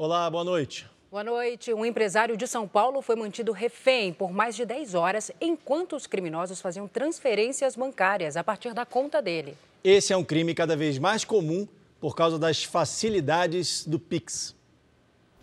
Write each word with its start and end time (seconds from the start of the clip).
Olá, 0.00 0.30
boa 0.30 0.44
noite. 0.44 0.88
Boa 1.10 1.24
noite. 1.24 1.74
Um 1.74 1.84
empresário 1.84 2.36
de 2.36 2.46
São 2.46 2.68
Paulo 2.68 3.02
foi 3.02 3.16
mantido 3.16 3.50
refém 3.50 4.12
por 4.12 4.30
mais 4.30 4.54
de 4.54 4.64
10 4.64 4.94
horas 4.94 5.32
enquanto 5.40 5.96
os 5.96 6.06
criminosos 6.06 6.60
faziam 6.60 6.86
transferências 6.86 7.74
bancárias 7.74 8.36
a 8.36 8.44
partir 8.44 8.72
da 8.72 8.86
conta 8.86 9.20
dele. 9.20 9.58
Esse 9.82 10.12
é 10.12 10.16
um 10.16 10.22
crime 10.22 10.54
cada 10.54 10.76
vez 10.76 11.00
mais 11.00 11.24
comum 11.24 11.66
por 12.00 12.14
causa 12.14 12.38
das 12.38 12.62
facilidades 12.62 13.84
do 13.84 13.98
Pix. 13.98 14.54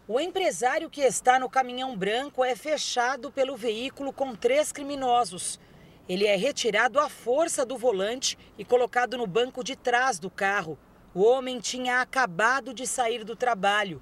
O 0.08 0.22
empresário 0.22 0.90
que 0.90 1.02
está 1.02 1.38
no 1.38 1.50
caminhão 1.50 1.94
branco 1.98 2.42
é 2.42 2.56
fechado 2.56 3.30
pelo 3.34 3.58
veículo 3.58 4.14
com 4.14 4.34
três 4.34 4.72
criminosos. 4.72 5.60
Ele 6.08 6.26
é 6.26 6.38
retirado 6.38 6.98
à 6.98 7.10
força 7.10 7.66
do 7.66 7.78
volante 7.78 8.38
e 8.58 8.64
colocado 8.64 9.18
no 9.18 9.28
banco 9.28 9.62
de 9.66 9.76
trás 9.76 10.18
do 10.18 10.30
carro. 10.30 10.80
O 11.14 11.26
homem 11.26 11.60
tinha 11.60 12.00
acabado 12.00 12.74
de 12.74 12.88
sair 12.88 13.26
do 13.26 13.36
trabalho. 13.36 14.02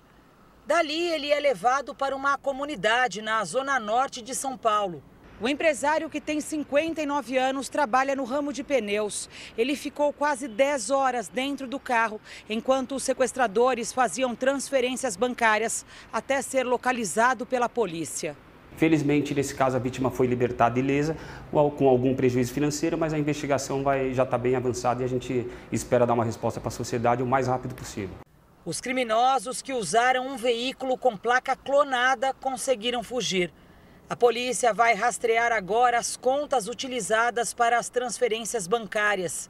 Dali, 0.66 1.10
ele 1.10 1.30
é 1.30 1.40
levado 1.42 1.94
para 1.94 2.16
uma 2.16 2.38
comunidade 2.38 3.22
na 3.22 3.44
zona 3.44 3.78
norte 3.82 4.22
de 4.22 4.34
São 4.34 4.58
Paulo. 4.58 5.04
O 5.42 5.50
empresário, 5.50 6.10
que 6.10 6.22
tem 6.22 6.40
59 6.40 7.38
anos, 7.38 7.68
trabalha 7.68 8.16
no 8.16 8.24
ramo 8.24 8.54
de 8.54 8.64
pneus. 8.64 9.30
Ele 9.58 9.76
ficou 9.76 10.14
quase 10.14 10.48
10 10.48 10.90
horas 10.90 11.28
dentro 11.28 11.68
do 11.68 11.78
carro, 11.78 12.22
enquanto 12.50 12.96
os 12.96 13.04
sequestradores 13.04 13.92
faziam 13.92 14.34
transferências 14.34 15.18
bancárias 15.18 15.86
até 16.14 16.42
ser 16.42 16.64
localizado 16.64 17.46
pela 17.46 17.68
polícia. 17.68 18.38
Felizmente, 18.78 19.36
nesse 19.36 19.54
caso, 19.54 19.76
a 19.76 19.80
vítima 19.80 20.10
foi 20.10 20.28
libertada 20.28 20.80
ilesa, 20.80 21.18
com 21.52 21.90
algum 21.90 22.16
prejuízo 22.16 22.54
financeiro, 22.54 22.98
mas 22.98 23.14
a 23.14 23.20
investigação 23.20 23.84
vai, 23.84 24.14
já 24.14 24.24
está 24.24 24.38
bem 24.38 24.56
avançada 24.56 25.02
e 25.02 25.06
a 25.06 25.10
gente 25.10 25.46
espera 25.74 26.06
dar 26.06 26.14
uma 26.14 26.24
resposta 26.24 26.62
para 26.62 26.70
a 26.70 26.72
sociedade 26.72 27.22
o 27.22 27.26
mais 27.26 27.48
rápido 27.48 27.76
possível. 27.76 28.23
Os 28.66 28.80
criminosos 28.80 29.62
que 29.62 29.74
usaram 29.74 30.26
um 30.26 30.38
veículo 30.38 30.98
com 30.98 31.18
placa 31.18 31.54
clonada 31.54 32.34
conseguiram 32.34 33.04
fugir. 33.04 33.52
A 34.10 34.16
polícia 34.16 34.74
vai 34.74 34.94
rastrear 34.94 35.52
agora 35.52 35.98
as 35.98 36.16
contas 36.16 36.70
utilizadas 36.70 37.54
para 37.54 37.78
as 37.78 37.90
transferências 37.90 38.66
bancárias. 38.66 39.50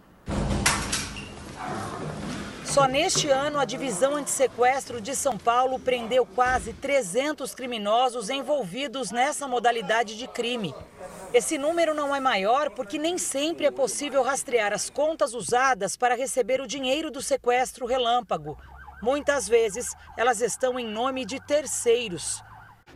Só 2.65 2.87
neste 2.87 3.29
ano, 3.29 3.59
a 3.59 3.65
Divisão 3.65 4.15
Antissequestro 4.15 4.99
de 4.99 5.15
São 5.15 5.37
Paulo 5.37 5.77
prendeu 5.77 6.25
quase 6.25 6.73
300 6.73 7.53
criminosos 7.53 8.31
envolvidos 8.31 9.11
nessa 9.11 9.47
modalidade 9.47 10.17
de 10.17 10.27
crime. 10.27 10.73
Esse 11.31 11.55
número 11.55 11.93
não 11.93 12.15
é 12.15 12.19
maior 12.19 12.71
porque 12.71 12.97
nem 12.97 13.19
sempre 13.19 13.67
é 13.67 13.71
possível 13.71 14.23
rastrear 14.23 14.73
as 14.73 14.89
contas 14.89 15.35
usadas 15.35 15.95
para 15.95 16.15
receber 16.15 16.61
o 16.61 16.67
dinheiro 16.67 17.11
do 17.11 17.21
sequestro 17.21 17.85
relâmpago. 17.85 18.57
Muitas 19.03 19.49
vezes, 19.49 19.93
elas 20.15 20.39
estão 20.39 20.79
em 20.79 20.87
nome 20.87 21.25
de 21.25 21.37
terceiros. 21.37 22.41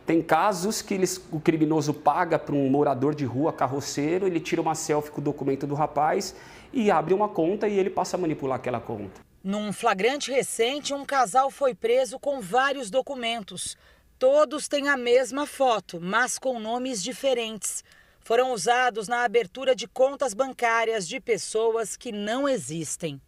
Tem 0.06 0.22
casos 0.22 0.80
que 0.80 0.94
eles, 0.94 1.20
o 1.30 1.38
criminoso 1.38 1.92
paga 1.92 2.38
para 2.38 2.54
um 2.54 2.70
morador 2.70 3.14
de 3.14 3.26
rua, 3.26 3.52
carroceiro, 3.52 4.26
ele 4.26 4.40
tira 4.40 4.62
uma 4.62 4.74
selfie 4.74 5.10
com 5.10 5.20
o 5.20 5.24
documento 5.24 5.66
do 5.66 5.74
rapaz 5.74 6.34
e 6.72 6.90
abre 6.90 7.12
uma 7.12 7.28
conta 7.28 7.68
e 7.68 7.78
ele 7.78 7.90
passa 7.90 8.16
a 8.16 8.18
manipular 8.18 8.56
aquela 8.56 8.80
conta. 8.80 9.20
Num 9.44 9.70
flagrante 9.70 10.32
recente, 10.32 10.94
um 10.94 11.04
casal 11.04 11.50
foi 11.50 11.74
preso 11.74 12.18
com 12.18 12.40
vários 12.40 12.88
documentos. 12.88 13.76
Todos 14.18 14.66
têm 14.66 14.88
a 14.88 14.96
mesma 14.96 15.46
foto, 15.46 16.00
mas 16.00 16.38
com 16.38 16.58
nomes 16.58 17.02
diferentes. 17.02 17.84
Foram 18.20 18.54
usados 18.54 19.08
na 19.08 19.24
abertura 19.24 19.76
de 19.76 19.86
contas 19.86 20.32
bancárias 20.32 21.06
de 21.06 21.20
pessoas 21.20 21.98
que 21.98 22.10
não 22.10 22.48
existem. 22.48 23.20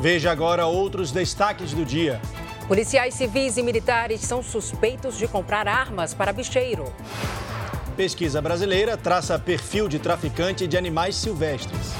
Veja 0.00 0.30
agora 0.30 0.64
outros 0.64 1.10
destaques 1.10 1.72
do 1.72 1.84
dia. 1.84 2.20
Policiais 2.68 3.14
civis 3.14 3.56
e 3.56 3.62
militares 3.64 4.20
são 4.20 4.42
suspeitos 4.42 5.18
de 5.18 5.26
comprar 5.26 5.66
armas 5.66 6.14
para 6.14 6.32
bicheiro. 6.32 6.84
Pesquisa 7.96 8.40
brasileira 8.40 8.96
traça 8.96 9.36
perfil 9.40 9.88
de 9.88 9.98
traficante 9.98 10.68
de 10.68 10.76
animais 10.76 11.16
silvestres. 11.16 11.94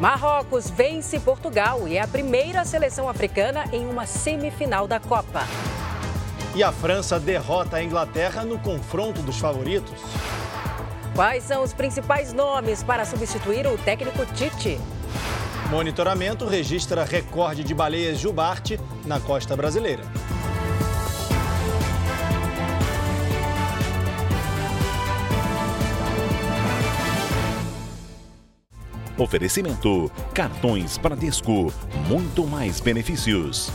Marrocos 0.00 0.68
vence 0.68 1.20
Portugal 1.20 1.86
e 1.86 1.96
é 1.96 2.00
a 2.00 2.08
primeira 2.08 2.64
seleção 2.64 3.08
africana 3.08 3.66
em 3.72 3.86
uma 3.86 4.04
semifinal 4.04 4.88
da 4.88 4.98
Copa. 4.98 5.46
E 6.56 6.62
a 6.64 6.72
França 6.72 7.20
derrota 7.20 7.76
a 7.76 7.84
Inglaterra 7.84 8.44
no 8.44 8.58
confronto 8.58 9.22
dos 9.22 9.38
favoritos. 9.38 10.00
Quais 11.14 11.44
são 11.44 11.62
os 11.62 11.72
principais 11.72 12.32
nomes 12.32 12.82
para 12.82 13.04
substituir 13.04 13.64
o 13.68 13.78
técnico 13.78 14.26
Tite? 14.34 14.80
Monitoramento 15.70 16.46
registra 16.46 17.04
recorde 17.04 17.62
de 17.62 17.72
baleias 17.72 18.18
jubarte 18.18 18.76
na 19.06 19.20
costa 19.20 19.56
brasileira. 19.56 20.02
Oferecimento: 29.16 30.10
cartões 30.34 30.98
Bradesco, 30.98 31.72
muito 32.08 32.44
mais 32.48 32.80
benefícios. 32.80 33.70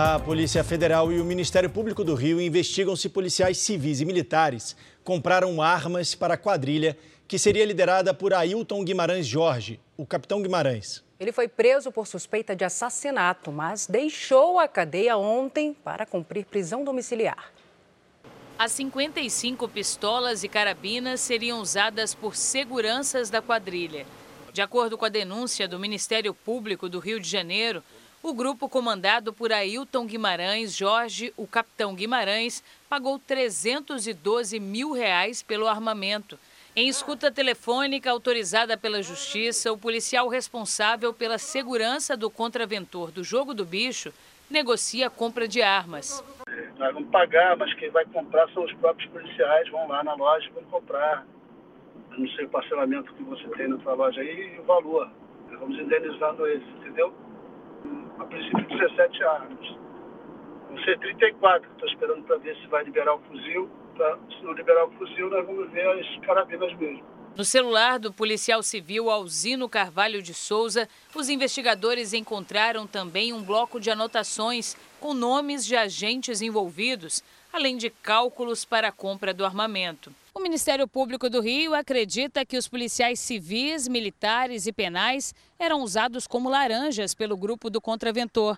A 0.00 0.16
Polícia 0.16 0.62
Federal 0.62 1.12
e 1.12 1.20
o 1.20 1.24
Ministério 1.24 1.68
Público 1.68 2.04
do 2.04 2.14
Rio 2.14 2.40
investigam 2.40 2.94
se 2.94 3.08
policiais 3.08 3.58
civis 3.58 4.00
e 4.00 4.04
militares 4.04 4.76
compraram 5.08 5.62
armas 5.62 6.14
para 6.14 6.34
a 6.34 6.36
quadrilha 6.36 6.94
que 7.26 7.38
seria 7.38 7.64
liderada 7.64 8.12
por 8.12 8.34
Ailton 8.34 8.84
Guimarães 8.84 9.26
Jorge, 9.26 9.80
o 9.96 10.04
capitão 10.04 10.42
Guimarães. 10.42 11.02
Ele 11.18 11.32
foi 11.32 11.48
preso 11.48 11.90
por 11.90 12.06
suspeita 12.06 12.54
de 12.54 12.62
assassinato, 12.62 13.50
mas 13.50 13.86
deixou 13.86 14.58
a 14.58 14.68
cadeia 14.68 15.16
ontem 15.16 15.72
para 15.72 16.04
cumprir 16.04 16.44
prisão 16.44 16.84
domiciliar. 16.84 17.50
As 18.58 18.72
55 18.72 19.66
pistolas 19.70 20.44
e 20.44 20.48
carabinas 20.48 21.22
seriam 21.22 21.58
usadas 21.58 22.12
por 22.12 22.36
seguranças 22.36 23.30
da 23.30 23.40
quadrilha. 23.40 24.04
De 24.52 24.60
acordo 24.60 24.98
com 24.98 25.06
a 25.06 25.08
denúncia 25.08 25.66
do 25.66 25.78
Ministério 25.78 26.34
Público 26.34 26.86
do 26.86 26.98
Rio 26.98 27.18
de 27.18 27.30
Janeiro, 27.30 27.82
o 28.22 28.34
grupo 28.34 28.68
comandado 28.68 29.32
por 29.32 29.52
Ailton 29.52 30.06
Guimarães 30.06 30.76
Jorge, 30.76 31.32
o 31.36 31.46
capitão 31.46 31.94
Guimarães, 31.94 32.62
pagou 32.88 33.18
312 33.18 34.58
mil 34.58 34.92
reais 34.92 35.42
pelo 35.42 35.68
armamento. 35.68 36.38
Em 36.74 36.88
escuta 36.88 37.30
telefônica 37.30 38.10
autorizada 38.10 38.76
pela 38.76 39.02
Justiça, 39.02 39.72
o 39.72 39.78
policial 39.78 40.28
responsável 40.28 41.12
pela 41.12 41.38
segurança 41.38 42.16
do 42.16 42.30
contraventor 42.30 43.10
do 43.10 43.24
Jogo 43.24 43.54
do 43.54 43.64
Bicho 43.64 44.12
negocia 44.50 45.06
a 45.06 45.10
compra 45.10 45.46
de 45.46 45.62
armas. 45.62 46.24
Nós 46.76 46.94
vamos 46.94 47.10
pagar, 47.10 47.56
mas 47.56 47.72
quem 47.74 47.90
vai 47.90 48.04
comprar 48.06 48.48
são 48.50 48.64
os 48.64 48.72
próprios 48.74 49.10
policiais, 49.10 49.68
vão 49.70 49.88
lá 49.88 50.02
na 50.04 50.14
loja 50.14 50.46
e 50.48 50.52
vão 50.52 50.64
comprar. 50.64 51.26
Não 52.16 52.28
sei 52.30 52.44
o 52.44 52.48
parcelamento 52.48 53.12
que 53.14 53.22
você 53.22 53.48
tem 53.56 53.68
na 53.68 53.78
sua 53.80 53.94
loja 53.94 54.20
aí 54.20 54.54
e 54.56 54.60
o 54.60 54.64
valor. 54.64 55.10
Nós 55.50 55.60
vamos 55.60 55.78
indenizando 55.78 56.46
eles, 56.46 56.66
entendeu? 56.78 57.12
A 58.18 58.24
princípio 58.24 58.66
17 58.66 59.24
armas. 59.24 59.68
Vão 60.68 60.78
ser 60.84 60.98
34, 60.98 61.70
estou 61.72 61.88
esperando 61.88 62.22
para 62.24 62.36
ver 62.38 62.56
se 62.56 62.66
vai 62.68 62.84
liberar 62.84 63.14
o 63.14 63.20
fuzil. 63.20 63.70
Se 64.30 64.44
não 64.44 64.52
liberar 64.52 64.84
o 64.84 64.90
fuzil, 64.92 65.28
nós 65.30 65.44
vamos 65.44 65.70
ver 65.72 65.88
as 65.88 66.26
carabinas 66.26 66.76
mesmo. 66.78 67.02
No 67.36 67.44
celular 67.44 67.98
do 67.98 68.12
policial 68.12 68.62
civil 68.62 69.10
Alzino 69.10 69.68
Carvalho 69.68 70.20
de 70.20 70.34
Souza, 70.34 70.88
os 71.14 71.28
investigadores 71.28 72.12
encontraram 72.12 72.86
também 72.86 73.32
um 73.32 73.42
bloco 73.42 73.78
de 73.78 73.90
anotações 73.90 74.76
com 75.00 75.14
nomes 75.14 75.64
de 75.64 75.76
agentes 75.76 76.42
envolvidos, 76.42 77.22
além 77.52 77.76
de 77.76 77.90
cálculos 77.90 78.64
para 78.64 78.88
a 78.88 78.92
compra 78.92 79.32
do 79.32 79.44
armamento. 79.44 80.12
O 80.38 80.40
Ministério 80.40 80.86
Público 80.86 81.28
do 81.28 81.40
Rio 81.40 81.74
acredita 81.74 82.46
que 82.46 82.56
os 82.56 82.68
policiais 82.68 83.18
civis, 83.18 83.88
militares 83.88 84.68
e 84.68 84.72
penais 84.72 85.34
eram 85.58 85.82
usados 85.82 86.28
como 86.28 86.48
laranjas 86.48 87.12
pelo 87.12 87.36
grupo 87.36 87.68
do 87.68 87.80
contraventor. 87.80 88.56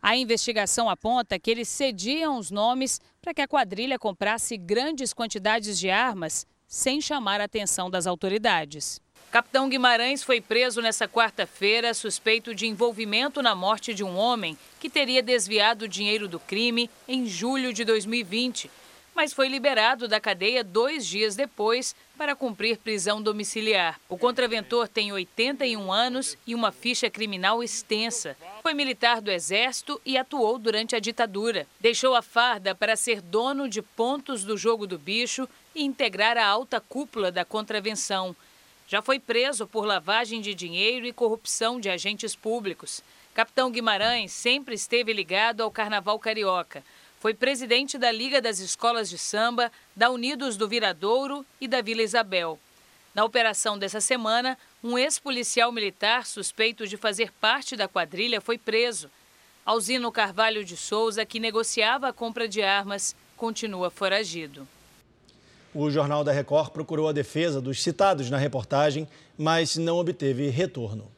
A 0.00 0.16
investigação 0.16 0.88
aponta 0.88 1.38
que 1.38 1.50
eles 1.50 1.68
cediam 1.68 2.38
os 2.38 2.50
nomes 2.50 2.98
para 3.20 3.34
que 3.34 3.42
a 3.42 3.46
quadrilha 3.46 3.98
comprasse 3.98 4.56
grandes 4.56 5.12
quantidades 5.12 5.78
de 5.78 5.90
armas 5.90 6.46
sem 6.66 6.98
chamar 6.98 7.42
a 7.42 7.44
atenção 7.44 7.90
das 7.90 8.06
autoridades. 8.06 8.98
Capitão 9.30 9.68
Guimarães 9.68 10.22
foi 10.22 10.40
preso 10.40 10.80
nesta 10.80 11.06
quarta-feira 11.06 11.92
suspeito 11.92 12.54
de 12.54 12.66
envolvimento 12.66 13.42
na 13.42 13.54
morte 13.54 13.92
de 13.92 14.02
um 14.02 14.16
homem 14.16 14.56
que 14.80 14.88
teria 14.88 15.22
desviado 15.22 15.84
o 15.84 15.88
dinheiro 15.88 16.26
do 16.26 16.40
crime 16.40 16.88
em 17.06 17.26
julho 17.26 17.70
de 17.70 17.84
2020 17.84 18.70
mas 19.18 19.32
foi 19.32 19.48
liberado 19.48 20.06
da 20.06 20.20
cadeia 20.20 20.62
dois 20.62 21.04
dias 21.04 21.34
depois 21.34 21.92
para 22.16 22.36
cumprir 22.36 22.78
prisão 22.78 23.20
domiciliar. 23.20 23.98
O 24.08 24.16
contraventor 24.16 24.86
tem 24.86 25.10
81 25.10 25.92
anos 25.92 26.38
e 26.46 26.54
uma 26.54 26.70
ficha 26.70 27.10
criminal 27.10 27.60
extensa. 27.60 28.36
Foi 28.62 28.74
militar 28.74 29.20
do 29.20 29.28
Exército 29.28 30.00
e 30.06 30.16
atuou 30.16 30.56
durante 30.56 30.94
a 30.94 31.00
ditadura. 31.00 31.66
Deixou 31.80 32.14
a 32.14 32.22
farda 32.22 32.76
para 32.76 32.94
ser 32.94 33.20
dono 33.20 33.68
de 33.68 33.82
pontos 33.82 34.44
do 34.44 34.56
jogo 34.56 34.86
do 34.86 34.96
bicho 34.96 35.48
e 35.74 35.82
integrar 35.82 36.36
a 36.36 36.46
alta 36.46 36.80
cúpula 36.80 37.32
da 37.32 37.44
contravenção. 37.44 38.36
já 38.86 39.02
foi 39.02 39.18
preso 39.18 39.66
por 39.66 39.84
lavagem 39.84 40.40
de 40.40 40.54
dinheiro 40.54 41.06
e 41.06 41.12
corrupção 41.12 41.80
de 41.80 41.90
agentes 41.90 42.36
públicos. 42.36 43.02
Capitão 43.34 43.68
Guimarães 43.68 44.30
sempre 44.30 44.76
esteve 44.76 45.12
ligado 45.12 45.60
ao 45.60 45.72
Carnaval 45.72 46.20
Carioca. 46.20 46.84
Foi 47.20 47.34
presidente 47.34 47.98
da 47.98 48.12
Liga 48.12 48.40
das 48.40 48.60
Escolas 48.60 49.10
de 49.10 49.18
Samba, 49.18 49.72
da 49.94 50.08
Unidos 50.08 50.56
do 50.56 50.68
Viradouro 50.68 51.44
e 51.60 51.66
da 51.66 51.82
Vila 51.82 52.02
Isabel. 52.02 52.58
Na 53.12 53.24
operação 53.24 53.76
dessa 53.76 54.00
semana, 54.00 54.56
um 54.84 54.96
ex-policial 54.96 55.72
militar 55.72 56.24
suspeito 56.24 56.86
de 56.86 56.96
fazer 56.96 57.32
parte 57.40 57.74
da 57.74 57.88
quadrilha 57.88 58.40
foi 58.40 58.56
preso. 58.56 59.10
Alzino 59.66 60.12
Carvalho 60.12 60.64
de 60.64 60.76
Souza, 60.76 61.26
que 61.26 61.40
negociava 61.40 62.08
a 62.08 62.12
compra 62.12 62.46
de 62.46 62.62
armas, 62.62 63.16
continua 63.36 63.90
foragido. 63.90 64.66
O 65.74 65.90
Jornal 65.90 66.22
da 66.22 66.30
Record 66.30 66.70
procurou 66.70 67.08
a 67.08 67.12
defesa 67.12 67.60
dos 67.60 67.82
citados 67.82 68.30
na 68.30 68.38
reportagem, 68.38 69.08
mas 69.36 69.76
não 69.76 69.98
obteve 69.98 70.48
retorno. 70.50 71.10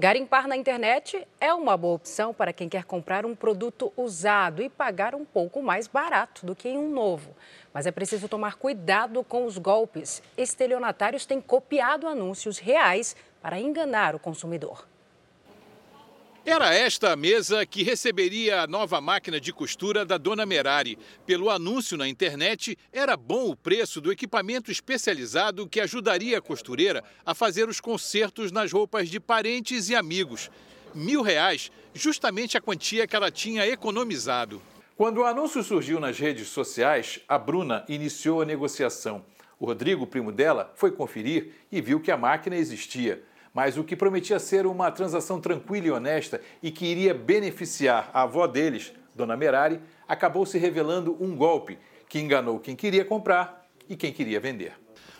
Garimpar 0.00 0.48
na 0.48 0.56
internet 0.56 1.28
é 1.38 1.52
uma 1.52 1.76
boa 1.76 1.96
opção 1.96 2.32
para 2.32 2.54
quem 2.54 2.70
quer 2.70 2.84
comprar 2.84 3.26
um 3.26 3.34
produto 3.34 3.92
usado 3.94 4.62
e 4.62 4.70
pagar 4.70 5.14
um 5.14 5.26
pouco 5.26 5.62
mais 5.62 5.86
barato 5.86 6.46
do 6.46 6.56
que 6.56 6.70
em 6.70 6.78
um 6.78 6.88
novo. 6.90 7.36
Mas 7.70 7.86
é 7.86 7.90
preciso 7.90 8.26
tomar 8.26 8.56
cuidado 8.56 9.22
com 9.22 9.44
os 9.44 9.58
golpes. 9.58 10.22
Estelionatários 10.38 11.26
têm 11.26 11.38
copiado 11.38 12.08
anúncios 12.08 12.56
reais 12.58 13.14
para 13.42 13.60
enganar 13.60 14.14
o 14.14 14.18
consumidor. 14.18 14.88
Era 16.44 16.74
esta 16.74 17.12
a 17.12 17.16
mesa 17.16 17.66
que 17.66 17.82
receberia 17.82 18.62
a 18.62 18.66
nova 18.66 18.98
máquina 18.98 19.38
de 19.38 19.52
costura 19.52 20.06
da 20.06 20.16
dona 20.16 20.46
Merari. 20.46 20.98
Pelo 21.26 21.50
anúncio 21.50 21.98
na 21.98 22.08
internet, 22.08 22.78
era 22.90 23.14
bom 23.14 23.50
o 23.50 23.56
preço 23.56 24.00
do 24.00 24.10
equipamento 24.10 24.70
especializado 24.70 25.68
que 25.68 25.80
ajudaria 25.80 26.38
a 26.38 26.40
costureira 26.40 27.04
a 27.26 27.34
fazer 27.34 27.68
os 27.68 27.78
consertos 27.78 28.50
nas 28.50 28.72
roupas 28.72 29.10
de 29.10 29.20
parentes 29.20 29.90
e 29.90 29.94
amigos. 29.94 30.50
Mil 30.94 31.20
reais, 31.20 31.70
justamente 31.92 32.56
a 32.56 32.60
quantia 32.60 33.06
que 33.06 33.14
ela 33.14 33.30
tinha 33.30 33.66
economizado. 33.66 34.62
Quando 34.96 35.18
o 35.18 35.24
anúncio 35.24 35.62
surgiu 35.62 36.00
nas 36.00 36.18
redes 36.18 36.48
sociais, 36.48 37.20
a 37.28 37.38
Bruna 37.38 37.84
iniciou 37.86 38.40
a 38.40 38.46
negociação. 38.46 39.22
O 39.58 39.66
Rodrigo, 39.66 40.06
primo 40.06 40.32
dela, 40.32 40.72
foi 40.74 40.90
conferir 40.90 41.52
e 41.70 41.82
viu 41.82 42.00
que 42.00 42.10
a 42.10 42.16
máquina 42.16 42.56
existia 42.56 43.22
mas 43.52 43.76
o 43.76 43.84
que 43.84 43.96
prometia 43.96 44.38
ser 44.38 44.66
uma 44.66 44.90
transação 44.90 45.40
tranquila 45.40 45.86
e 45.86 45.90
honesta 45.90 46.40
e 46.62 46.70
que 46.70 46.86
iria 46.86 47.12
beneficiar 47.12 48.10
a 48.12 48.22
avó 48.22 48.46
deles, 48.46 48.92
Dona 49.14 49.36
Merari, 49.36 49.80
acabou 50.06 50.46
se 50.46 50.58
revelando 50.58 51.16
um 51.20 51.36
golpe 51.36 51.78
que 52.08 52.18
enganou 52.18 52.58
quem 52.58 52.76
queria 52.76 53.04
comprar 53.04 53.66
e 53.88 53.96
quem 53.96 54.12
queria 54.12 54.40
vender. 54.40 54.72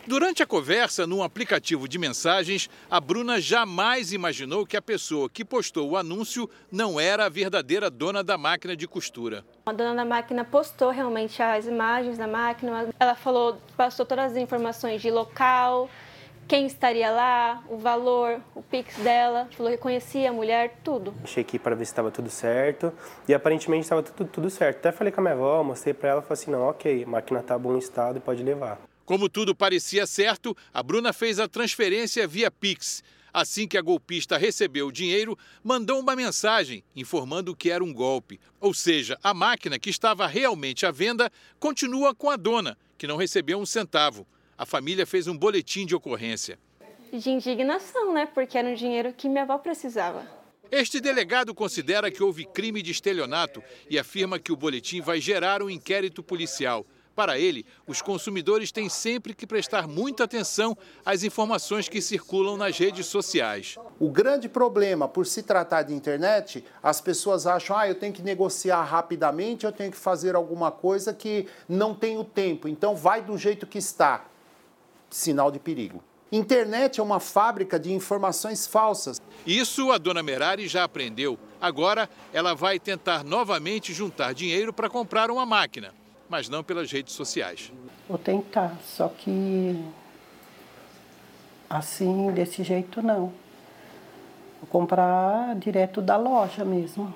Durante 0.07 0.43
a 0.43 0.47
conversa 0.47 1.07
num 1.07 1.23
aplicativo 1.23 1.87
de 1.87 1.99
mensagens, 1.99 2.71
a 2.91 2.99
Bruna 2.99 3.39
jamais 3.39 4.13
imaginou 4.13 4.67
que 4.67 4.77
a 4.77 4.83
pessoa 4.83 5.29
que 5.29 5.45
postou 5.45 5.91
o 5.91 5.97
anúncio 5.97 6.49
não 6.73 6.99
era 6.99 7.27
a 7.27 7.29
verdadeira 7.29 7.91
dona 7.91 8.25
da 8.25 8.39
máquina 8.39 8.75
de 8.75 8.89
costura. 8.89 9.45
A 9.67 9.73
dona 9.73 9.95
da 9.95 10.05
máquina 10.05 10.43
postou 10.43 10.91
realmente 10.91 11.43
as 11.43 11.67
imagens 11.67 12.17
da 12.17 12.27
máquina. 12.27 12.89
Ela 12.99 13.15
falou, 13.15 13.61
passou 13.77 14.07
todas 14.07 14.33
as 14.33 14.37
informações 14.39 15.03
de 15.03 15.11
local, 15.11 15.91
quem 16.51 16.67
estaria 16.67 17.13
lá, 17.13 17.63
o 17.71 17.79
valor, 17.79 18.41
o 18.57 18.61
Pix 18.61 18.97
dela, 18.97 19.49
falou 19.57 19.71
que 19.71 19.79
conhecia 19.79 20.31
a 20.31 20.33
mulher, 20.33 20.81
tudo. 20.83 21.15
Achei 21.23 21.45
aqui 21.45 21.61
para 21.61 21.77
ver 21.77 21.85
se 21.85 21.93
estava 21.93 22.11
tudo 22.11 22.29
certo 22.29 22.93
e 23.29 23.33
aparentemente 23.33 23.85
estava 23.85 24.03
tudo, 24.03 24.29
tudo 24.29 24.51
certo. 24.51 24.79
Até 24.79 24.91
falei 24.91 25.13
com 25.13 25.21
a 25.21 25.23
minha 25.23 25.35
avó, 25.35 25.63
mostrei 25.63 25.95
para 25.95 26.09
ela, 26.09 26.23
falei 26.23 26.43
assim, 26.43 26.51
não, 26.51 26.63
ok, 26.63 27.05
a 27.05 27.07
máquina 27.07 27.39
está 27.39 27.55
em 27.55 27.61
bom 27.61 27.79
estado 27.79 28.17
e 28.17 28.21
pode 28.21 28.43
levar. 28.43 28.81
Como 29.05 29.29
tudo 29.29 29.55
parecia 29.55 30.05
certo, 30.09 30.57
a 30.75 30.83
Bruna 30.83 31.13
fez 31.13 31.39
a 31.39 31.47
transferência 31.47 32.27
via 32.27 32.51
Pix. 32.51 33.05
Assim 33.33 33.69
que 33.69 33.79
a 33.79 33.81
golpista 33.81 34.37
recebeu 34.37 34.89
o 34.89 34.93
dinheiro, 34.93 35.39
mandou 35.63 36.01
uma 36.01 36.17
mensagem 36.17 36.83
informando 36.97 37.55
que 37.55 37.71
era 37.71 37.85
um 37.85 37.95
golpe. 37.95 38.41
Ou 38.61 38.75
seja, 38.75 39.17
a 39.23 39.33
máquina 39.33 39.79
que 39.79 39.89
estava 39.89 40.27
realmente 40.27 40.85
à 40.85 40.91
venda 40.91 41.31
continua 41.61 42.13
com 42.13 42.29
a 42.29 42.35
dona, 42.35 42.77
que 42.99 43.07
não 43.07 43.17
recebeu 43.17 43.57
um 43.57 43.65
centavo 43.65 44.27
a 44.61 44.67
família 44.67 45.07
fez 45.07 45.27
um 45.27 45.35
boletim 45.35 45.87
de 45.87 45.97
ocorrência. 45.97 46.59
De 47.11 47.31
indignação, 47.31 48.13
né? 48.13 48.27
Porque 48.27 48.59
era 48.59 48.69
um 48.69 48.75
dinheiro 48.75 49.11
que 49.11 49.27
minha 49.27 49.45
avó 49.45 49.57
precisava. 49.57 50.23
Este 50.71 51.01
delegado 51.01 51.55
considera 51.55 52.11
que 52.11 52.23
houve 52.23 52.45
crime 52.45 52.83
de 52.83 52.91
estelionato 52.91 53.63
e 53.89 53.99
afirma 53.99 54.39
que 54.39 54.53
o 54.53 54.57
boletim 54.57 55.01
vai 55.01 55.19
gerar 55.19 55.63
um 55.63 55.71
inquérito 55.71 56.23
policial. 56.23 56.85
Para 57.17 57.39
ele, 57.39 57.65
os 57.87 58.03
consumidores 58.03 58.71
têm 58.71 58.91
sempre 58.91 59.33
que 59.33 59.47
prestar 59.47 59.89
muita 59.89 60.25
atenção 60.25 60.77
às 61.07 61.23
informações 61.23 61.89
que 61.89 62.03
circulam 62.03 62.59
nas 62.59 62.77
redes 62.77 63.07
sociais. 63.07 63.77
O 63.99 64.11
grande 64.11 64.47
problema, 64.47 65.09
por 65.09 65.25
se 65.25 65.43
tratar 65.43 65.85
de 65.85 65.95
internet, 65.95 66.63
as 66.83 67.01
pessoas 67.01 67.47
acham, 67.47 67.79
ah, 67.79 67.89
eu 67.89 67.95
tenho 67.95 68.13
que 68.13 68.23
negociar 68.23 68.83
rapidamente, 68.85 69.65
eu 69.65 69.73
tenho 69.73 69.91
que 69.91 69.97
fazer 69.97 70.35
alguma 70.35 70.71
coisa 70.71 71.15
que 71.15 71.47
não 71.67 71.95
tenho 71.95 72.23
tempo, 72.23 72.69
então 72.69 72.95
vai 72.95 73.23
do 73.23 73.39
jeito 73.39 73.67
que 73.67 73.79
está 73.79 74.27
sinal 75.11 75.51
de 75.51 75.59
perigo. 75.59 76.03
Internet 76.33 77.01
é 77.01 77.03
uma 77.03 77.19
fábrica 77.19 77.79
de 77.79 77.93
informações 77.93 78.67
falsas. 78.67 79.21
Isso 79.45 79.91
a 79.91 79.99
dona 79.99 80.23
Merari 80.23 80.69
já 80.69 80.85
aprendeu. 80.85 81.37
Agora 81.61 82.09
ela 82.33 82.55
vai 82.55 82.79
tentar 82.79 83.25
novamente 83.25 83.93
juntar 83.93 84.33
dinheiro 84.33 84.73
para 84.73 84.89
comprar 84.89 85.31
uma 85.31 85.45
máquina, 85.45 85.93
mas 86.29 86.49
não 86.49 86.63
pelas 86.63 86.91
redes 86.91 87.15
sociais. 87.15 87.73
Vou 88.09 88.17
tentar, 88.17 88.77
só 88.85 89.09
que 89.09 89.85
assim, 91.69 92.31
desse 92.33 92.63
jeito 92.63 93.03
não. 93.03 93.33
Vou 94.61 94.69
comprar 94.69 95.57
direto 95.57 96.01
da 96.01 96.17
loja 96.17 96.65
mesmo. 96.65 97.13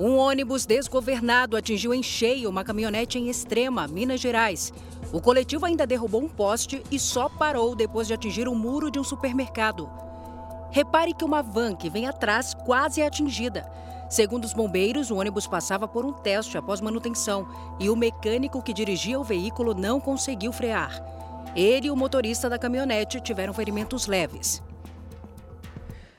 Um 0.00 0.16
ônibus 0.16 0.64
desgovernado 0.64 1.58
atingiu 1.58 1.92
em 1.92 2.02
cheio 2.02 2.48
uma 2.48 2.64
caminhonete 2.64 3.18
em 3.18 3.28
Extrema, 3.28 3.86
Minas 3.86 4.18
Gerais. 4.18 4.72
O 5.12 5.20
coletivo 5.20 5.66
ainda 5.66 5.86
derrubou 5.86 6.22
um 6.22 6.28
poste 6.28 6.82
e 6.90 6.98
só 6.98 7.28
parou 7.28 7.76
depois 7.76 8.06
de 8.06 8.14
atingir 8.14 8.48
o 8.48 8.54
muro 8.54 8.90
de 8.90 8.98
um 8.98 9.04
supermercado. 9.04 9.90
Repare 10.70 11.12
que 11.12 11.22
uma 11.22 11.42
van 11.42 11.76
que 11.76 11.90
vem 11.90 12.06
atrás 12.06 12.54
quase 12.64 13.02
é 13.02 13.06
atingida. 13.06 13.70
Segundo 14.08 14.46
os 14.46 14.54
bombeiros, 14.54 15.10
o 15.10 15.16
ônibus 15.16 15.46
passava 15.46 15.86
por 15.86 16.06
um 16.06 16.14
teste 16.14 16.56
após 16.56 16.80
manutenção 16.80 17.46
e 17.78 17.90
o 17.90 17.94
mecânico 17.94 18.62
que 18.62 18.72
dirigia 18.72 19.20
o 19.20 19.24
veículo 19.24 19.74
não 19.74 20.00
conseguiu 20.00 20.50
frear. 20.50 20.98
Ele 21.54 21.88
e 21.88 21.90
o 21.90 21.96
motorista 21.96 22.48
da 22.48 22.58
caminhonete 22.58 23.20
tiveram 23.20 23.52
ferimentos 23.52 24.06
leves. 24.06 24.62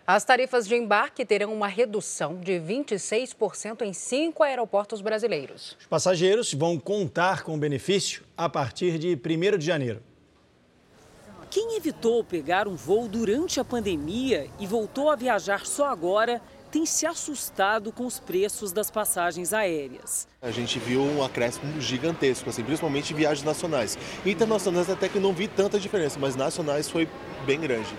As 0.05 0.23
tarifas 0.23 0.67
de 0.67 0.75
embarque 0.75 1.23
terão 1.23 1.53
uma 1.53 1.67
redução 1.67 2.39
de 2.39 2.53
26% 2.53 3.83
em 3.83 3.93
cinco 3.93 4.43
aeroportos 4.43 4.99
brasileiros. 4.99 5.77
Os 5.79 5.85
passageiros 5.85 6.53
vão 6.53 6.79
contar 6.79 7.43
com 7.43 7.55
o 7.55 7.57
benefício 7.57 8.23
a 8.35 8.49
partir 8.49 8.97
de 8.97 9.15
1 9.15 9.57
de 9.57 9.65
janeiro. 9.65 10.01
Quem 11.51 11.75
evitou 11.75 12.23
pegar 12.23 12.67
um 12.67 12.75
voo 12.75 13.07
durante 13.07 13.59
a 13.59 13.63
pandemia 13.63 14.49
e 14.59 14.65
voltou 14.65 15.09
a 15.09 15.15
viajar 15.15 15.65
só 15.65 15.87
agora 15.87 16.41
tem 16.71 16.85
se 16.85 17.05
assustado 17.05 17.91
com 17.91 18.05
os 18.05 18.17
preços 18.17 18.71
das 18.71 18.89
passagens 18.89 19.51
aéreas. 19.51 20.27
A 20.41 20.49
gente 20.49 20.79
viu 20.79 21.01
um 21.01 21.21
acréscimo 21.21 21.79
gigantesco, 21.81 22.49
assim, 22.49 22.63
principalmente 22.63 23.11
em 23.11 23.15
viagens 23.17 23.43
nacionais. 23.43 23.97
Internacionais 24.25 24.89
até 24.89 25.09
que 25.09 25.19
não 25.19 25.33
vi 25.33 25.49
tanta 25.49 25.77
diferença, 25.77 26.17
mas 26.17 26.37
nacionais 26.37 26.89
foi 26.89 27.09
bem 27.45 27.59
grande. 27.59 27.89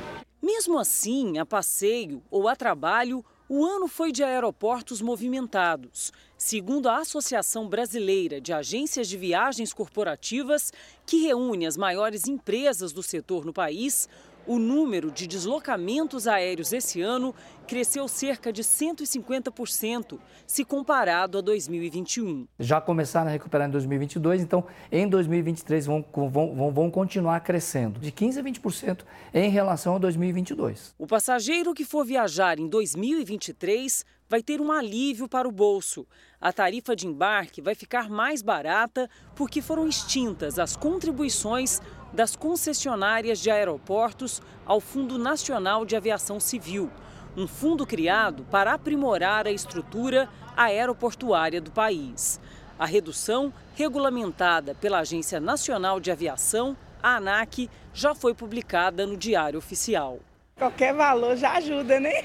Mesmo 0.55 0.79
assim, 0.79 1.39
a 1.39 1.47
passeio 1.47 2.23
ou 2.31 2.47
a 2.47 2.55
trabalho, 2.55 3.25
o 3.49 3.65
ano 3.65 3.89
foi 3.89 4.13
de 4.13 4.23
aeroportos 4.23 5.01
movimentados. 5.01 6.13
Segundo 6.37 6.91
a 6.91 6.99
Associação 6.99 7.67
Brasileira 7.67 8.39
de 8.39 8.53
Agências 8.53 9.09
de 9.09 9.17
Viagens 9.17 9.73
Corporativas, 9.73 10.71
que 11.07 11.23
reúne 11.23 11.65
as 11.65 11.79
maiores 11.79 12.29
empresas 12.29 12.93
do 12.93 13.03
setor 13.03 13.47
no 13.47 13.53
país, 13.53 14.11
o 14.47 14.59
número 14.59 15.11
de 15.11 15.27
deslocamentos 15.27 16.27
aéreos 16.27 16.73
esse 16.73 17.01
ano 17.01 17.35
cresceu 17.67 18.09
cerca 18.09 18.53
de 18.53 18.63
150%, 18.63 20.19
se 20.47 20.65
comparado 20.65 21.39
a 21.39 21.41
2021. 21.41 22.47
Já 22.59 22.81
começaram 22.81 23.29
a 23.29 23.33
recuperar 23.33 23.69
em 23.69 23.71
2022, 23.71 24.43
então 24.43 24.65
em 24.91 25.09
2023 25.09 25.87
vão, 25.87 26.05
vão, 26.31 26.73
vão 26.73 26.91
continuar 26.91 27.41
crescendo, 27.41 28.01
de 28.01 28.11
15% 28.11 28.39
a 28.39 28.43
20% 28.43 29.05
em 29.33 29.51
relação 29.51 29.97
a 29.97 29.99
2022. 29.99 30.95
O 30.99 31.07
passageiro 31.07 31.75
que 31.75 31.85
for 31.85 32.05
viajar 32.05 32.59
em 32.59 32.69
2023 32.69 34.05
vai 34.29 34.43
ter 34.43 34.63
um 34.63 34.73
alívio 34.73 35.29
para 35.29 35.47
o 35.47 35.53
bolso. 35.53 36.07
A 36.41 36.53
tarifa 36.53 36.97
de 36.97 37.07
embarque 37.07 37.61
vai 37.61 37.75
ficar 37.75 38.09
mais 38.09 38.41
barata 38.41 39.09
porque 39.37 39.61
foram 39.61 39.87
extintas 39.87 40.59
as 40.59 40.75
contribuições 40.75 41.81
das 42.13 42.37
concessionárias 42.37 43.39
de 43.39 43.51
aeroportos 43.51 44.43
ao 44.67 44.81
Fundo 44.81 45.19
Nacional 45.19 45.85
de 45.85 45.97
Aviação 45.97 46.39
Civil, 46.39 46.91
um 47.37 47.47
fundo 47.47 47.87
criado 47.87 48.45
para 48.51 48.75
aprimorar 48.75 49.47
a 49.47 49.51
estrutura 49.51 50.29
aeroportuária 50.57 51.61
do 51.61 51.71
país. 51.71 52.41
A 52.79 52.85
redução, 52.85 53.53
regulamentada 53.75 54.75
pela 54.75 54.99
Agência 55.01 55.41
Nacional 55.41 56.01
de 56.01 56.11
Aviação, 56.11 56.77
a 57.03 57.17
ANAC, 57.17 57.71
já 57.93 58.15
foi 58.15 58.35
publicada 58.35 59.07
no 59.07 59.17
Diário 59.17 59.59
Oficial. 59.59 60.19
Qualquer 60.57 60.95
valor 60.95 61.37
já 61.37 61.53
ajuda, 61.53 61.99
né? 61.99 62.25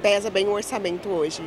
Pesa 0.00 0.30
bem 0.30 0.46
o 0.46 0.52
orçamento 0.52 1.10
hoje. 1.10 1.42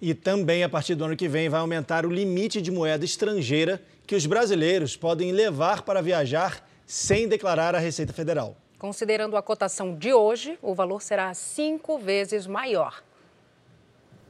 E 0.00 0.14
também, 0.14 0.64
a 0.64 0.68
partir 0.68 0.96
do 0.96 1.04
ano 1.04 1.16
que 1.16 1.28
vem, 1.28 1.48
vai 1.48 1.60
aumentar 1.60 2.04
o 2.04 2.10
limite 2.10 2.60
de 2.60 2.72
moeda 2.72 3.04
estrangeira 3.04 3.80
que 4.04 4.16
os 4.16 4.26
brasileiros 4.26 4.96
podem 4.96 5.30
levar 5.30 5.82
para 5.82 6.02
viajar 6.02 6.68
sem 6.84 7.28
declarar 7.28 7.76
à 7.76 7.78
Receita 7.78 8.12
Federal. 8.12 8.56
Considerando 8.82 9.36
a 9.36 9.42
cotação 9.42 9.94
de 9.94 10.12
hoje, 10.12 10.58
o 10.60 10.74
valor 10.74 11.00
será 11.00 11.32
cinco 11.34 12.00
vezes 12.00 12.48
maior. 12.48 13.00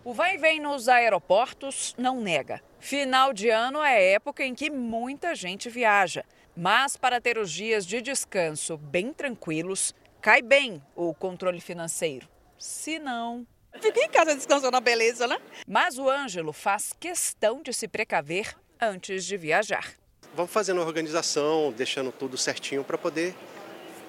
O 0.04 0.12
vai 0.12 0.34
e 0.34 0.36
vem 0.36 0.60
nos 0.60 0.90
aeroportos 0.90 1.94
não 1.96 2.20
nega. 2.20 2.62
Final 2.78 3.32
de 3.32 3.48
ano 3.48 3.82
é 3.82 4.12
época 4.12 4.44
em 4.44 4.54
que 4.54 4.68
muita 4.68 5.34
gente 5.34 5.70
viaja. 5.70 6.22
Mas 6.54 6.98
para 6.98 7.18
ter 7.18 7.38
os 7.38 7.50
dias 7.50 7.86
de 7.86 8.02
descanso 8.02 8.76
bem 8.76 9.10
tranquilos, 9.10 9.94
cai 10.20 10.42
bem 10.42 10.82
o 10.94 11.14
controle 11.14 11.58
financeiro. 11.58 12.28
Se 12.58 12.98
não. 12.98 13.46
Fica 13.80 14.00
em 14.00 14.08
casa 14.10 14.34
descansando 14.34 14.76
a 14.76 14.80
beleza, 14.80 15.26
né? 15.26 15.40
Mas 15.66 15.96
o 15.96 16.10
Ângelo 16.10 16.52
faz 16.52 16.92
questão 17.00 17.62
de 17.62 17.72
se 17.72 17.88
precaver 17.88 18.54
antes 18.78 19.24
de 19.24 19.34
viajar. 19.34 19.94
Vamos 20.34 20.52
fazendo 20.52 20.82
a 20.82 20.84
organização, 20.84 21.72
deixando 21.72 22.12
tudo 22.12 22.36
certinho 22.36 22.84
para 22.84 22.98
poder 22.98 23.34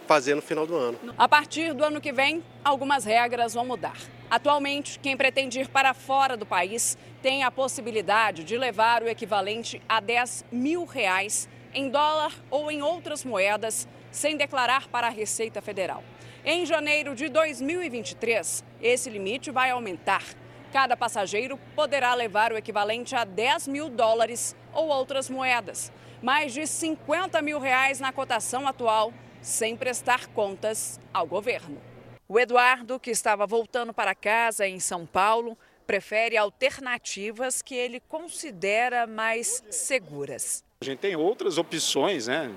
fazer 0.08 0.36
no 0.36 0.42
final 0.42 0.66
do 0.66 0.76
ano. 0.76 0.98
A 1.18 1.28
partir 1.28 1.74
do 1.74 1.84
ano 1.84 2.02
que 2.02 2.12
vem, 2.12 2.44
algumas 2.64 3.06
regras 3.06 3.54
vão 3.54 3.66
mudar. 3.66 3.98
Atualmente, 4.30 5.00
quem 5.00 5.16
pretende 5.16 5.60
ir 5.60 5.68
para 5.68 5.94
fora 5.94 6.36
do 6.36 6.46
país 6.46 6.98
tem 7.22 7.44
a 7.44 7.52
possibilidade 7.52 8.44
de 8.44 8.58
levar 8.58 9.04
o 9.04 9.08
equivalente 9.08 9.82
a 9.88 10.00
10 10.00 10.46
mil 10.52 10.86
reais 10.86 11.48
em 11.74 11.90
dólar 11.90 12.34
ou 12.50 12.72
em 12.72 12.82
outras 12.82 13.24
moedas, 13.24 13.88
sem 14.12 14.38
declarar 14.38 14.88
para 14.88 15.08
a 15.08 15.10
Receita 15.10 15.62
Federal. 15.62 16.04
Em 16.46 16.66
janeiro 16.66 17.16
de 17.16 17.30
2023, 17.30 18.64
esse 18.82 19.10
limite 19.10 19.50
vai 19.50 19.70
aumentar. 19.70 20.24
Cada 20.72 20.98
passageiro 20.98 21.58
poderá 21.76 22.14
levar 22.14 22.52
o 22.52 22.58
equivalente 22.58 23.16
a 23.16 23.24
10 23.24 23.68
mil 23.68 23.90
dólares 23.90 24.56
ou 24.74 24.88
outras 24.88 25.30
moedas, 25.30 25.92
mais 26.22 26.54
de 26.54 26.66
50 26.68 27.42
mil 27.42 27.60
reais 27.60 28.00
na 28.00 28.12
cotação 28.12 28.68
atual, 28.68 29.14
sem 29.44 29.76
prestar 29.76 30.28
contas 30.28 31.00
ao 31.14 31.28
governo. 31.28 31.80
O 32.28 32.40
Eduardo, 32.40 33.00
que 33.00 33.12
estava 33.12 33.46
voltando 33.46 33.94
para 33.94 34.16
casa 34.16 34.66
em 34.66 34.80
São 34.80 35.06
Paulo, 35.06 35.58
prefere 35.86 36.38
alternativas 36.38 37.62
que 37.62 37.76
ele 37.76 38.00
considera 38.00 39.06
mais 39.06 39.62
seguras. 39.70 40.64
A 40.82 40.86
gente 40.86 41.00
tem 41.00 41.16
outras 41.16 41.58
opções, 41.58 42.28
né? 42.28 42.50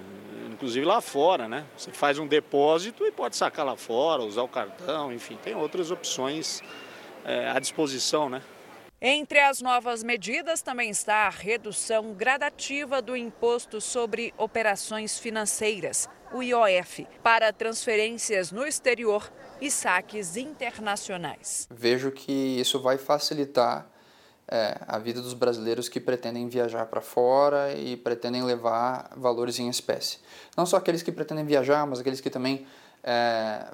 Inclusive 0.50 0.86
lá 0.86 1.00
fora, 1.00 1.48
né? 1.48 1.66
Você 1.76 1.90
faz 1.90 2.18
um 2.18 2.26
depósito 2.26 3.04
e 3.04 3.12
pode 3.12 3.36
sacar 3.36 3.66
lá 3.66 3.76
fora, 3.76 4.22
usar 4.22 4.42
o 4.42 4.48
cartão, 4.48 5.12
enfim, 5.12 5.36
tem 5.42 5.54
outras 5.54 5.90
opções 5.90 6.62
é, 7.24 7.50
à 7.50 7.58
disposição, 7.58 8.30
né? 8.30 8.40
Entre 9.00 9.38
as 9.38 9.60
novas 9.60 10.02
medidas 10.02 10.62
também 10.62 10.88
está 10.88 11.26
a 11.26 11.28
redução 11.28 12.14
gradativa 12.14 13.02
do 13.02 13.14
imposto 13.14 13.78
sobre 13.78 14.32
operações 14.38 15.18
financeiras, 15.18 16.08
o 16.32 16.42
IOF, 16.42 17.06
para 17.22 17.52
transferências 17.52 18.50
no 18.50 18.66
exterior 18.66 19.30
e 19.60 19.70
saques 19.70 20.38
internacionais. 20.38 21.68
Vejo 21.70 22.10
que 22.10 22.32
isso 22.32 22.80
vai 22.80 22.96
facilitar 22.96 23.86
é, 24.48 24.78
a 24.88 24.98
vida 24.98 25.20
dos 25.20 25.34
brasileiros 25.34 25.90
que 25.90 26.00
pretendem 26.00 26.48
viajar 26.48 26.86
para 26.86 27.02
fora 27.02 27.74
e 27.74 27.98
pretendem 27.98 28.44
levar 28.44 29.10
valores 29.14 29.58
em 29.58 29.68
espécie. 29.68 30.20
Não 30.56 30.64
só 30.64 30.78
aqueles 30.78 31.02
que 31.02 31.12
pretendem 31.12 31.44
viajar, 31.44 31.86
mas 31.86 32.00
aqueles 32.00 32.22
que 32.22 32.30
também 32.30 32.66
é, 33.04 33.66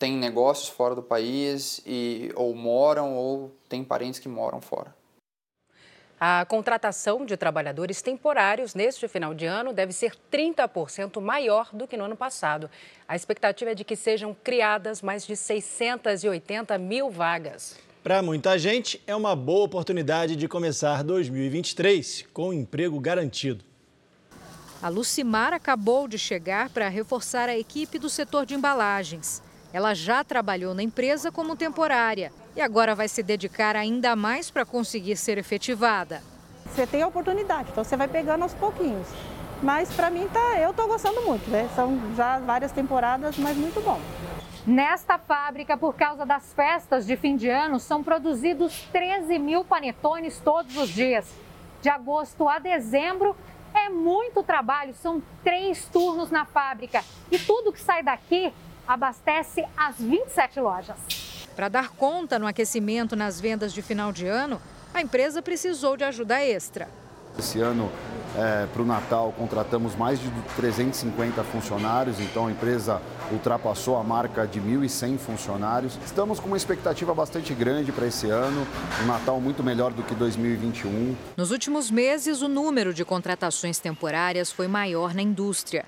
têm 0.00 0.16
negócios 0.16 0.70
fora 0.70 0.94
do 0.94 1.02
país 1.02 1.82
e 1.86 2.32
ou 2.34 2.54
moram 2.54 3.14
ou 3.14 3.54
têm 3.68 3.84
parentes 3.84 4.18
que 4.18 4.28
moram 4.28 4.60
fora. 4.60 4.98
A 6.18 6.44
contratação 6.46 7.24
de 7.24 7.36
trabalhadores 7.36 8.02
temporários 8.02 8.74
neste 8.74 9.06
final 9.08 9.34
de 9.34 9.46
ano 9.46 9.72
deve 9.72 9.92
ser 9.92 10.14
30% 10.32 11.20
maior 11.20 11.68
do 11.72 11.86
que 11.86 11.96
no 11.96 12.04
ano 12.04 12.16
passado. 12.16 12.70
A 13.06 13.14
expectativa 13.14 13.70
é 13.70 13.74
de 13.74 13.84
que 13.84 13.94
sejam 13.94 14.34
criadas 14.42 15.02
mais 15.02 15.26
de 15.26 15.36
680 15.36 16.76
mil 16.78 17.10
vagas. 17.10 17.78
Para 18.02 18.22
muita 18.22 18.58
gente, 18.58 19.02
é 19.06 19.14
uma 19.14 19.36
boa 19.36 19.64
oportunidade 19.66 20.34
de 20.34 20.48
começar 20.48 21.04
2023 21.04 22.26
com 22.32 22.48
um 22.48 22.52
emprego 22.54 22.98
garantido. 22.98 23.64
A 24.82 24.88
Lucimar 24.88 25.52
acabou 25.52 26.08
de 26.08 26.18
chegar 26.18 26.70
para 26.70 26.88
reforçar 26.88 27.50
a 27.50 27.58
equipe 27.58 27.98
do 27.98 28.08
setor 28.08 28.46
de 28.46 28.54
embalagens. 28.54 29.42
Ela 29.72 29.94
já 29.94 30.24
trabalhou 30.24 30.74
na 30.74 30.82
empresa 30.82 31.30
como 31.30 31.54
temporária 31.54 32.32
e 32.56 32.60
agora 32.60 32.94
vai 32.94 33.06
se 33.06 33.22
dedicar 33.22 33.76
ainda 33.76 34.16
mais 34.16 34.50
para 34.50 34.64
conseguir 34.64 35.16
ser 35.16 35.38
efetivada. 35.38 36.22
Você 36.66 36.86
tem 36.86 37.02
a 37.02 37.06
oportunidade, 37.06 37.70
então 37.70 37.84
você 37.84 37.96
vai 37.96 38.08
pegando 38.08 38.42
aos 38.42 38.54
pouquinhos. 38.54 39.06
Mas 39.62 39.92
para 39.92 40.10
mim 40.10 40.28
tá, 40.32 40.58
eu 40.58 40.70
estou 40.70 40.88
gostando 40.88 41.20
muito, 41.22 41.48
né? 41.50 41.68
São 41.76 41.98
já 42.16 42.38
várias 42.38 42.72
temporadas, 42.72 43.36
mas 43.36 43.56
muito 43.56 43.80
bom. 43.80 44.00
Nesta 44.66 45.18
fábrica, 45.18 45.76
por 45.76 45.94
causa 45.94 46.26
das 46.26 46.52
festas 46.52 47.06
de 47.06 47.16
fim 47.16 47.36
de 47.36 47.48
ano, 47.48 47.78
são 47.78 48.02
produzidos 48.02 48.82
13 48.92 49.38
mil 49.38 49.64
panetones 49.64 50.40
todos 50.42 50.76
os 50.76 50.88
dias. 50.88 51.26
De 51.80 51.88
agosto 51.88 52.48
a 52.48 52.58
dezembro, 52.58 53.36
é 53.72 53.88
muito 53.88 54.42
trabalho, 54.42 54.94
são 54.94 55.22
três 55.44 55.84
turnos 55.86 56.30
na 56.30 56.44
fábrica. 56.44 57.04
E 57.30 57.38
tudo 57.38 57.72
que 57.72 57.80
sai 57.80 58.02
daqui 58.02 58.52
abastece 58.90 59.64
as 59.76 59.98
27 59.98 60.58
lojas. 60.58 60.96
Para 61.54 61.68
dar 61.68 61.90
conta 61.90 62.40
no 62.40 62.46
aquecimento 62.46 63.14
nas 63.14 63.40
vendas 63.40 63.72
de 63.72 63.82
final 63.82 64.10
de 64.10 64.26
ano, 64.26 64.60
a 64.92 65.00
empresa 65.00 65.40
precisou 65.40 65.96
de 65.96 66.02
ajuda 66.02 66.42
extra. 66.42 66.88
Esse 67.38 67.60
ano 67.60 67.88
é, 68.36 68.66
para 68.66 68.82
o 68.82 68.84
Natal 68.84 69.32
contratamos 69.38 69.94
mais 69.94 70.18
de 70.18 70.28
350 70.56 71.44
funcionários, 71.44 72.18
então 72.18 72.48
a 72.48 72.50
empresa 72.50 73.00
ultrapassou 73.30 73.96
a 73.96 74.02
marca 74.02 74.44
de 74.44 74.60
1.100 74.60 75.18
funcionários. 75.18 75.96
Estamos 76.04 76.40
com 76.40 76.48
uma 76.48 76.56
expectativa 76.56 77.14
bastante 77.14 77.54
grande 77.54 77.92
para 77.92 78.08
esse 78.08 78.28
ano, 78.28 78.66
um 79.04 79.06
Natal 79.06 79.40
muito 79.40 79.62
melhor 79.62 79.92
do 79.92 80.02
que 80.02 80.16
2021. 80.16 81.14
Nos 81.36 81.52
últimos 81.52 81.92
meses, 81.92 82.42
o 82.42 82.48
número 82.48 82.92
de 82.92 83.04
contratações 83.04 83.78
temporárias 83.78 84.50
foi 84.50 84.66
maior 84.66 85.14
na 85.14 85.22
indústria. 85.22 85.84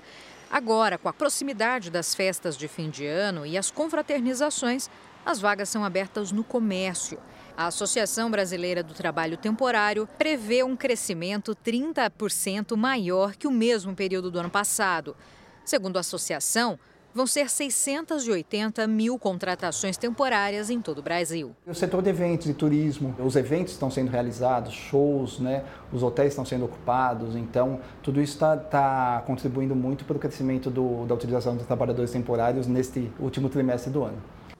Agora, 0.53 0.99
com 0.99 1.09
a 1.09 1.13
proximidade 1.13 1.89
das 1.89 2.13
festas 2.13 2.55
de 2.55 2.67
fim 2.67 2.87
de 2.87 3.07
ano 3.07 3.43
e 3.43 3.57
as 3.57 3.71
confraternizações, 3.71 4.87
as 5.25 5.39
vagas 5.39 5.67
são 5.67 5.83
abertas 5.83 6.31
no 6.31 6.43
comércio. 6.43 7.17
A 7.57 7.65
Associação 7.65 8.29
Brasileira 8.29 8.83
do 8.83 8.93
Trabalho 8.93 9.35
Temporário 9.35 10.07
prevê 10.15 10.63
um 10.63 10.75
crescimento 10.75 11.55
30% 11.55 12.75
maior 12.75 13.33
que 13.35 13.47
o 13.47 13.51
mesmo 13.51 13.95
período 13.95 14.29
do 14.29 14.37
ano 14.37 14.49
passado. 14.51 15.17
Segundo 15.65 15.97
a 15.97 16.01
associação, 16.01 16.77
vão 17.13 17.27
ser 17.27 17.49
680 17.49 18.87
mil 18.87 19.17
contratações 19.17 19.97
temporárias 19.97 20.69
em 20.69 20.81
todo 20.81 20.99
o 20.99 21.01
Brasil. 21.01 21.55
O 21.65 21.73
setor 21.73 22.01
de 22.01 22.09
eventos 22.09 22.47
e 22.47 22.53
turismo, 22.53 23.15
os 23.19 23.35
eventos 23.35 23.73
estão 23.73 23.91
sendo 23.91 24.09
realizados, 24.09 24.73
shows, 24.73 25.39
né? 25.39 25.63
os 25.91 26.01
hotéis 26.01 26.29
estão 26.29 26.45
sendo 26.45 26.65
ocupados, 26.65 27.35
então 27.35 27.79
tudo 28.01 28.21
isso 28.21 28.33
está 28.33 28.57
tá 28.57 29.23
contribuindo 29.27 29.75
muito 29.75 30.05
para 30.05 30.17
o 30.17 30.19
crescimento 30.19 30.69
do, 30.69 31.05
da 31.05 31.13
utilização 31.13 31.55
dos 31.55 31.65
trabalhadores 31.65 32.11
temporários 32.11 32.67
neste 32.67 33.11
último 33.19 33.49
trimestre 33.49 33.91
do 33.91 34.03
ano. 34.03 34.17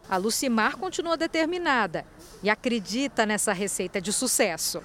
A 0.10 0.17
Lucimar 0.17 0.77
continua 0.77 1.15
determinada 1.15 2.05
e 2.43 2.50
acredita 2.50 3.25
nessa 3.25 3.53
receita 3.53 4.01
de 4.01 4.12
sucesso. 4.12 4.81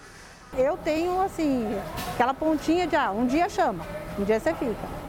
Eu 0.56 0.76
tenho, 0.78 1.20
assim, 1.20 1.66
aquela 2.14 2.32
pontinha 2.32 2.86
de, 2.86 2.96
ah, 2.96 3.10
um 3.10 3.26
dia 3.26 3.48
chama, 3.48 3.84
um 4.18 4.24
dia 4.24 4.40
você 4.40 4.54
fica. 4.54 5.07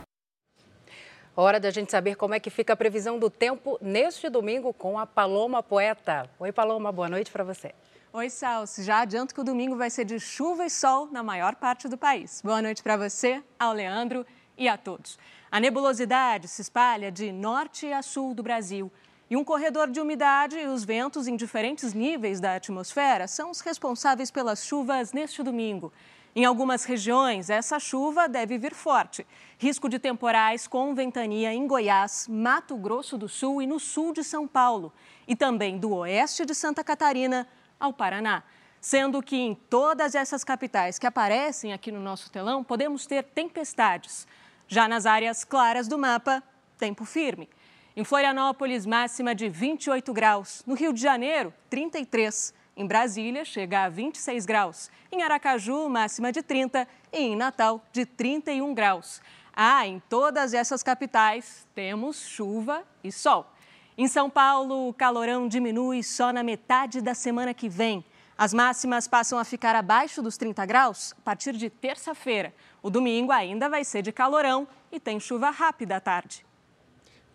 Hora 1.42 1.58
da 1.58 1.72
gente 1.72 1.90
saber 1.90 2.16
como 2.16 2.34
é 2.34 2.40
que 2.40 2.50
fica 2.50 2.74
a 2.74 2.76
previsão 2.76 3.18
do 3.18 3.30
tempo 3.30 3.78
neste 3.82 4.30
domingo 4.30 4.74
com 4.74 5.00
a 5.00 5.08
Paloma 5.08 5.64
Poeta. 5.64 6.30
Oi, 6.38 6.52
Paloma, 6.52 6.92
boa 6.92 7.08
noite 7.08 7.32
para 7.32 7.46
você. 7.46 7.74
Oi, 8.12 8.30
Salsi. 8.30 8.84
Já 8.84 9.00
adianto 9.00 9.34
que 9.34 9.40
o 9.40 9.44
domingo 9.46 9.78
vai 9.78 9.90
ser 9.90 10.04
de 10.04 10.20
chuva 10.20 10.66
e 10.66 10.70
sol 10.70 11.08
na 11.10 11.24
maior 11.24 11.56
parte 11.56 11.88
do 11.88 11.98
país. 11.98 12.42
Boa 12.44 12.62
noite 12.62 12.84
para 12.84 12.98
você, 12.98 13.42
ao 13.58 13.72
Leandro 13.72 14.26
e 14.58 14.68
a 14.68 14.76
todos. 14.76 15.18
A 15.50 15.62
nebulosidade 15.62 16.46
se 16.50 16.62
espalha 16.62 17.10
de 17.10 17.32
norte 17.32 17.90
a 17.90 18.02
sul 18.02 18.34
do 18.34 18.44
Brasil. 18.44 18.92
E 19.30 19.38
um 19.38 19.44
corredor 19.46 19.90
de 19.90 20.02
umidade 20.02 20.58
e 20.58 20.68
os 20.68 20.84
ventos 20.84 21.26
em 21.26 21.38
diferentes 21.38 21.94
níveis 21.94 22.42
da 22.42 22.56
atmosfera 22.56 23.30
são 23.30 23.50
os 23.50 23.62
responsáveis 23.62 24.30
pelas 24.30 24.66
chuvas 24.66 25.14
neste 25.14 25.42
domingo. 25.42 25.94
Em 26.36 26.46
algumas 26.46 26.86
regiões, 26.86 27.50
essa 27.50 27.80
chuva 27.80 28.30
deve 28.30 28.58
vir 28.58 28.74
forte. 28.74 29.26
Risco 29.58 29.90
de 29.90 29.98
temporais 29.98 30.68
com 30.68 30.94
ventania 30.94 31.54
em 31.54 31.66
Goiás, 31.66 32.28
Mato 32.30 32.78
Grosso 32.78 33.18
do 33.18 33.28
Sul 33.28 33.62
e 33.62 33.68
no 33.68 33.80
sul 33.80 34.14
de 34.14 34.24
São 34.24 34.48
Paulo. 34.48 34.94
E 35.28 35.36
também 35.36 35.78
do 35.78 35.92
oeste 35.96 36.46
de 36.46 36.54
Santa 36.54 36.84
Catarina 36.84 37.48
ao 37.80 37.92
Paraná. 37.92 38.44
Sendo 38.80 39.22
que 39.22 39.36
em 39.36 39.56
todas 39.56 40.16
essas 40.16 40.44
capitais 40.44 41.00
que 41.00 41.08
aparecem 41.08 41.74
aqui 41.74 41.92
no 41.92 42.00
nosso 42.00 42.32
telão, 42.32 42.64
podemos 42.64 43.06
ter 43.06 43.24
tempestades. 43.24 44.28
Já 44.68 44.88
nas 44.88 45.06
áreas 45.06 45.44
claras 45.44 45.88
do 45.88 45.98
mapa, 45.98 46.44
tempo 46.78 47.06
firme. 47.06 47.50
Em 47.98 48.04
Florianópolis, 48.04 48.86
máxima 48.86 49.34
de 49.34 49.50
28 49.50 50.14
graus. 50.14 50.64
No 50.66 50.76
Rio 50.76 50.94
de 50.94 51.02
Janeiro, 51.02 51.54
33. 51.70 52.54
Em 52.80 52.88
Brasília, 52.88 53.44
chega 53.44 53.84
a 53.84 53.90
26 53.90 54.46
graus. 54.46 54.90
Em 55.12 55.22
Aracaju, 55.22 55.90
máxima 55.90 56.32
de 56.32 56.42
30. 56.42 56.88
E 57.12 57.18
em 57.18 57.36
Natal, 57.36 57.84
de 57.92 58.06
31 58.06 58.74
graus. 58.74 59.22
Ah, 59.54 59.86
em 59.86 60.02
todas 60.08 60.54
essas 60.54 60.82
capitais, 60.82 61.68
temos 61.76 62.22
chuva 62.22 62.86
e 63.04 63.12
sol. 63.12 63.52
Em 63.98 64.08
São 64.08 64.30
Paulo, 64.30 64.88
o 64.88 64.94
calorão 64.94 65.46
diminui 65.46 66.02
só 66.04 66.32
na 66.32 66.42
metade 66.42 67.02
da 67.02 67.14
semana 67.14 67.54
que 67.54 67.68
vem. 67.68 68.02
As 68.38 68.54
máximas 68.54 69.10
passam 69.10 69.38
a 69.38 69.44
ficar 69.44 69.76
abaixo 69.76 70.22
dos 70.22 70.38
30 70.38 70.66
graus 70.66 71.14
a 71.18 71.22
partir 71.22 71.58
de 71.58 71.70
terça-feira. 71.70 72.54
O 72.82 72.90
domingo 72.90 73.34
ainda 73.34 73.68
vai 73.68 73.84
ser 73.84 74.02
de 74.02 74.14
calorão 74.14 74.66
e 74.90 75.02
tem 75.02 75.20
chuva 75.20 75.50
rápida 75.50 75.98
à 75.98 76.00
tarde. 76.00 76.46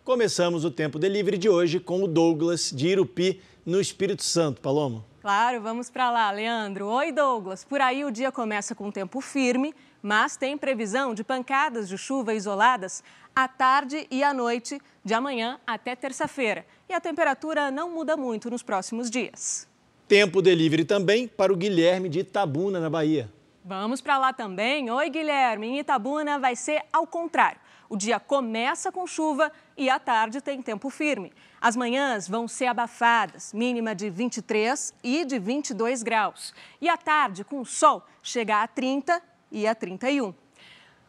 Começamos 0.03 0.65
o 0.65 0.71
Tempo 0.71 0.97
Delivery 0.97 1.37
de 1.37 1.49
hoje 1.49 1.79
com 1.79 2.01
o 2.01 2.07
Douglas 2.07 2.71
de 2.71 2.87
Irupi, 2.87 3.39
no 3.63 3.79
Espírito 3.79 4.23
Santo. 4.23 4.59
Paloma. 4.59 5.05
Claro, 5.25 5.59
vamos 5.59 5.89
para 5.89 6.11
lá, 6.11 6.29
Leandro. 6.29 6.85
Oi, 6.85 7.11
Douglas. 7.11 7.63
Por 7.63 7.81
aí 7.81 8.05
o 8.05 8.11
dia 8.11 8.31
começa 8.31 8.75
com 8.75 8.91
tempo 8.91 9.19
firme, 9.19 9.73
mas 9.99 10.37
tem 10.37 10.55
previsão 10.55 11.15
de 11.15 11.23
pancadas 11.23 11.89
de 11.89 11.97
chuva 11.97 12.35
isoladas 12.35 13.03
à 13.35 13.47
tarde 13.47 14.05
e 14.11 14.23
à 14.23 14.35
noite, 14.35 14.79
de 15.03 15.15
amanhã 15.15 15.59
até 15.65 15.95
terça-feira. 15.95 16.63
E 16.87 16.93
a 16.93 17.01
temperatura 17.01 17.71
não 17.71 17.89
muda 17.89 18.15
muito 18.15 18.51
nos 18.51 18.61
próximos 18.61 19.09
dias. 19.09 19.67
Tempo 20.07 20.43
Delivery 20.43 20.85
também 20.85 21.27
para 21.27 21.51
o 21.51 21.55
Guilherme 21.55 22.07
de 22.07 22.19
Itabuna, 22.19 22.79
na 22.79 22.87
Bahia. 22.87 23.27
Vamos 23.63 24.01
para 24.01 24.19
lá 24.19 24.31
também. 24.31 24.91
Oi, 24.91 25.09
Guilherme. 25.09 25.65
Em 25.65 25.79
Itabuna 25.79 26.37
vai 26.37 26.55
ser 26.55 26.83
ao 26.93 27.07
contrário. 27.07 27.59
O 27.89 27.97
dia 27.97 28.19
começa 28.19 28.91
com 28.91 29.07
chuva 29.07 29.51
e 29.75 29.89
à 29.89 29.99
tarde 29.99 30.41
tem 30.41 30.61
tempo 30.61 30.89
firme. 30.91 31.33
As 31.65 31.75
manhãs 31.75 32.27
vão 32.27 32.47
ser 32.47 32.67
abafadas, 32.67 33.51
mínima 33.51 33.95
de 33.95 34.07
23 34.07 34.93
e 35.03 35.25
de 35.25 35.39
22 35.39 36.03
graus. 36.03 36.53
E 36.79 36.87
à 36.87 36.95
tarde, 36.95 37.43
com 37.43 37.59
o 37.59 37.65
sol, 37.65 38.05
chega 38.21 38.61
a 38.61 38.67
30 38.67 39.19
e 39.51 39.65
a 39.65 39.73
31. 39.73 40.31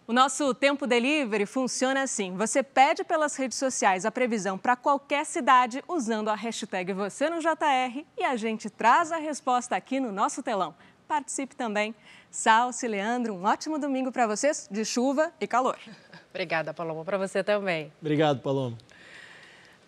O 0.07 0.15
nosso 0.15 0.55
tempo 0.55 0.87
delivery 0.87 1.45
funciona 1.45 2.05
assim: 2.05 2.35
você 2.35 2.63
pede 2.63 3.05
pelas 3.05 3.37
redes 3.37 3.59
sociais 3.59 4.07
a 4.07 4.11
previsão 4.11 4.57
para 4.57 4.75
qualquer 4.77 5.27
cidade 5.27 5.85
usando 5.87 6.31
a 6.31 6.35
hashtag 6.35 6.91
você 6.95 7.29
no 7.29 7.39
JR 7.39 8.07
e 8.17 8.25
a 8.25 8.35
gente 8.35 8.71
traz 8.71 9.13
a 9.13 9.19
resposta 9.19 9.77
aqui 9.77 10.01
no 10.01 10.11
nosso 10.11 10.43
telão. 10.43 10.75
Participe 11.07 11.55
também. 11.55 11.95
Salce, 12.31 12.89
Leandro, 12.89 13.35
um 13.35 13.45
ótimo 13.45 13.79
domingo 13.79 14.11
para 14.11 14.27
vocês 14.27 14.67
de 14.71 14.87
chuva 14.87 15.31
e 15.39 15.47
calor. 15.47 15.79
Obrigada, 16.33 16.73
Paloma. 16.73 17.05
Para 17.05 17.19
você 17.19 17.45
também. 17.45 17.93
Obrigado, 18.01 18.41
Paloma. 18.41 18.79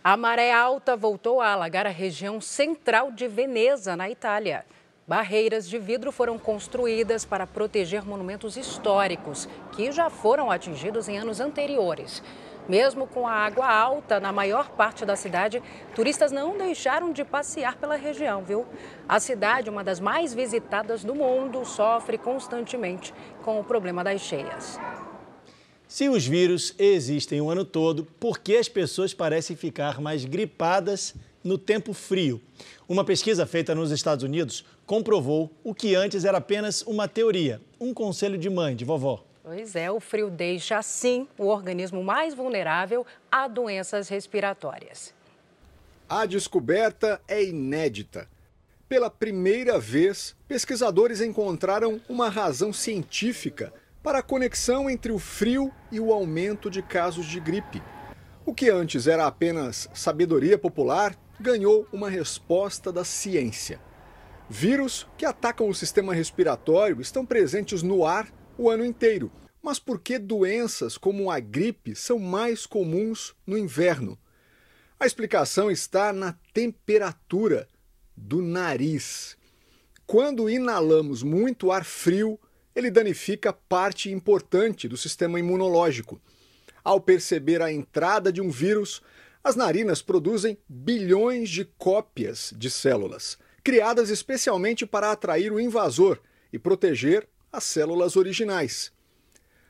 A 0.03 0.17
maré 0.17 0.53
alta 0.53 0.97
voltou 0.97 1.41
a 1.41 1.53
alagar 1.53 1.85
a 1.85 1.91
região 1.91 2.41
central 2.41 3.11
de 3.11 3.27
Veneza, 3.27 3.97
na 3.97 4.09
Itália. 4.09 4.65
Barreiras 5.09 5.69
de 5.69 5.77
vidro 5.77 6.13
foram 6.13 6.39
construídas 6.39 7.25
para 7.25 7.49
proteger 7.49 8.07
monumentos 8.07 8.57
históricos 8.57 9.49
que 9.73 9.91
já 9.91 10.09
foram 10.09 10.53
atingidos 10.53 11.09
em 11.09 11.19
anos 11.19 11.41
anteriores. 11.41 12.23
Mesmo 12.69 13.09
com 13.09 13.27
a 13.27 13.33
água 13.33 13.67
alta 13.67 14.21
na 14.21 14.31
maior 14.31 14.69
parte 14.71 15.05
da 15.05 15.17
cidade, 15.17 15.61
turistas 15.97 16.31
não 16.31 16.57
deixaram 16.57 17.11
de 17.11 17.25
passear 17.25 17.77
pela 17.77 17.97
região, 17.97 18.43
viu? 18.43 18.67
A 19.09 19.19
cidade, 19.19 19.69
uma 19.69 19.83
das 19.83 19.99
mais 19.99 20.33
visitadas 20.33 21.03
do 21.03 21.15
mundo, 21.15 21.65
sofre 21.65 22.17
constantemente 22.17 23.13
com 23.43 23.59
o 23.59 23.65
problema 23.65 24.05
das 24.05 24.21
cheias. 24.21 24.79
Se 25.89 26.07
os 26.07 26.27
vírus 26.27 26.75
existem 26.79 27.41
o 27.41 27.49
ano 27.49 27.65
todo, 27.65 28.05
por 28.21 28.39
que 28.39 28.59
as 28.59 28.69
pessoas 28.69 29.15
parecem 29.15 29.57
ficar 29.57 30.03
mais 30.03 30.23
gripadas 30.23 31.15
no 31.43 31.57
tempo 31.57 31.95
frio? 31.95 32.43
Uma 32.87 33.07
pesquisa 33.07 33.47
feita 33.47 33.75
nos 33.75 33.91
Estados 33.91 34.23
Unidos 34.23 34.67
comprovou 34.85 35.51
o 35.65 35.75
que 35.75 35.95
antes 35.95 36.27
era 36.27 36.37
apenas 36.37 36.83
uma 36.83 37.09
teoria, 37.09 37.59
um 37.81 37.95
conselho 37.95 38.37
de 38.37 38.51
mãe, 38.51 38.77
de 38.77 38.85
vovó. 38.85 39.25
Pois 39.43 39.75
é, 39.75 39.91
o 39.91 39.99
frio 39.99 40.29
deixa 40.29 40.77
assim 40.77 41.27
o 41.39 41.47
organismo 41.47 42.05
mais 42.05 42.35
vulnerável 42.35 43.07
a 43.33 43.49
doenças 43.49 44.11
respiratórias. 44.11 45.15
A 46.07 46.27
descoberta 46.27 47.19
é 47.27 47.43
inédita. 47.43 48.29
Pela 48.87 49.09
primeira 49.09 49.79
vez, 49.79 50.37
pesquisadores 50.47 51.23
encontraram 51.23 51.99
uma 52.11 52.29
razão 52.29 52.75
científica 52.75 53.73
para 54.09 54.21
a 54.21 54.23
conexão 54.23 54.89
entre 54.89 55.13
o 55.13 55.19
frio 55.19 55.71
e 55.93 56.01
o 56.01 56.15
aumento 56.15 56.71
de 56.71 56.81
casos 56.81 57.27
de 57.27 57.39
gripe. 57.39 57.83
O 58.47 58.55
que 58.55 58.71
antes 58.71 59.07
era 59.07 59.27
apenas 59.27 59.87
sabedoria 59.93 60.57
popular 60.57 61.15
ganhou 61.39 61.87
uma 61.93 62.09
resposta 62.09 62.91
da 62.91 63.05
ciência. 63.05 63.79
Vírus 64.49 65.07
que 65.19 65.27
atacam 65.27 65.69
o 65.69 65.75
sistema 65.75 66.15
respiratório 66.15 67.03
estão 67.03 67.27
presentes 67.27 67.83
no 67.83 68.07
ar 68.07 68.33
o 68.57 68.71
ano 68.71 68.83
inteiro. 68.83 69.31
Mas 69.63 69.79
por 69.79 70.01
que 70.01 70.19
doenças 70.19 70.97
como 70.97 71.31
a 71.31 71.39
gripe 71.39 71.95
são 71.95 72.19
mais 72.19 72.65
comuns 72.65 73.37
no 73.47 73.59
inverno? 73.59 74.19
A 74.99 75.05
explicação 75.05 75.71
está 75.71 76.15
na 76.15 76.35
temperatura 76.55 77.69
do 78.17 78.41
nariz. 78.41 79.37
Quando 80.07 80.49
inalamos 80.49 81.23
muito 81.23 81.71
ar 81.71 81.85
frio, 81.85 82.41
ele 82.79 82.93
danifica 82.93 83.53
parte 83.53 84.09
importante 84.09 84.87
do 84.87 84.97
sistema 84.97 85.41
imunológico. 85.41 86.21
Ao 86.85 87.01
perceber 87.01 87.61
a 87.61 87.73
entrada 87.73 88.33
de 88.33 88.41
um 88.41 88.51
vírus, 88.51 89.03
as 89.43 89.57
narinas 89.57 90.01
produzem 90.01 90.57
bilhões 90.69 91.51
de 91.51 91.65
cópias 91.65 92.55
de 92.57 92.71
células, 92.71 93.37
criadas 93.65 94.11
especialmente 94.11 94.87
para 94.87 95.11
atrair 95.11 95.53
o 95.53 95.59
invasor 95.59 96.21
e 96.53 96.59
proteger 96.59 97.29
as 97.51 97.65
células 97.65 98.15
originais. 98.15 98.93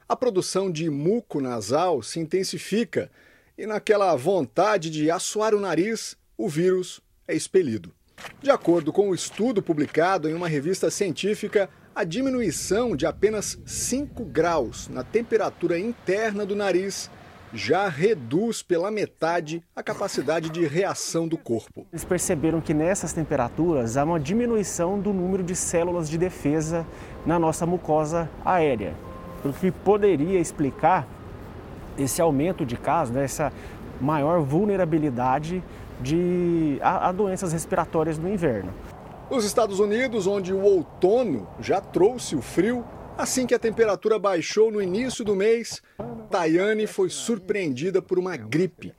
a 0.07 0.15
produção 0.17 0.71
de 0.71 0.89
muco 0.89 1.41
nasal 1.41 2.03
se 2.03 2.19
intensifica 2.19 3.11
e, 3.57 3.67
naquela 3.67 4.15
vontade 4.17 4.91
de 4.91 5.11
assoar 5.11 5.55
o 5.55 5.61
nariz, 5.61 6.17
o 6.37 6.49
vírus 6.49 7.01
é 7.27 7.35
expelido. 7.35 7.95
De 8.43 8.51
acordo 8.51 8.93
com 8.93 9.09
o 9.09 9.11
um 9.11 9.15
estudo 9.15 9.63
publicado 9.63 10.29
em 10.29 10.35
uma 10.35 10.49
revista 10.49 10.91
científica, 10.91 11.69
a 11.99 12.05
diminuição 12.05 12.95
de 12.95 13.07
apenas 13.07 13.59
5 13.67 14.25
graus 14.27 14.87
na 14.87 15.03
temperatura 15.03 15.77
interna 15.77 16.47
do 16.47 16.55
nariz 16.55 17.11
já 17.53 17.89
reduz 17.89 18.63
pela 18.63 18.89
metade 18.89 19.61
a 19.75 19.83
capacidade 19.83 20.49
de 20.49 20.65
reação 20.65 21.27
do 21.27 21.37
corpo. 21.37 21.89
Eles 21.93 22.05
perceberam 22.05 22.61
que 22.61 22.73
nessas 22.73 23.13
temperaturas 23.13 23.97
há 23.97 24.05
uma 24.05 24.21
diminuição 24.21 25.01
do 25.01 25.13
número 25.13 25.43
de 25.43 25.57
células 25.57 26.09
de 26.09 26.17
defesa 26.17 26.87
na 27.27 27.37
nossa 27.37 27.67
mucosa 27.67 28.31
aérea, 28.45 28.95
o 29.45 29.53
que 29.53 29.73
poderia 29.73 30.39
explicar 30.39 31.05
esse 31.99 32.23
aumento 32.23 32.65
de 32.65 32.77
casos, 32.77 33.13
né, 33.13 33.25
essa 33.25 33.53
maior 34.01 34.41
vulnerabilidade 34.41 35.65
de, 36.01 36.79
a, 36.81 37.09
a 37.09 37.13
doenças 37.13 37.53
respiratórias 37.53 38.19
no 38.19 38.33
inverno. 38.33 38.73
Nos 39.31 39.45
Estados 39.45 39.79
Unidos, 39.79 40.27
onde 40.27 40.55
o 40.55 40.63
outono 40.63 41.47
já 41.61 41.83
trouxe 41.83 42.35
o 42.35 42.41
frio, 42.41 42.83
assim 43.17 43.47
que 43.47 43.55
a 43.55 43.59
temperatura 43.59 44.19
baixou 44.19 44.71
no 44.71 44.81
início 44.81 45.23
do 45.23 45.37
mês, 45.37 45.83
Tayane 46.31 46.87
foi 46.87 47.11
surpreendida 47.11 48.01
por 48.01 48.19
uma 48.19 48.39
gripe. 48.39 48.95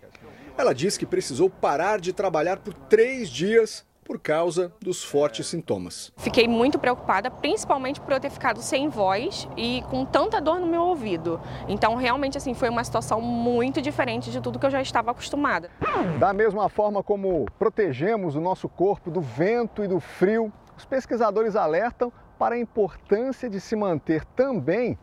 Ela 0.55 0.71
diz 0.71 0.97
que 0.97 1.05
precisou 1.05 1.49
parar 1.49 1.99
de 1.99 2.13
trabalhar 2.13 2.57
por 2.57 2.75
três 2.75 3.27
dias 3.27 3.83
por 4.09 4.17
causa 4.17 4.73
dos 4.81 5.03
fortes 5.03 5.45
sintomas. 5.45 6.11
Fiquei 6.17 6.47
muito 6.47 6.79
preocupada, 6.79 7.29
principalmente 7.29 8.01
por 8.01 8.11
eu 8.11 8.19
ter 8.19 8.31
ficado 8.31 8.59
sem 8.59 8.89
voz 8.89 9.47
e 9.55 9.83
com 9.83 10.03
tanta 10.03 10.41
dor 10.41 10.59
no 10.59 10.65
meu 10.65 10.81
ouvido. 10.81 11.39
Então, 11.67 11.93
realmente, 11.93 12.35
assim, 12.35 12.55
foi 12.55 12.69
uma 12.69 12.83
situação 12.83 13.21
muito 13.21 13.79
diferente 13.79 14.31
de 14.31 14.41
tudo 14.41 14.57
que 14.57 14.65
eu 14.65 14.71
já 14.71 14.81
estava 14.81 15.11
acostumada. 15.11 15.69
Da 16.17 16.33
mesma 16.33 16.67
forma 16.69 17.03
como 17.03 17.45
protegemos 17.59 18.35
o 18.35 18.41
nosso 18.41 18.67
corpo 18.67 19.11
do 19.11 19.21
vento 19.21 19.83
e 19.83 19.87
do 19.87 19.99
frio, 19.99 20.51
os 20.75 20.85
pesquisadores 20.85 21.55
alertam 21.55 22.11
para 22.39 22.55
a 22.55 22.59
importância 22.59 23.47
de 23.47 23.61
se 23.61 23.75
manter 23.75 24.25
também 24.25 24.97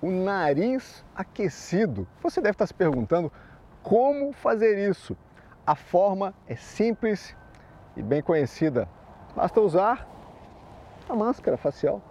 o 0.00 0.08
nariz 0.08 1.04
aquecido. 1.16 2.06
Você 2.22 2.40
deve 2.40 2.54
estar 2.54 2.68
se 2.68 2.74
perguntando 2.74 3.32
como 3.82 4.32
fazer 4.32 4.88
isso. 4.88 5.16
A 5.66 5.74
forma 5.74 6.32
é 6.46 6.54
simples 6.54 7.36
e 7.96 8.02
bem 8.02 8.22
conhecida. 8.22 8.88
Basta 9.34 9.60
usar 9.60 10.08
a 11.08 11.14
máscara 11.14 11.56
facial. 11.56 12.02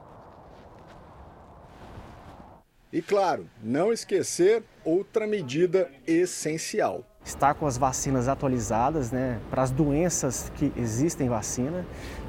E 2.91 3.01
claro, 3.01 3.47
não 3.63 3.93
esquecer 3.93 4.63
outra 4.83 5.25
medida 5.25 5.89
essencial. 6.05 7.05
Estar 7.23 7.53
com 7.53 7.65
as 7.65 7.77
vacinas 7.77 8.27
atualizadas 8.27 9.11
né, 9.11 9.39
para 9.49 9.61
as 9.61 9.71
doenças 9.71 10.51
que 10.55 10.73
existem 10.75 11.29
vacina, 11.29 11.85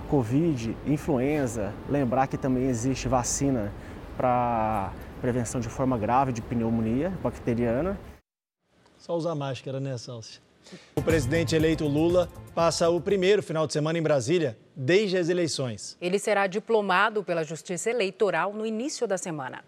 Covid, 0.09 0.77
influenza, 0.87 1.73
lembrar 1.89 2.29
que 2.29 2.37
também 2.37 2.69
existe 2.69 3.09
vacina 3.09 3.73
para 4.17 4.93
prevenção 5.21 5.61
de 5.61 5.69
forma 5.69 5.99
grave 5.99 6.33
de 6.33 6.43
pneumonia 6.43 7.11
bacteriana. 7.23 7.99
Só 8.99 9.17
usar 9.17 9.35
máscara, 9.35 9.81
né, 9.81 9.97
Salsi? 9.99 10.41
O 10.95 11.03
presidente 11.03 11.55
eleito 11.55 11.87
Lula 11.87 12.29
passa 12.55 12.89
o 12.89 13.01
primeiro 13.01 13.43
final 13.43 13.67
de 13.67 13.73
semana 13.73 13.99
em 13.99 14.03
Brasília 14.03 14.57
desde 14.75 15.17
as 15.17 15.29
eleições. 15.29 15.97
Ele 16.01 16.19
será 16.19 16.47
diplomado 16.47 17.25
pela 17.25 17.45
Justiça 17.45 17.91
Eleitoral 17.91 18.53
no 18.53 18.67
início 18.67 19.07
da 19.07 19.19
semana. 19.19 19.65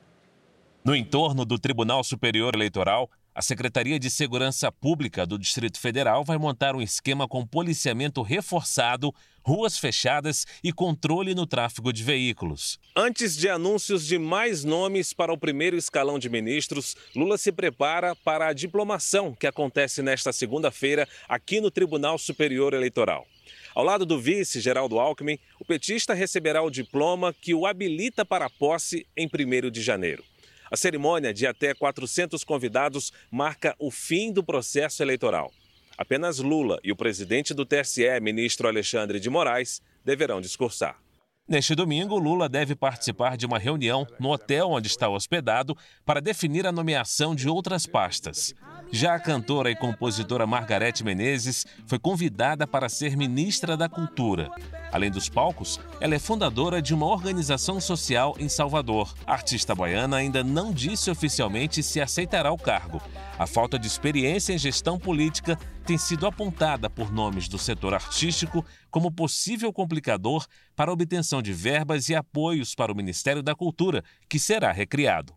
No 0.85 0.95
entorno 0.95 1.45
do 1.45 1.59
Tribunal 1.59 2.05
Superior 2.05 2.55
Eleitoral, 2.55 3.11
a 3.35 3.43
Secretaria 3.43 3.99
de 3.99 4.09
Segurança 4.09 4.71
Pública 4.71 5.27
do 5.27 5.37
Distrito 5.37 5.81
Federal 5.81 6.23
vai 6.23 6.39
montar 6.39 6.77
um 6.77 6.81
esquema 6.81 7.27
com 7.27 7.45
policiamento 7.45 8.23
reforçado, 8.23 9.13
ruas 9.43 9.77
fechadas 9.77 10.47
e 10.63 10.73
controle 10.73 11.35
no 11.35 11.45
tráfego 11.45 11.93
de 11.93 12.05
veículos. 12.05 12.79
Antes 12.95 13.37
de 13.37 13.49
anúncios 13.49 14.07
de 14.07 14.19
mais 14.19 14.63
nomes 14.63 15.13
para 15.13 15.33
o 15.33 15.39
primeiro 15.39 15.77
escalão 15.77 16.19
de 16.19 16.31
ministros, 16.31 16.97
Lula 17.15 17.37
se 17.37 17.51
prepara 17.51 18.15
para 18.15 18.47
a 18.47 18.53
diplomação 18.53 19.35
que 19.35 19.49
acontece 19.49 20.01
nesta 20.01 20.33
segunda-feira 20.33 21.09
aqui 21.29 21.61
no 21.61 21.73
Tribunal 21.73 22.17
Superior 22.19 22.73
Eleitoral. 22.73 23.27
Ao 23.75 23.83
lado 23.83 24.07
do 24.07 24.21
vice, 24.21 24.61
Geraldo 24.61 25.01
Alckmin, 25.01 25.37
o 25.59 25.65
petista 25.65 26.15
receberá 26.15 26.63
o 26.63 26.71
diploma 26.71 27.35
que 27.35 27.53
o 27.53 27.67
habilita 27.67 28.25
para 28.25 28.47
a 28.47 28.51
posse 28.51 29.05
em 29.17 29.27
1 29.27 29.71
de 29.71 29.83
janeiro. 29.83 30.23
A 30.71 30.77
cerimônia, 30.77 31.33
de 31.33 31.47
até 31.47 31.75
400 31.75 32.43
convidados, 32.45 33.13
marca 33.31 33.75
o 33.79 33.91
fim 33.91 34.33
do 34.33 34.43
processo 34.43 35.03
eleitoral. 35.03 35.53
Apenas 35.97 36.39
Lula 36.39 36.79
e 36.83 36.91
o 36.91 36.97
presidente 36.97 37.55
do 37.55 37.65
TSE, 37.65 38.21
ministro 38.21 38.67
Alexandre 38.67 39.21
de 39.21 39.31
Moraes, 39.31 39.81
deverão 40.05 40.41
discursar. 40.41 40.99
Neste 41.47 41.75
domingo, 41.75 42.19
Lula 42.19 42.49
deve 42.49 42.75
participar 42.75 43.37
de 43.37 43.45
uma 43.45 43.59
reunião 43.59 44.07
no 44.19 44.31
hotel 44.31 44.71
onde 44.71 44.89
está 44.89 45.11
hospedado 45.11 45.77
para 46.05 46.21
definir 46.21 46.67
a 46.67 46.73
nomeação 46.73 47.35
de 47.35 47.51
outras 47.51 47.87
pastas. 47.87 48.55
Já 48.91 49.15
a 49.15 49.21
cantora 49.21 49.71
e 49.71 49.77
compositora 49.77 50.47
Margarete 50.47 51.05
Menezes 51.05 51.67
foi 51.87 51.99
convidada 51.99 52.67
para 52.67 52.89
ser 52.89 53.15
ministra 53.15 53.77
da 53.77 53.91
Cultura. 53.91 54.51
Além 54.95 55.11
dos 55.11 55.29
palcos, 55.29 55.81
ela 56.01 56.15
é 56.15 56.21
fundadora 56.21 56.81
de 56.81 56.95
uma 56.95 57.07
organização 57.07 57.81
social 57.81 58.37
em 58.39 58.49
Salvador. 58.49 59.13
A 59.27 59.33
artista 59.33 59.75
baiana 59.75 60.19
ainda 60.19 60.45
não 60.45 60.73
disse 60.73 61.11
oficialmente 61.11 61.83
se 61.83 62.01
aceitará 62.01 62.53
o 62.53 62.57
cargo. 62.57 63.03
A 63.37 63.45
falta 63.45 63.77
de 63.77 63.89
experiência 63.89 64.53
em 64.53 64.59
gestão 64.59 64.97
política 64.97 65.59
tem 65.85 65.99
sido 65.99 66.29
apontada 66.29 66.89
por 66.89 67.13
nomes 67.13 67.49
do 67.49 67.59
setor 67.59 67.93
artístico 67.93 68.65
como 68.89 69.11
possível 69.11 69.73
complicador 69.73 70.47
para 70.77 70.93
a 70.93 70.95
obtenção 70.95 71.43
de 71.43 71.53
verbas 71.53 72.09
e 72.09 72.15
apoios 72.15 72.73
para 72.77 72.93
o 72.93 72.97
Ministério 72.97 73.43
da 73.43 73.53
Cultura, 73.53 74.01
que 74.29 74.39
será 74.39 74.71
recriado. 74.71 75.35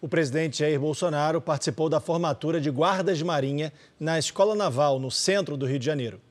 O 0.00 0.08
presidente 0.08 0.60
Jair 0.60 0.80
Bolsonaro 0.80 1.42
participou 1.42 1.90
da 1.90 2.00
formatura 2.00 2.58
de 2.58 2.70
guardas 2.70 3.18
de 3.18 3.24
marinha 3.24 3.70
na 4.00 4.18
Escola 4.18 4.54
Naval, 4.54 4.98
no 4.98 5.10
centro 5.10 5.58
do 5.58 5.66
Rio 5.66 5.78
de 5.78 5.84
Janeiro. 5.84 6.22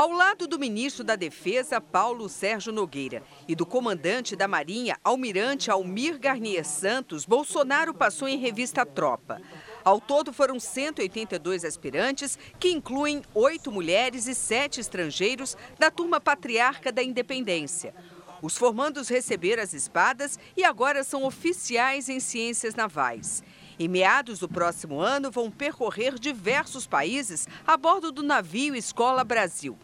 Ao 0.00 0.10
lado 0.10 0.48
do 0.48 0.58
ministro 0.58 1.04
da 1.04 1.14
Defesa, 1.14 1.78
Paulo 1.78 2.26
Sérgio 2.26 2.72
Nogueira, 2.72 3.22
e 3.46 3.54
do 3.54 3.66
comandante 3.66 4.34
da 4.34 4.48
Marinha, 4.48 4.96
almirante 5.04 5.70
Almir 5.70 6.18
Garnier 6.18 6.64
Santos, 6.64 7.26
Bolsonaro 7.26 7.92
passou 7.92 8.26
em 8.26 8.38
revista 8.38 8.80
a 8.80 8.86
tropa. 8.86 9.42
Ao 9.84 10.00
todo, 10.00 10.32
foram 10.32 10.58
182 10.58 11.66
aspirantes, 11.66 12.38
que 12.58 12.70
incluem 12.70 13.20
oito 13.34 13.70
mulheres 13.70 14.26
e 14.26 14.34
sete 14.34 14.80
estrangeiros 14.80 15.54
da 15.78 15.90
turma 15.90 16.18
patriarca 16.18 16.90
da 16.90 17.02
Independência. 17.02 17.94
Os 18.40 18.56
formandos 18.56 19.10
receberam 19.10 19.62
as 19.62 19.74
espadas 19.74 20.38
e 20.56 20.64
agora 20.64 21.04
são 21.04 21.24
oficiais 21.24 22.08
em 22.08 22.20
ciências 22.20 22.74
navais. 22.74 23.42
Em 23.78 23.86
meados 23.86 24.38
do 24.38 24.48
próximo 24.48 24.98
ano, 24.98 25.30
vão 25.30 25.50
percorrer 25.50 26.18
diversos 26.18 26.86
países 26.86 27.46
a 27.66 27.76
bordo 27.76 28.10
do 28.10 28.22
navio 28.22 28.74
Escola 28.74 29.22
Brasil. 29.24 29.78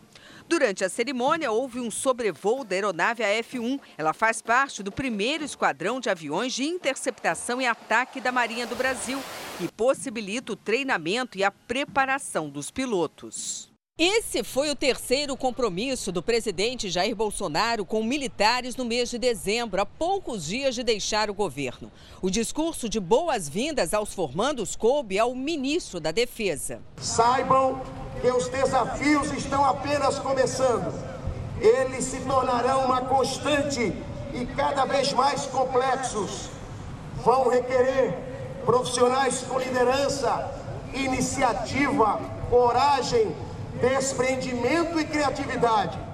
Durante 0.49 0.85
a 0.85 0.89
cerimônia, 0.89 1.51
houve 1.51 1.81
um 1.81 1.91
sobrevoo 1.91 2.65
da 2.65 2.77
aeronave 2.77 3.25
AF-1. 3.25 3.81
Ela 3.99 4.13
faz 4.13 4.41
parte 4.41 4.81
do 4.81 4.93
primeiro 4.93 5.43
esquadrão 5.43 5.99
de 5.99 6.09
aviões 6.09 6.53
de 6.53 6.65
interceptação 6.65 7.61
e 7.61 7.67
ataque 7.67 8.21
da 8.21 8.31
Marinha 8.31 8.67
do 8.67 8.77
Brasil 8.77 9.21
e 9.61 9.67
possibilita 9.67 10.53
o 10.53 10.57
treinamento 10.57 11.37
e 11.37 11.43
a 11.43 11.51
preparação 11.51 12.49
dos 12.49 12.71
pilotos. 12.71 13.76
Esse 13.99 14.45
foi 14.45 14.69
o 14.69 14.77
terceiro 14.77 15.35
compromisso 15.39 16.13
do 16.13 16.23
presidente 16.23 16.91
Jair 16.91 17.17
Bolsonaro 17.17 17.83
com 17.83 18.05
militares 18.05 18.77
no 18.77 18.85
mês 18.85 19.09
de 19.09 19.17
dezembro, 19.17 19.81
a 19.81 19.87
poucos 19.87 20.45
dias 20.45 20.75
de 20.75 20.83
deixar 20.83 21.31
o 21.31 21.35
governo. 21.35 21.91
O 22.21 22.29
discurso 22.29 22.91
de 22.91 23.01
boas-vindas 23.01 23.95
aos 23.95 24.13
formandos 24.13 24.77
coube 24.77 25.19
ao 25.19 25.35
ministro 25.35 25.99
da 25.99 26.11
Defesa. 26.11 26.83
Saibam 26.99 27.81
que 28.21 28.31
os 28.31 28.51
desafios 28.51 29.33
estão 29.33 29.65
apenas 29.65 30.19
começando. 30.19 30.93
Eles 31.59 32.05
se 32.05 32.21
tornarão 32.21 32.85
uma 32.85 33.01
constante 33.01 33.95
e 34.35 34.45
cada 34.55 34.85
vez 34.85 35.11
mais 35.15 35.47
complexos. 35.47 36.51
Vão 37.25 37.49
requerer 37.49 38.13
profissionais 38.67 39.41
com 39.49 39.59
liderança, 39.59 40.53
iniciativa, 40.93 42.21
coragem 42.51 43.35
desprendimento 43.81 44.99
e 44.99 45.05
criatividade. 45.05 46.06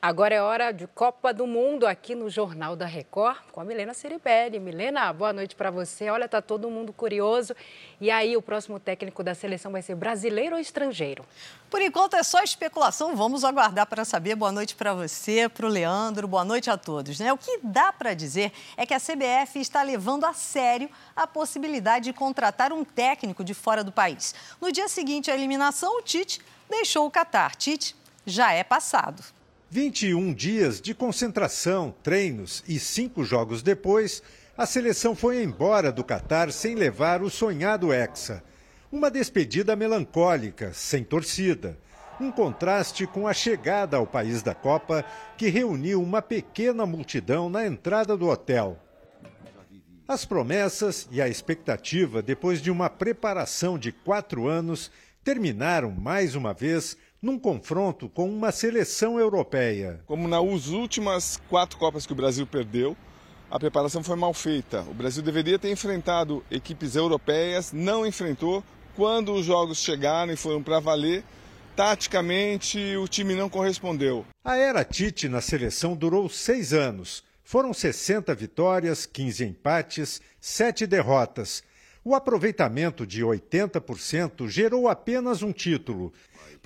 Agora 0.00 0.32
é 0.32 0.40
hora 0.40 0.70
de 0.70 0.86
Copa 0.86 1.34
do 1.34 1.44
Mundo 1.44 1.84
aqui 1.84 2.14
no 2.14 2.30
Jornal 2.30 2.76
da 2.76 2.86
Record 2.86 3.36
com 3.50 3.60
a 3.60 3.64
Milena 3.64 3.92
Ceribelli. 3.92 4.60
Milena, 4.60 5.12
boa 5.12 5.32
noite 5.32 5.56
para 5.56 5.72
você. 5.72 6.08
Olha, 6.08 6.28
tá 6.28 6.40
todo 6.40 6.70
mundo 6.70 6.92
curioso. 6.92 7.52
E 8.00 8.08
aí, 8.08 8.36
o 8.36 8.40
próximo 8.40 8.78
técnico 8.78 9.24
da 9.24 9.34
seleção 9.34 9.72
vai 9.72 9.82
ser 9.82 9.96
brasileiro 9.96 10.54
ou 10.54 10.60
estrangeiro? 10.60 11.26
Por 11.68 11.82
enquanto 11.82 12.14
é 12.14 12.22
só 12.22 12.44
especulação. 12.44 13.16
Vamos 13.16 13.42
aguardar 13.42 13.86
para 13.86 14.04
saber. 14.04 14.36
Boa 14.36 14.52
noite 14.52 14.76
para 14.76 14.94
você, 14.94 15.48
para 15.48 15.66
o 15.66 15.68
Leandro. 15.68 16.28
Boa 16.28 16.44
noite 16.44 16.70
a 16.70 16.76
todos. 16.76 17.18
Né? 17.18 17.32
O 17.32 17.36
que 17.36 17.58
dá 17.64 17.92
para 17.92 18.14
dizer 18.14 18.52
é 18.76 18.86
que 18.86 18.94
a 18.94 19.00
CBF 19.00 19.58
está 19.58 19.82
levando 19.82 20.26
a 20.26 20.32
sério 20.32 20.88
a 21.16 21.26
possibilidade 21.26 22.04
de 22.04 22.12
contratar 22.12 22.72
um 22.72 22.84
técnico 22.84 23.42
de 23.42 23.52
fora 23.52 23.82
do 23.82 23.90
país. 23.90 24.32
No 24.60 24.70
dia 24.70 24.86
seguinte 24.86 25.28
à 25.28 25.34
eliminação, 25.34 25.98
o 25.98 26.02
Tite 26.02 26.40
deixou 26.70 27.04
o 27.04 27.10
Catar. 27.10 27.56
Tite 27.56 27.96
já 28.24 28.52
é 28.52 28.62
passado. 28.62 29.37
21 29.70 30.32
dias 30.32 30.80
de 30.80 30.94
concentração, 30.94 31.94
treinos 32.02 32.64
e 32.66 32.78
cinco 32.78 33.22
jogos 33.22 33.62
depois, 33.62 34.22
a 34.56 34.64
seleção 34.64 35.14
foi 35.14 35.42
embora 35.42 35.92
do 35.92 36.02
Catar 36.02 36.50
sem 36.50 36.74
levar 36.74 37.22
o 37.22 37.28
sonhado 37.28 37.92
Hexa. 37.92 38.42
Uma 38.90 39.10
despedida 39.10 39.76
melancólica, 39.76 40.72
sem 40.72 41.04
torcida. 41.04 41.78
Um 42.18 42.32
contraste 42.32 43.06
com 43.06 43.28
a 43.28 43.34
chegada 43.34 43.98
ao 43.98 44.06
país 44.06 44.42
da 44.42 44.54
Copa, 44.54 45.04
que 45.36 45.50
reuniu 45.50 46.02
uma 46.02 46.22
pequena 46.22 46.86
multidão 46.86 47.50
na 47.50 47.66
entrada 47.66 48.16
do 48.16 48.26
hotel. 48.26 48.78
As 50.08 50.24
promessas 50.24 51.06
e 51.12 51.20
a 51.20 51.28
expectativa, 51.28 52.22
depois 52.22 52.62
de 52.62 52.70
uma 52.70 52.88
preparação 52.88 53.78
de 53.78 53.92
quatro 53.92 54.48
anos, 54.48 54.90
terminaram 55.22 55.90
mais 55.90 56.34
uma 56.34 56.54
vez 56.54 56.96
num 57.20 57.38
confronto 57.38 58.08
com 58.08 58.28
uma 58.28 58.52
seleção 58.52 59.18
europeia. 59.18 60.00
Como 60.06 60.28
nas 60.28 60.68
últimas 60.68 61.40
quatro 61.48 61.78
Copas 61.78 62.06
que 62.06 62.12
o 62.12 62.16
Brasil 62.16 62.46
perdeu, 62.46 62.96
a 63.50 63.58
preparação 63.58 64.02
foi 64.02 64.16
mal 64.16 64.34
feita. 64.34 64.82
O 64.82 64.94
Brasil 64.94 65.22
deveria 65.22 65.58
ter 65.58 65.70
enfrentado 65.70 66.44
equipes 66.50 66.94
europeias, 66.94 67.72
não 67.72 68.06
enfrentou. 68.06 68.62
Quando 68.94 69.32
os 69.32 69.46
jogos 69.46 69.78
chegaram 69.78 70.32
e 70.32 70.36
foram 70.36 70.62
para 70.62 70.80
valer, 70.80 71.24
taticamente 71.74 72.78
o 72.96 73.08
time 73.08 73.34
não 73.34 73.48
correspondeu. 73.48 74.26
A 74.44 74.56
era 74.56 74.84
Tite 74.84 75.28
na 75.28 75.40
seleção 75.40 75.96
durou 75.96 76.28
seis 76.28 76.72
anos. 76.72 77.24
Foram 77.42 77.72
60 77.72 78.34
vitórias, 78.34 79.06
15 79.06 79.44
empates, 79.44 80.20
7 80.40 80.86
derrotas. 80.86 81.62
O 82.04 82.14
aproveitamento 82.14 83.06
de 83.06 83.22
80% 83.22 84.48
gerou 84.48 84.88
apenas 84.88 85.42
um 85.42 85.52
título. 85.52 86.12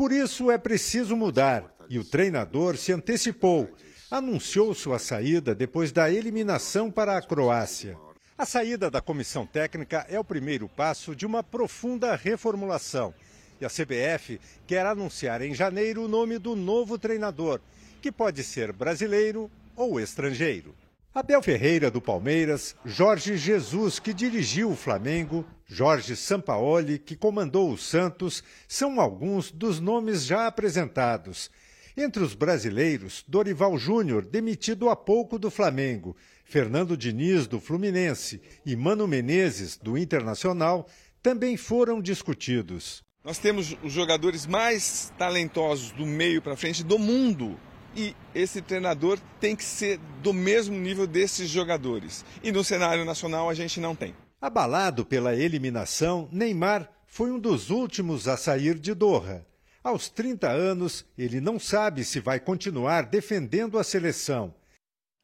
Por 0.03 0.11
isso 0.11 0.51
é 0.51 0.59
preciso 0.59 1.17
mudar. 1.17 1.73
E 1.88 1.97
o 1.97 2.03
treinador 2.03 2.77
se 2.77 2.93
antecipou. 2.93 3.71
Anunciou 4.11 4.75
sua 4.75 4.99
saída 4.99 5.55
depois 5.55 5.93
da 5.93 6.11
eliminação 6.11 6.91
para 6.91 7.17
a 7.17 7.23
Croácia. 7.23 7.97
A 8.37 8.45
saída 8.45 8.91
da 8.91 9.01
comissão 9.01 9.47
técnica 9.47 10.05
é 10.09 10.19
o 10.19 10.25
primeiro 10.25 10.69
passo 10.69 11.15
de 11.15 11.25
uma 11.25 11.41
profunda 11.41 12.17
reformulação. 12.17 13.15
E 13.61 13.65
a 13.65 13.69
CBF 13.69 14.41
quer 14.67 14.85
anunciar 14.87 15.41
em 15.41 15.55
janeiro 15.55 16.03
o 16.03 16.09
nome 16.09 16.37
do 16.37 16.57
novo 16.57 16.99
treinador, 16.99 17.61
que 18.01 18.11
pode 18.11 18.43
ser 18.43 18.73
brasileiro 18.73 19.49
ou 19.77 20.01
estrangeiro. 20.01 20.75
Abel 21.14 21.42
Ferreira 21.42 21.90
do 21.90 22.01
Palmeiras, 22.01 22.75
Jorge 22.87 23.37
Jesus, 23.37 23.98
que 23.98 24.14
dirigiu 24.14 24.70
o 24.70 24.77
Flamengo, 24.77 25.44
Jorge 25.66 26.16
Sampaoli, 26.16 26.98
que 26.98 27.14
comandou 27.14 27.70
o 27.70 27.77
Santos, 27.77 28.42
são 28.66 28.98
alguns 28.98 29.53
dos 29.53 29.79
nomes 29.79 30.25
já 30.25 30.46
apresentados. 30.46 31.51
Entre 31.94 32.22
os 32.22 32.35
brasileiros, 32.35 33.22
Dorival 33.29 33.77
Júnior, 33.77 34.25
demitido 34.25 34.88
há 34.88 34.96
pouco 34.96 35.38
do 35.38 35.51
Flamengo, 35.51 36.16
Fernando 36.46 36.96
Diniz, 36.96 37.46
do 37.46 37.61
Fluminense, 37.61 38.40
e 38.64 38.75
Mano 38.75 39.07
Menezes, 39.07 39.77
do 39.77 39.98
Internacional, 39.98 40.88
também 41.22 41.59
foram 41.59 42.01
discutidos. 42.01 43.05
Nós 43.22 43.37
temos 43.37 43.77
os 43.83 43.92
jogadores 43.92 44.46
mais 44.46 45.12
talentosos 45.18 45.90
do 45.92 46.07
meio 46.07 46.40
para 46.40 46.57
frente 46.57 46.83
do 46.83 46.98
mundo 46.98 47.61
e 47.94 48.14
esse 48.35 48.62
treinador 48.62 49.18
tem 49.40 49.55
que 49.55 49.64
ser 49.64 49.98
do 50.22 50.33
mesmo 50.33 50.76
nível 50.76 51.07
desses 51.07 51.48
jogadores. 51.48 52.24
E 52.42 52.50
no 52.50 52.64
cenário 52.64 53.05
nacional 53.05 53.48
a 53.48 53.55
gente 53.55 53.81
não 53.81 53.94
tem. 53.94 54.14
Abalado 54.40 55.05
pela 55.05 55.35
eliminação, 55.35 56.28
Neymar 56.33 56.90
foi 57.07 57.31
um 57.31 57.38
dos 57.38 57.70
últimos 57.70 58.26
a 58.26 58.37
sair 58.37 58.78
de 58.78 58.94
Doha. 58.94 59.46
Aos 59.85 60.09
30 60.09 60.48
anos, 60.48 61.05
ele 61.18 61.40
não 61.40 61.59
sabe 61.59 62.05
se 62.05 62.20
vai 62.20 62.40
continuar 62.40 63.07
defendendo 63.07 63.78
a 63.78 63.85
seleção. 63.85 64.55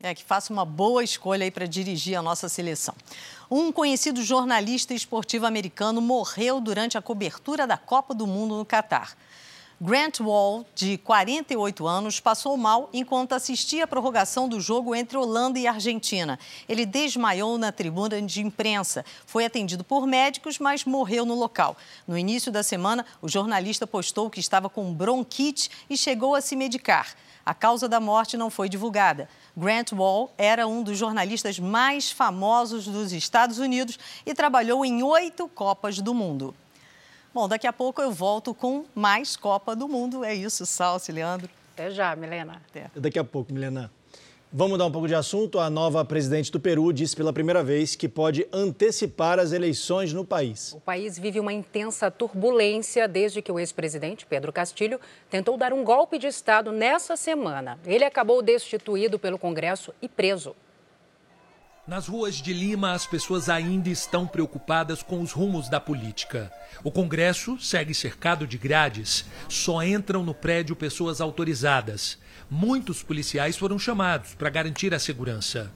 É, 0.01 0.15
que 0.15 0.23
faça 0.23 0.53
uma 0.53 0.65
boa 0.65 1.03
escolha 1.03 1.43
aí 1.43 1.51
para 1.51 1.67
dirigir 1.67 2.17
a 2.17 2.23
nossa 2.23 2.49
seleção. 2.49 2.95
Um 3.51 3.73
conhecido 3.73 4.23
jornalista 4.23 4.95
esportivo 4.95 5.45
americano 5.45 6.01
morreu 6.01 6.61
durante 6.61 6.97
a 6.97 7.03
cobertura 7.03 7.67
da 7.67 7.77
Copa 7.77 8.15
do 8.15 8.25
Mundo 8.25 8.57
no 8.57 8.65
Catar. 8.65 9.17
Grant 9.81 10.19
Wall, 10.19 10.67
de 10.75 10.99
48 10.99 11.87
anos, 11.87 12.19
passou 12.19 12.57
mal 12.57 12.91
enquanto 12.93 13.33
assistia 13.33 13.85
a 13.85 13.87
prorrogação 13.87 14.49
do 14.49 14.61
jogo 14.61 14.93
entre 14.93 15.17
Holanda 15.17 15.57
e 15.57 15.69
Argentina. 15.69 16.37
Ele 16.69 16.85
desmaiou 16.85 17.57
na 17.57 17.71
tribuna 17.71 18.21
de 18.21 18.43
imprensa. 18.43 19.05
Foi 19.25 19.45
atendido 19.45 19.85
por 19.85 20.05
médicos, 20.05 20.59
mas 20.59 20.85
morreu 20.85 21.25
no 21.25 21.37
local. 21.37 21.77
No 22.09 22.19
início 22.19 22.51
da 22.51 22.65
semana, 22.65 23.07
o 23.23 23.29
jornalista 23.29 23.87
postou 23.87 24.29
que 24.29 24.41
estava 24.41 24.69
com 24.69 24.93
bronquite 24.93 25.71
e 25.89 25.97
chegou 25.97 26.35
a 26.35 26.41
se 26.41 26.57
medicar. 26.57 27.15
A 27.47 27.55
causa 27.55 27.89
da 27.89 28.01
morte 28.01 28.37
não 28.37 28.51
foi 28.51 28.69
divulgada. 28.69 29.29
Grant 29.57 29.93
Wall 29.93 30.35
era 30.37 30.67
um 30.67 30.83
dos 30.83 30.99
jornalistas 30.99 31.57
mais 31.61 32.11
famosos 32.11 32.87
dos 32.87 33.13
Estados 33.13 33.59
Unidos 33.59 33.97
e 34.27 34.35
trabalhou 34.35 34.85
em 34.85 35.05
oito 35.05 35.47
Copas 35.47 36.01
do 36.01 36.13
Mundo. 36.13 36.53
Bom, 37.39 37.47
daqui 37.47 37.69
a 37.69 37.73
pouco 37.73 38.03
eu 38.03 38.11
volto 38.11 38.53
com 38.53 38.85
mais 38.93 39.37
Copa 39.37 39.77
do 39.77 39.87
Mundo. 39.87 40.25
É 40.25 40.35
isso, 40.35 40.67
Salsi, 40.67 41.13
Leandro. 41.13 41.49
Até 41.73 41.89
já, 41.89 42.17
Milena. 42.17 42.61
Até. 42.69 42.91
Daqui 42.97 43.17
a 43.17 43.23
pouco, 43.23 43.53
Milena. 43.53 43.93
Vamos 44.53 44.73
mudar 44.73 44.87
um 44.87 44.91
pouco 44.91 45.07
de 45.07 45.15
assunto. 45.15 45.61
A 45.61 45.71
nova 45.71 46.05
presidente 46.05 46.51
do 46.51 46.59
Peru 46.59 46.93
disse 46.93 47.15
pela 47.15 47.33
primeira 47.33 47.63
vez 47.63 47.95
que 47.95 48.09
pode 48.09 48.45
antecipar 48.53 49.39
as 49.39 49.53
eleições 49.53 50.13
no 50.13 50.25
país. 50.25 50.73
O 50.73 50.81
país 50.81 51.17
vive 51.17 51.39
uma 51.39 51.53
intensa 51.53 52.11
turbulência 52.11 53.07
desde 53.07 53.41
que 53.41 53.53
o 53.53 53.61
ex-presidente 53.61 54.27
Pedro 54.27 54.53
Castilho 54.53 55.01
tentou 55.31 55.57
dar 55.57 55.73
um 55.73 55.85
golpe 55.85 56.19
de 56.19 56.27
Estado 56.27 56.73
nessa 56.73 57.15
semana. 57.15 57.79
Ele 57.87 58.05
acabou 58.05 58.43
destituído 58.43 59.17
pelo 59.17 59.39
Congresso 59.39 59.95
e 60.03 60.09
preso. 60.09 60.57
Nas 61.89 62.07
ruas 62.07 62.35
de 62.35 62.53
Lima, 62.53 62.93
as 62.93 63.07
pessoas 63.07 63.49
ainda 63.49 63.89
estão 63.89 64.27
preocupadas 64.27 65.03
com 65.03 65.23
os 65.23 65.33
rumos 65.33 65.71
da 65.71 65.81
política. 65.81 66.53
O 66.85 66.93
Congresso 66.93 67.59
segue 67.59 67.95
cercado 67.95 68.47
de 68.47 68.59
grades. 68.59 69.25
Só 69.49 69.83
entram 69.83 70.23
no 70.23 70.35
prédio 70.35 70.77
pessoas 70.77 71.19
autorizadas. 71.19 72.19
Muitos 72.51 73.03
policiais 73.03 73.57
foram 73.57 73.79
chamados 73.79 74.35
para 74.35 74.51
garantir 74.51 74.93
a 74.93 74.99
segurança. 74.99 75.73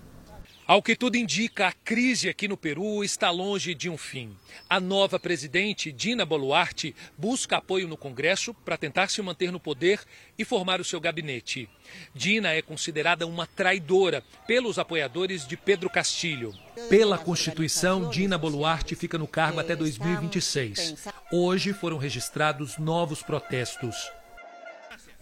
Ao 0.72 0.80
que 0.80 0.96
tudo 0.96 1.16
indica, 1.16 1.66
a 1.66 1.72
crise 1.72 2.30
aqui 2.30 2.48
no 2.48 2.56
Peru 2.56 3.04
está 3.04 3.30
longe 3.30 3.74
de 3.74 3.90
um 3.90 3.98
fim. 3.98 4.34
A 4.70 4.80
nova 4.80 5.20
presidente, 5.20 5.92
Dina 5.92 6.24
Boluarte, 6.24 6.96
busca 7.18 7.58
apoio 7.58 7.86
no 7.86 7.94
Congresso 7.94 8.54
para 8.54 8.78
tentar 8.78 9.10
se 9.10 9.20
manter 9.20 9.52
no 9.52 9.60
poder 9.60 10.00
e 10.38 10.46
formar 10.46 10.80
o 10.80 10.84
seu 10.84 10.98
gabinete. 10.98 11.68
Dina 12.14 12.54
é 12.54 12.62
considerada 12.62 13.26
uma 13.26 13.46
traidora 13.46 14.24
pelos 14.46 14.78
apoiadores 14.78 15.46
de 15.46 15.58
Pedro 15.58 15.90
Castilho. 15.90 16.54
Pela 16.88 17.18
Constituição, 17.18 18.08
Dina 18.08 18.38
Boluarte 18.38 18.94
fica 18.94 19.18
no 19.18 19.26
cargo 19.26 19.60
até 19.60 19.76
2026. 19.76 21.06
Hoje 21.30 21.74
foram 21.74 21.98
registrados 21.98 22.78
novos 22.78 23.22
protestos. 23.22 23.94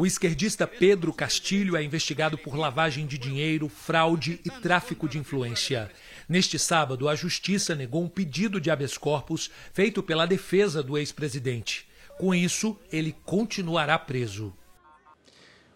O 0.01 0.07
esquerdista 0.07 0.67
Pedro 0.67 1.13
Castilho 1.13 1.77
é 1.77 1.83
investigado 1.83 2.39
por 2.39 2.57
lavagem 2.57 3.05
de 3.07 3.19
dinheiro, 3.19 3.69
fraude 3.69 4.41
e 4.43 4.49
tráfico 4.49 5.07
de 5.07 5.19
influência. 5.19 5.91
Neste 6.27 6.59
sábado, 6.59 7.07
a 7.07 7.15
justiça 7.15 7.75
negou 7.75 8.03
um 8.03 8.09
pedido 8.09 8.59
de 8.59 8.71
habeas 8.71 8.97
corpus 8.97 9.51
feito 9.75 10.03
pela 10.03 10.25
defesa 10.25 10.83
do 10.83 10.97
ex-presidente. 10.97 11.87
Com 12.17 12.35
isso, 12.35 12.79
ele 12.91 13.15
continuará 13.27 13.99
preso. 13.99 14.55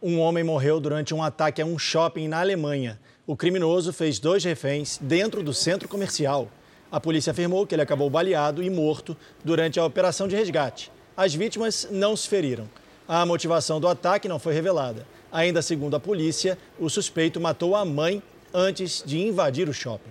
Um 0.00 0.18
homem 0.18 0.42
morreu 0.42 0.80
durante 0.80 1.12
um 1.12 1.22
ataque 1.22 1.60
a 1.60 1.66
um 1.66 1.78
shopping 1.78 2.26
na 2.26 2.40
Alemanha. 2.40 2.98
O 3.26 3.36
criminoso 3.36 3.92
fez 3.92 4.18
dois 4.18 4.42
reféns 4.42 4.96
dentro 5.02 5.42
do 5.42 5.52
centro 5.52 5.86
comercial. 5.86 6.50
A 6.90 6.98
polícia 6.98 7.32
afirmou 7.32 7.66
que 7.66 7.74
ele 7.74 7.82
acabou 7.82 8.08
baleado 8.08 8.62
e 8.62 8.70
morto 8.70 9.14
durante 9.44 9.78
a 9.78 9.84
operação 9.84 10.26
de 10.26 10.34
resgate. 10.34 10.90
As 11.14 11.34
vítimas 11.34 11.86
não 11.90 12.16
se 12.16 12.26
feriram. 12.26 12.66
A 13.06 13.26
motivação 13.26 13.78
do 13.78 13.86
ataque 13.86 14.26
não 14.26 14.38
foi 14.38 14.54
revelada. 14.54 15.06
Ainda 15.30 15.60
segundo 15.60 15.94
a 15.94 16.00
polícia, 16.00 16.56
o 16.78 16.88
suspeito 16.88 17.38
matou 17.38 17.76
a 17.76 17.84
mãe 17.84 18.22
antes 18.52 19.02
de 19.04 19.20
invadir 19.20 19.68
o 19.68 19.74
shopping. 19.74 20.10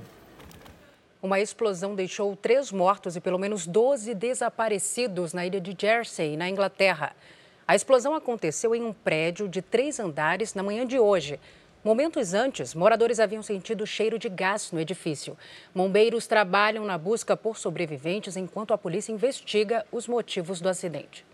Uma 1.20 1.40
explosão 1.40 1.96
deixou 1.96 2.36
três 2.36 2.72
mortos 2.72 3.16
e 3.16 3.22
pelo 3.22 3.40
menos 3.40 3.66
12 3.66 4.14
desaparecidos 4.14 5.34
na 5.34 5.44
ilha 5.44 5.60
de 5.60 5.76
Jersey, 5.76 6.38
na 6.38 6.48
Inglaterra. 6.48 7.16
A 7.68 7.76
explosão 7.76 8.14
aconteceu 8.14 8.76
em 8.76 8.84
um 8.84 8.94
prédio 8.94 9.50
de 9.50 9.62
três 9.62 10.00
andares 10.00 10.54
na 10.54 10.62
manhã 10.62 10.86
de 10.86 11.00
hoje. 11.00 11.40
Momentos 11.84 12.36
antes, 12.36 12.76
moradores 12.76 13.20
haviam 13.20 13.42
sentido 13.42 13.88
cheiro 13.88 14.20
de 14.20 14.30
gás 14.30 14.72
no 14.72 14.80
edifício. 14.80 15.36
Bombeiros 15.74 16.28
trabalham 16.28 16.86
na 16.86 16.98
busca 16.98 17.36
por 17.36 17.58
sobreviventes 17.58 18.38
enquanto 18.38 18.72
a 18.72 18.78
polícia 18.78 19.12
investiga 19.12 19.84
os 19.92 20.08
motivos 20.08 20.62
do 20.62 20.70
acidente. 20.70 21.26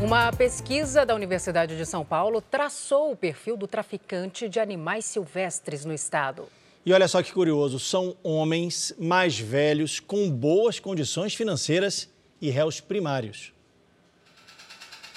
Uma 0.01 0.33
pesquisa 0.33 1.05
da 1.05 1.13
Universidade 1.13 1.77
de 1.77 1.85
São 1.85 2.05
Paulo 2.05 2.41
traçou 2.41 3.11
o 3.11 3.17
perfil 3.17 3.57
do 3.57 3.67
traficante 3.67 4.49
de 4.49 4.61
animais 4.61 5.05
silvestres 5.05 5.85
no 5.85 5.93
estado. 5.93 6.49
E 6.87 6.93
olha 6.93 7.09
só 7.09 7.21
que 7.21 7.33
curioso, 7.33 7.81
são 7.81 8.17
homens 8.23 8.95
mais 8.97 9.37
velhos, 9.37 9.99
com 9.99 10.31
boas 10.31 10.79
condições 10.79 11.35
financeiras 11.35 12.09
e 12.41 12.49
réus 12.49 12.81
primários. 12.81 13.53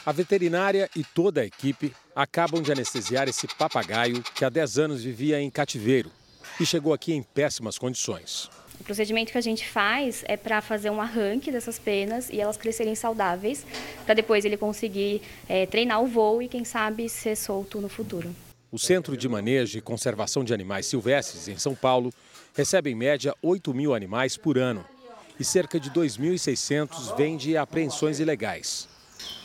A 0.03 0.11
veterinária 0.11 0.89
e 0.95 1.03
toda 1.03 1.41
a 1.41 1.45
equipe 1.45 1.93
acabam 2.15 2.59
de 2.59 2.71
anestesiar 2.71 3.29
esse 3.29 3.47
papagaio 3.47 4.23
que 4.33 4.43
há 4.43 4.49
10 4.49 4.79
anos 4.79 5.03
vivia 5.03 5.39
em 5.39 5.51
cativeiro 5.51 6.11
e 6.59 6.65
chegou 6.65 6.91
aqui 6.91 7.13
em 7.13 7.21
péssimas 7.21 7.77
condições. 7.77 8.49
O 8.81 8.83
procedimento 8.83 9.31
que 9.31 9.37
a 9.37 9.41
gente 9.41 9.69
faz 9.69 10.23
é 10.27 10.35
para 10.35 10.59
fazer 10.59 10.89
um 10.89 10.99
arranque 10.99 11.51
dessas 11.51 11.77
penas 11.77 12.31
e 12.31 12.41
elas 12.41 12.57
crescerem 12.57 12.95
saudáveis, 12.95 13.63
para 14.05 14.15
depois 14.15 14.43
ele 14.43 14.57
conseguir 14.57 15.21
é, 15.47 15.67
treinar 15.67 16.01
o 16.01 16.07
voo 16.07 16.41
e, 16.41 16.47
quem 16.47 16.65
sabe, 16.65 17.07
ser 17.07 17.35
solto 17.35 17.79
no 17.79 17.87
futuro. 17.87 18.35
O 18.71 18.79
Centro 18.79 19.15
de 19.15 19.29
Manejo 19.29 19.77
e 19.77 19.81
Conservação 19.81 20.43
de 20.43 20.51
Animais 20.51 20.87
Silvestres, 20.87 21.47
em 21.47 21.59
São 21.59 21.75
Paulo, 21.75 22.11
recebe 22.55 22.89
em 22.89 22.95
média 22.95 23.35
8 23.43 23.71
mil 23.71 23.93
animais 23.93 24.35
por 24.35 24.57
ano 24.57 24.83
e 25.39 25.43
cerca 25.43 25.79
de 25.79 25.91
2.600 25.91 27.15
vêm 27.15 27.37
de 27.37 27.55
apreensões 27.55 28.19
ilegais. 28.19 28.89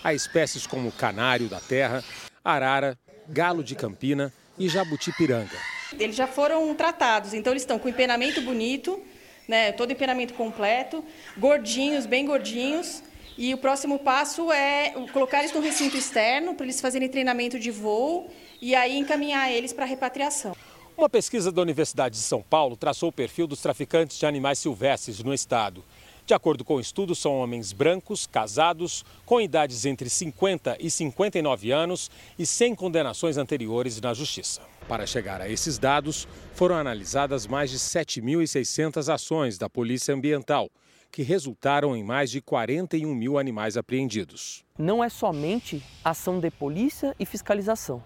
Há 0.02 0.14
espécies 0.14 0.66
como 0.66 0.90
canário 0.90 1.46
da 1.46 1.60
terra, 1.60 2.02
arara, 2.42 2.98
galo 3.28 3.62
de 3.62 3.74
campina 3.74 4.32
e 4.58 4.66
jabuti-piranga. 4.66 5.58
Eles 5.98 6.16
já 6.16 6.26
foram 6.26 6.74
tratados, 6.74 7.34
então 7.34 7.52
eles 7.52 7.64
estão 7.64 7.78
com 7.78 7.86
empenamento 7.86 8.40
bonito, 8.40 9.00
né, 9.46 9.72
todo 9.72 9.92
empenamento 9.92 10.34
completo, 10.34 11.04
gordinhos, 11.36 12.06
bem 12.06 12.26
gordinhos. 12.26 13.02
E 13.38 13.52
o 13.52 13.58
próximo 13.58 13.98
passo 13.98 14.50
é 14.50 14.94
colocar 15.12 15.40
eles 15.40 15.52
no 15.52 15.60
recinto 15.60 15.96
externo 15.96 16.54
para 16.54 16.64
eles 16.64 16.80
fazerem 16.80 17.08
treinamento 17.08 17.58
de 17.58 17.70
voo 17.70 18.30
e 18.62 18.74
aí 18.74 18.96
encaminhar 18.96 19.52
eles 19.52 19.72
para 19.72 19.84
repatriação. 19.84 20.56
Uma 20.96 21.10
pesquisa 21.10 21.52
da 21.52 21.60
Universidade 21.60 22.14
de 22.14 22.22
São 22.22 22.40
Paulo 22.40 22.74
traçou 22.74 23.10
o 23.10 23.12
perfil 23.12 23.46
dos 23.46 23.60
traficantes 23.60 24.18
de 24.18 24.24
animais 24.24 24.58
silvestres 24.58 25.22
no 25.22 25.34
estado. 25.34 25.84
De 26.24 26.32
acordo 26.32 26.64
com 26.64 26.76
o 26.76 26.80
estudo, 26.80 27.14
são 27.14 27.38
homens 27.38 27.72
brancos, 27.72 28.26
casados, 28.26 29.04
com 29.24 29.40
idades 29.40 29.84
entre 29.84 30.08
50 30.08 30.76
e 30.80 30.90
59 30.90 31.70
anos 31.70 32.10
e 32.38 32.46
sem 32.46 32.74
condenações 32.74 33.36
anteriores 33.36 34.00
na 34.00 34.14
justiça. 34.14 34.62
Para 34.88 35.04
chegar 35.04 35.40
a 35.40 35.48
esses 35.48 35.78
dados, 35.78 36.28
foram 36.54 36.76
analisadas 36.76 37.44
mais 37.44 37.70
de 37.70 37.78
7.600 37.78 39.12
ações 39.12 39.58
da 39.58 39.68
Polícia 39.68 40.14
Ambiental, 40.14 40.70
que 41.10 41.24
resultaram 41.24 41.96
em 41.96 42.04
mais 42.04 42.30
de 42.30 42.40
41 42.40 43.12
mil 43.12 43.36
animais 43.36 43.76
apreendidos. 43.76 44.64
Não 44.78 45.02
é 45.02 45.08
somente 45.08 45.82
ação 46.04 46.38
de 46.38 46.52
polícia 46.52 47.16
e 47.18 47.26
fiscalização. 47.26 48.00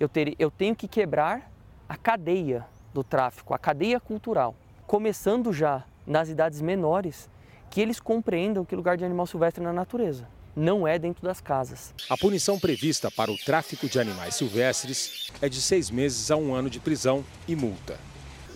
Eu, 0.00 0.08
ter, 0.08 0.34
eu 0.36 0.50
tenho 0.50 0.74
que 0.74 0.88
quebrar 0.88 1.48
a 1.88 1.96
cadeia 1.96 2.66
do 2.92 3.04
tráfico, 3.04 3.54
a 3.54 3.58
cadeia 3.58 4.00
cultural, 4.00 4.56
começando 4.88 5.52
já 5.52 5.84
nas 6.04 6.28
idades 6.28 6.60
menores, 6.60 7.30
que 7.70 7.80
eles 7.80 8.00
compreendam 8.00 8.64
que 8.64 8.74
lugar 8.74 8.96
de 8.96 9.04
animal 9.04 9.28
silvestre 9.28 9.62
é 9.62 9.66
na 9.66 9.72
natureza 9.72 10.26
não 10.56 10.86
é 10.86 10.98
dentro 10.98 11.24
das 11.24 11.40
casas. 11.40 11.94
A 12.08 12.16
punição 12.16 12.58
prevista 12.58 13.10
para 13.10 13.30
o 13.30 13.36
tráfico 13.36 13.88
de 13.88 13.98
animais 13.98 14.36
silvestres 14.36 15.30
é 15.40 15.48
de 15.48 15.60
seis 15.60 15.90
meses 15.90 16.30
a 16.30 16.36
um 16.36 16.54
ano 16.54 16.70
de 16.70 16.80
prisão 16.80 17.24
e 17.46 17.56
multa. 17.56 17.98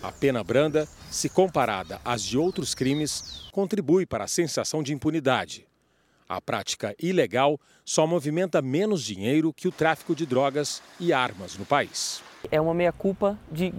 A 0.02 0.12
pena 0.12 0.44
branda, 0.44 0.86
se 1.10 1.28
comparada 1.28 2.00
às 2.04 2.22
de 2.22 2.38
outros 2.38 2.74
crimes, 2.74 3.48
contribui 3.52 4.06
para 4.06 4.24
a 4.24 4.28
sensação 4.28 4.82
de 4.82 4.92
impunidade. 4.92 5.66
A 6.28 6.40
prática 6.40 6.94
ilegal 7.00 7.58
só 7.84 8.06
movimenta 8.06 8.60
menos 8.60 9.02
dinheiro 9.02 9.52
que 9.52 9.66
o 9.66 9.72
tráfico 9.72 10.14
de 10.14 10.26
drogas 10.26 10.82
e 11.00 11.12
armas 11.12 11.56
no 11.56 11.64
país. 11.64 12.22
É 12.50 12.60
uma 12.60 12.74
meia-culpa 12.74 13.38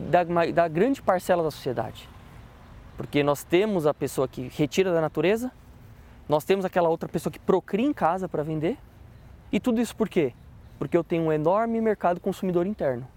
da, 0.09 0.23
da 0.51 0.67
grande 0.67 1.01
parcela 1.01 1.43
da 1.43 1.51
sociedade. 1.51 2.09
Porque 2.97 3.23
nós 3.23 3.43
temos 3.43 3.87
a 3.87 3.93
pessoa 3.93 4.27
que 4.27 4.51
retira 4.53 4.91
da 4.91 4.99
natureza, 4.99 5.51
nós 6.29 6.45
temos 6.45 6.63
aquela 6.63 6.87
outra 6.87 7.09
pessoa 7.09 7.33
que 7.33 7.39
procria 7.39 7.83
em 7.83 7.91
casa 7.91 8.29
para 8.29 8.43
vender. 8.43 8.77
E 9.51 9.59
tudo 9.59 9.81
isso 9.81 9.95
por 9.95 10.07
quê? 10.07 10.31
Porque 10.77 10.95
eu 10.95 11.03
tenho 11.03 11.23
um 11.23 11.31
enorme 11.31 11.81
mercado 11.81 12.21
consumidor 12.21 12.67
interno. 12.67 13.07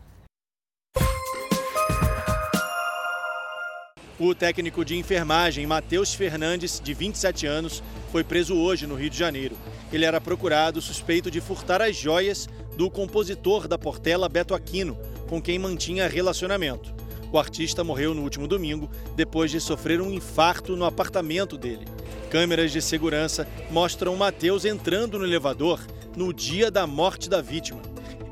O 4.18 4.34
técnico 4.34 4.84
de 4.84 4.96
enfermagem 4.96 5.66
Matheus 5.66 6.14
Fernandes, 6.14 6.80
de 6.80 6.94
27 6.94 7.46
anos, 7.46 7.82
foi 8.10 8.24
preso 8.24 8.56
hoje 8.56 8.86
no 8.86 8.94
Rio 8.94 9.10
de 9.10 9.18
Janeiro. 9.18 9.56
Ele 9.92 10.06
era 10.06 10.20
procurado 10.20 10.80
suspeito 10.80 11.30
de 11.30 11.40
furtar 11.40 11.82
as 11.82 11.96
joias 11.96 12.48
do 12.76 12.90
compositor 12.90 13.68
da 13.68 13.76
Portela 13.76 14.28
Beto 14.28 14.54
Aquino, 14.54 14.96
com 15.28 15.42
quem 15.42 15.58
mantinha 15.58 16.08
relacionamento. 16.08 17.01
O 17.32 17.38
artista 17.38 17.82
morreu 17.82 18.12
no 18.12 18.22
último 18.22 18.46
domingo 18.46 18.90
depois 19.16 19.50
de 19.50 19.58
sofrer 19.58 20.02
um 20.02 20.12
infarto 20.12 20.76
no 20.76 20.84
apartamento 20.84 21.56
dele. 21.56 21.86
Câmeras 22.30 22.70
de 22.70 22.82
segurança 22.82 23.48
mostram 23.70 24.14
Mateus 24.14 24.66
entrando 24.66 25.18
no 25.18 25.24
elevador 25.24 25.80
no 26.14 26.30
dia 26.30 26.70
da 26.70 26.86
morte 26.86 27.30
da 27.30 27.40
vítima. 27.40 27.80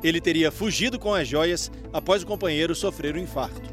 Ele 0.03 0.21
teria 0.21 0.51
fugido 0.51 0.99
com 0.99 1.15
as 1.15 1.27
joias 1.27 1.71
após 1.91 2.21
o 2.21 2.27
companheiro 2.27 2.75
sofrer 2.75 3.15
um 3.15 3.19
infarto. 3.19 3.71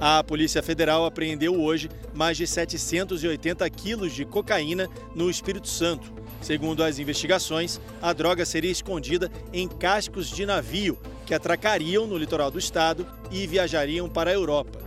A 0.00 0.22
Polícia 0.22 0.62
Federal 0.62 1.04
apreendeu 1.04 1.60
hoje 1.60 1.90
mais 2.14 2.36
de 2.36 2.46
780 2.46 3.68
quilos 3.70 4.14
de 4.14 4.24
cocaína 4.24 4.88
no 5.16 5.28
Espírito 5.28 5.66
Santo. 5.66 6.12
Segundo 6.40 6.82
as 6.82 6.98
investigações, 6.98 7.80
a 8.00 8.12
droga 8.12 8.44
seria 8.44 8.70
escondida 8.70 9.30
em 9.52 9.68
cascos 9.68 10.30
de 10.30 10.46
navio 10.46 10.98
que 11.26 11.34
atracariam 11.34 12.06
no 12.06 12.16
litoral 12.16 12.50
do 12.50 12.58
estado 12.58 13.06
e 13.30 13.46
viajariam 13.46 14.08
para 14.08 14.30
a 14.30 14.34
Europa. 14.34 14.78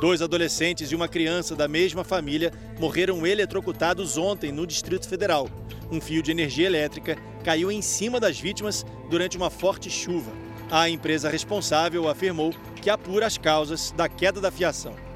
Dois 0.00 0.22
adolescentes 0.22 0.90
e 0.90 0.94
uma 0.94 1.08
criança 1.08 1.56
da 1.56 1.66
mesma 1.66 2.04
família 2.04 2.52
morreram 2.78 3.26
eletrocutados 3.26 4.16
ontem 4.16 4.52
no 4.52 4.66
Distrito 4.66 5.08
Federal. 5.08 5.48
Um 5.90 6.00
fio 6.00 6.22
de 6.22 6.30
energia 6.30 6.66
elétrica 6.66 7.16
caiu 7.42 7.70
em 7.70 7.82
cima 7.82 8.20
das 8.20 8.38
vítimas 8.38 8.84
durante 9.10 9.36
uma 9.36 9.50
forte 9.50 9.90
chuva. 9.90 10.30
A 10.70 10.88
empresa 10.88 11.28
responsável 11.28 12.08
afirmou 12.08 12.54
que 12.80 12.90
apura 12.90 13.26
as 13.26 13.38
causas 13.38 13.92
da 13.96 14.08
queda 14.08 14.40
da 14.40 14.50
fiação. 14.50 15.07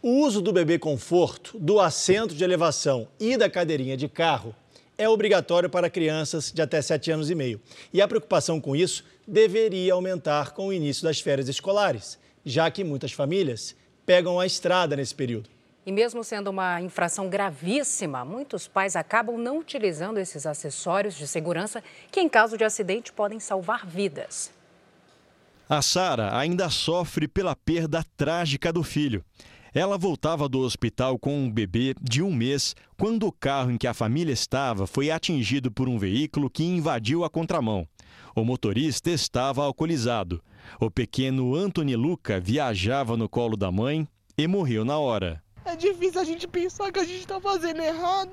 O 0.00 0.20
uso 0.24 0.40
do 0.40 0.52
bebê 0.52 0.78
conforto, 0.78 1.58
do 1.58 1.80
assento 1.80 2.32
de 2.32 2.44
elevação 2.44 3.08
e 3.18 3.36
da 3.36 3.50
cadeirinha 3.50 3.96
de 3.96 4.08
carro 4.08 4.54
é 4.96 5.08
obrigatório 5.08 5.68
para 5.68 5.90
crianças 5.90 6.52
de 6.52 6.62
até 6.62 6.80
7 6.80 7.10
anos 7.10 7.30
e 7.30 7.34
meio. 7.34 7.60
E 7.92 8.00
a 8.00 8.06
preocupação 8.06 8.60
com 8.60 8.76
isso 8.76 9.04
deveria 9.26 9.92
aumentar 9.92 10.52
com 10.52 10.68
o 10.68 10.72
início 10.72 11.02
das 11.02 11.20
férias 11.20 11.48
escolares, 11.48 12.16
já 12.44 12.70
que 12.70 12.84
muitas 12.84 13.10
famílias 13.10 13.74
pegam 14.06 14.38
a 14.38 14.46
estrada 14.46 14.94
nesse 14.94 15.16
período. 15.16 15.50
E 15.84 15.90
mesmo 15.90 16.22
sendo 16.22 16.48
uma 16.48 16.80
infração 16.80 17.28
gravíssima, 17.28 18.24
muitos 18.24 18.68
pais 18.68 18.94
acabam 18.94 19.36
não 19.36 19.58
utilizando 19.58 20.18
esses 20.18 20.46
acessórios 20.46 21.16
de 21.16 21.26
segurança 21.26 21.82
que, 22.12 22.20
em 22.20 22.28
caso 22.28 22.56
de 22.56 22.62
acidente, 22.62 23.12
podem 23.12 23.40
salvar 23.40 23.84
vidas. 23.84 24.52
A 25.68 25.82
Sara 25.82 26.38
ainda 26.38 26.70
sofre 26.70 27.26
pela 27.26 27.56
perda 27.56 28.04
trágica 28.16 28.72
do 28.72 28.84
filho. 28.84 29.24
Ela 29.78 29.96
voltava 29.96 30.48
do 30.48 30.58
hospital 30.58 31.16
com 31.20 31.38
um 31.38 31.48
bebê 31.48 31.94
de 32.02 32.20
um 32.20 32.34
mês 32.34 32.74
quando 32.96 33.28
o 33.28 33.30
carro 33.30 33.70
em 33.70 33.78
que 33.78 33.86
a 33.86 33.94
família 33.94 34.32
estava 34.32 34.88
foi 34.88 35.08
atingido 35.08 35.70
por 35.70 35.88
um 35.88 35.96
veículo 35.96 36.50
que 36.50 36.64
invadiu 36.64 37.22
a 37.22 37.30
contramão. 37.30 37.86
O 38.34 38.44
motorista 38.44 39.08
estava 39.08 39.62
alcoolizado. 39.62 40.42
O 40.80 40.90
pequeno 40.90 41.54
Anthony 41.54 41.94
Luca 41.94 42.40
viajava 42.40 43.16
no 43.16 43.28
colo 43.28 43.56
da 43.56 43.70
mãe 43.70 44.04
e 44.36 44.48
morreu 44.48 44.84
na 44.84 44.98
hora. 44.98 45.40
É 45.64 45.76
difícil 45.76 46.22
a 46.22 46.24
gente 46.24 46.48
pensar 46.48 46.90
que 46.90 46.98
a 46.98 47.04
gente 47.04 47.20
está 47.20 47.40
fazendo 47.40 47.80
errado, 47.80 48.32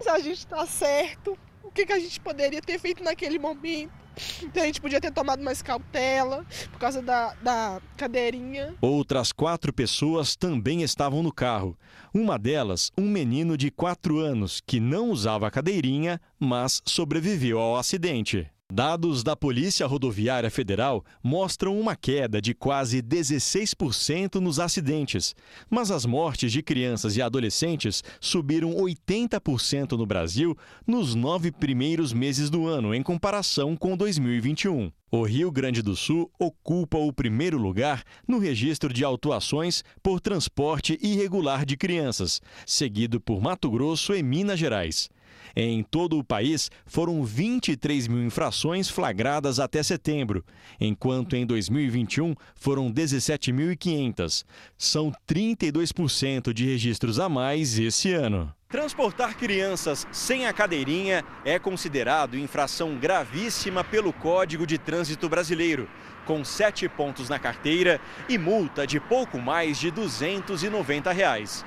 se 0.00 0.08
a 0.08 0.18
gente 0.18 0.38
está 0.38 0.66
certo, 0.66 1.38
o 1.62 1.70
que, 1.70 1.86
que 1.86 1.92
a 1.92 2.00
gente 2.00 2.18
poderia 2.18 2.60
ter 2.60 2.80
feito 2.80 3.04
naquele 3.04 3.38
momento. 3.38 4.01
Então 4.42 4.62
a 4.62 4.66
gente 4.66 4.80
podia 4.80 5.00
ter 5.00 5.10
tomado 5.10 5.42
mais 5.42 5.62
cautela 5.62 6.44
por 6.70 6.78
causa 6.78 7.00
da, 7.02 7.34
da 7.42 7.80
cadeirinha. 7.96 8.74
Outras 8.80 9.32
quatro 9.32 9.72
pessoas 9.72 10.36
também 10.36 10.82
estavam 10.82 11.22
no 11.22 11.32
carro. 11.32 11.76
Uma 12.12 12.38
delas, 12.38 12.90
um 12.96 13.08
menino 13.08 13.56
de 13.56 13.70
quatro 13.70 14.18
anos 14.18 14.60
que 14.66 14.78
não 14.80 15.10
usava 15.10 15.50
cadeirinha, 15.50 16.20
mas 16.38 16.82
sobreviveu 16.84 17.58
ao 17.58 17.76
acidente. 17.76 18.48
Dados 18.74 19.22
da 19.22 19.36
Polícia 19.36 19.86
Rodoviária 19.86 20.50
Federal 20.50 21.04
mostram 21.22 21.78
uma 21.78 21.94
queda 21.94 22.40
de 22.40 22.54
quase 22.54 23.02
16% 23.02 24.36
nos 24.36 24.58
acidentes, 24.58 25.34
mas 25.68 25.90
as 25.90 26.06
mortes 26.06 26.50
de 26.50 26.62
crianças 26.62 27.14
e 27.14 27.20
adolescentes 27.20 28.02
subiram 28.18 28.72
80% 28.72 29.92
no 29.92 30.06
Brasil 30.06 30.56
nos 30.86 31.14
nove 31.14 31.52
primeiros 31.52 32.14
meses 32.14 32.48
do 32.48 32.66
ano, 32.66 32.94
em 32.94 33.02
comparação 33.02 33.76
com 33.76 33.94
2021. 33.94 34.90
O 35.10 35.22
Rio 35.22 35.50
Grande 35.50 35.82
do 35.82 35.94
Sul 35.94 36.32
ocupa 36.38 36.96
o 36.96 37.12
primeiro 37.12 37.58
lugar 37.58 38.02
no 38.26 38.38
registro 38.38 38.90
de 38.90 39.04
autuações 39.04 39.84
por 40.02 40.18
transporte 40.18 40.98
irregular 41.02 41.66
de 41.66 41.76
crianças, 41.76 42.40
seguido 42.66 43.20
por 43.20 43.38
Mato 43.38 43.70
Grosso 43.70 44.14
e 44.14 44.22
Minas 44.22 44.58
Gerais. 44.58 45.10
Em 45.54 45.82
todo 45.82 46.18
o 46.18 46.24
país, 46.24 46.70
foram 46.86 47.24
23 47.24 48.08
mil 48.08 48.24
infrações 48.24 48.88
flagradas 48.88 49.58
até 49.58 49.82
setembro, 49.82 50.44
enquanto 50.80 51.36
em 51.36 51.44
2021 51.44 52.34
foram 52.54 52.92
17.500. 52.92 54.44
São 54.78 55.12
32% 55.28 56.52
de 56.52 56.66
registros 56.66 57.18
a 57.18 57.28
mais 57.28 57.78
esse 57.78 58.12
ano. 58.12 58.52
Transportar 58.72 59.36
crianças 59.36 60.06
sem 60.10 60.46
a 60.46 60.52
cadeirinha 60.52 61.22
é 61.44 61.58
considerado 61.58 62.38
infração 62.38 62.96
gravíssima 62.96 63.84
pelo 63.84 64.14
Código 64.14 64.66
de 64.66 64.78
Trânsito 64.78 65.28
Brasileiro, 65.28 65.86
com 66.24 66.42
sete 66.42 66.88
pontos 66.88 67.28
na 67.28 67.38
carteira 67.38 68.00
e 68.30 68.38
multa 68.38 68.86
de 68.86 68.98
pouco 68.98 69.38
mais 69.38 69.78
de 69.78 69.90
290 69.90 71.12
reais. 71.12 71.62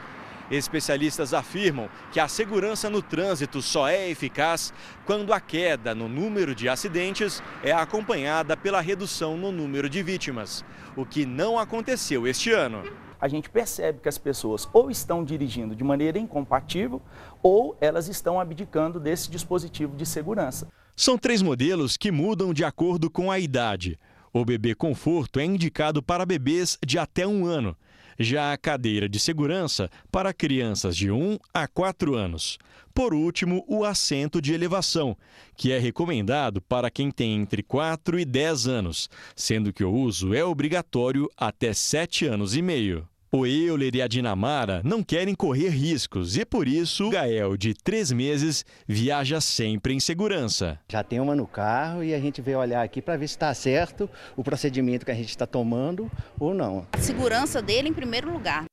Especialistas 0.50 1.34
afirmam 1.34 1.90
que 2.12 2.20
a 2.20 2.28
segurança 2.28 2.90
no 2.90 3.02
trânsito 3.02 3.62
só 3.62 3.88
é 3.88 4.10
eficaz 4.10 4.72
quando 5.06 5.34
a 5.34 5.40
queda 5.40 5.96
no 5.96 6.08
número 6.08 6.54
de 6.54 6.70
acidentes 6.70 7.42
é 7.64 7.72
acompanhada 7.72 8.56
pela 8.56 8.80
redução 8.80 9.36
no 9.38 9.52
número 9.52 9.90
de 9.90 10.04
vítimas, 10.04 10.64
o 10.96 11.06
que 11.06 11.26
não 11.26 11.58
aconteceu 11.58 12.28
este 12.28 12.52
ano. 12.52 12.84
A 13.20 13.28
gente 13.28 13.50
percebe 13.50 14.00
que 14.02 14.10
as 14.10 14.20
pessoas 14.20 14.70
ou 14.72 14.92
estão 14.92 15.24
dirigindo 15.24 15.76
de 15.76 15.84
maneira 15.84 16.20
incompatível 16.20 17.02
ou 17.42 17.76
elas 17.82 18.08
estão 18.08 18.40
abdicando 18.40 19.00
desse 19.00 19.32
dispositivo 19.32 19.96
de 19.96 20.06
segurança. 20.06 20.68
São 20.96 21.18
três 21.18 21.42
modelos 21.42 21.98
que 21.98 22.12
mudam 22.12 22.54
de 22.54 22.64
acordo 22.64 23.10
com 23.10 23.32
a 23.32 23.40
idade. 23.40 23.98
O 24.32 24.46
bebê 24.46 24.76
conforto 24.76 25.40
é 25.40 25.46
indicado 25.46 26.04
para 26.04 26.26
bebês 26.26 26.78
de 26.86 27.00
até 27.00 27.26
um 27.26 27.46
ano 27.46 27.76
já 28.20 28.54
a 28.54 28.58
cadeira 28.58 29.08
de 29.08 29.20
segurança 29.20 29.90
para 30.12 30.34
crianças 30.34 30.96
de 30.96 31.12
1 31.12 31.38
a 31.54 31.68
4 31.68 32.16
anos. 32.16 32.58
Por 32.94 33.14
último, 33.14 33.66
o 33.68 33.84
assento 33.84 34.42
de 34.42 34.54
elevação, 34.54 35.18
que 35.58 35.72
é 35.72 35.78
recomendado 35.78 36.62
para 36.62 36.90
quem 36.90 37.12
tem 37.12 37.36
entre 37.36 37.62
4 37.62 38.18
e 38.18 38.24
10 38.24 38.68
anos, 38.68 39.10
sendo 39.36 39.74
que 39.74 39.84
o 39.84 39.92
uso 39.92 40.34
é 40.34 40.46
obrigatório 40.46 41.30
até 41.36 41.74
7 41.74 42.26
anos 42.26 42.56
e 42.56 42.62
meio. 42.62 43.06
O 43.32 43.46
Euler 43.46 43.94
e 43.96 44.02
a 44.02 44.08
Dinamara 44.08 44.82
não 44.86 45.04
querem 45.04 45.36
correr 45.36 45.70
riscos 45.70 46.38
e 46.38 46.46
por 46.46 46.68
isso 46.68 47.08
o 47.08 47.10
Gael, 47.10 47.58
de 47.58 47.74
três 47.74 48.12
meses, 48.12 48.64
viaja 48.88 49.42
sempre 49.42 49.94
em 49.94 50.00
segurança. 50.00 50.80
Já 50.88 51.04
tem 51.04 51.20
uma 51.20 51.36
no 51.36 51.46
carro 51.46 52.04
e 52.04 52.14
a 52.14 52.20
gente 52.20 52.42
veio 52.42 52.60
olhar 52.60 52.82
aqui 52.82 53.02
para 53.02 53.18
ver 53.18 53.28
se 53.28 53.34
está 53.34 53.54
certo 53.54 54.10
o 54.38 54.44
procedimento 54.44 55.06
que 55.06 55.12
a 55.12 55.16
gente 55.16 55.30
está 55.30 55.46
tomando 55.46 56.10
ou 56.40 56.54
não. 56.54 56.88
A 56.94 56.98
segurança 56.98 57.62
dele 57.62 57.90
em 57.90 57.94
primeiro 57.94 58.32
lugar. 58.32 58.66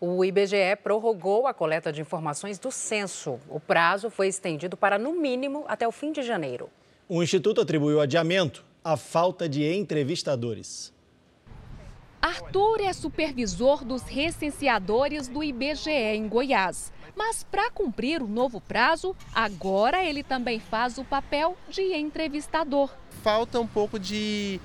O 0.00 0.24
IBGE 0.24 0.76
prorrogou 0.82 1.46
a 1.46 1.54
coleta 1.54 1.92
de 1.92 2.00
informações 2.00 2.58
do 2.58 2.70
censo. 2.70 3.38
O 3.48 3.60
prazo 3.60 4.10
foi 4.10 4.28
estendido 4.28 4.76
para, 4.76 4.98
no 4.98 5.12
mínimo, 5.12 5.64
até 5.68 5.86
o 5.86 5.92
fim 5.92 6.12
de 6.12 6.22
janeiro. 6.22 6.68
O 7.08 7.22
Instituto 7.22 7.60
atribuiu 7.60 8.00
adiamento 8.00 8.64
à 8.82 8.96
falta 8.96 9.48
de 9.48 9.64
entrevistadores. 9.64 10.92
Arthur 12.26 12.80
é 12.80 12.92
supervisor 12.92 13.84
dos 13.84 14.02
recenseadores 14.02 15.28
do 15.28 15.44
IBGE 15.44 15.90
em 15.90 16.26
Goiás. 16.26 16.92
Mas 17.14 17.44
para 17.44 17.70
cumprir 17.70 18.20
o 18.20 18.26
novo 18.26 18.60
prazo, 18.60 19.14
agora 19.32 20.04
ele 20.04 20.24
também 20.24 20.58
faz 20.58 20.98
o 20.98 21.04
papel 21.04 21.56
de 21.70 21.94
entrevistador. 21.94 22.90
Falta 23.22 23.60
um 23.60 23.66
pouco 23.66 23.96
de 23.96 24.60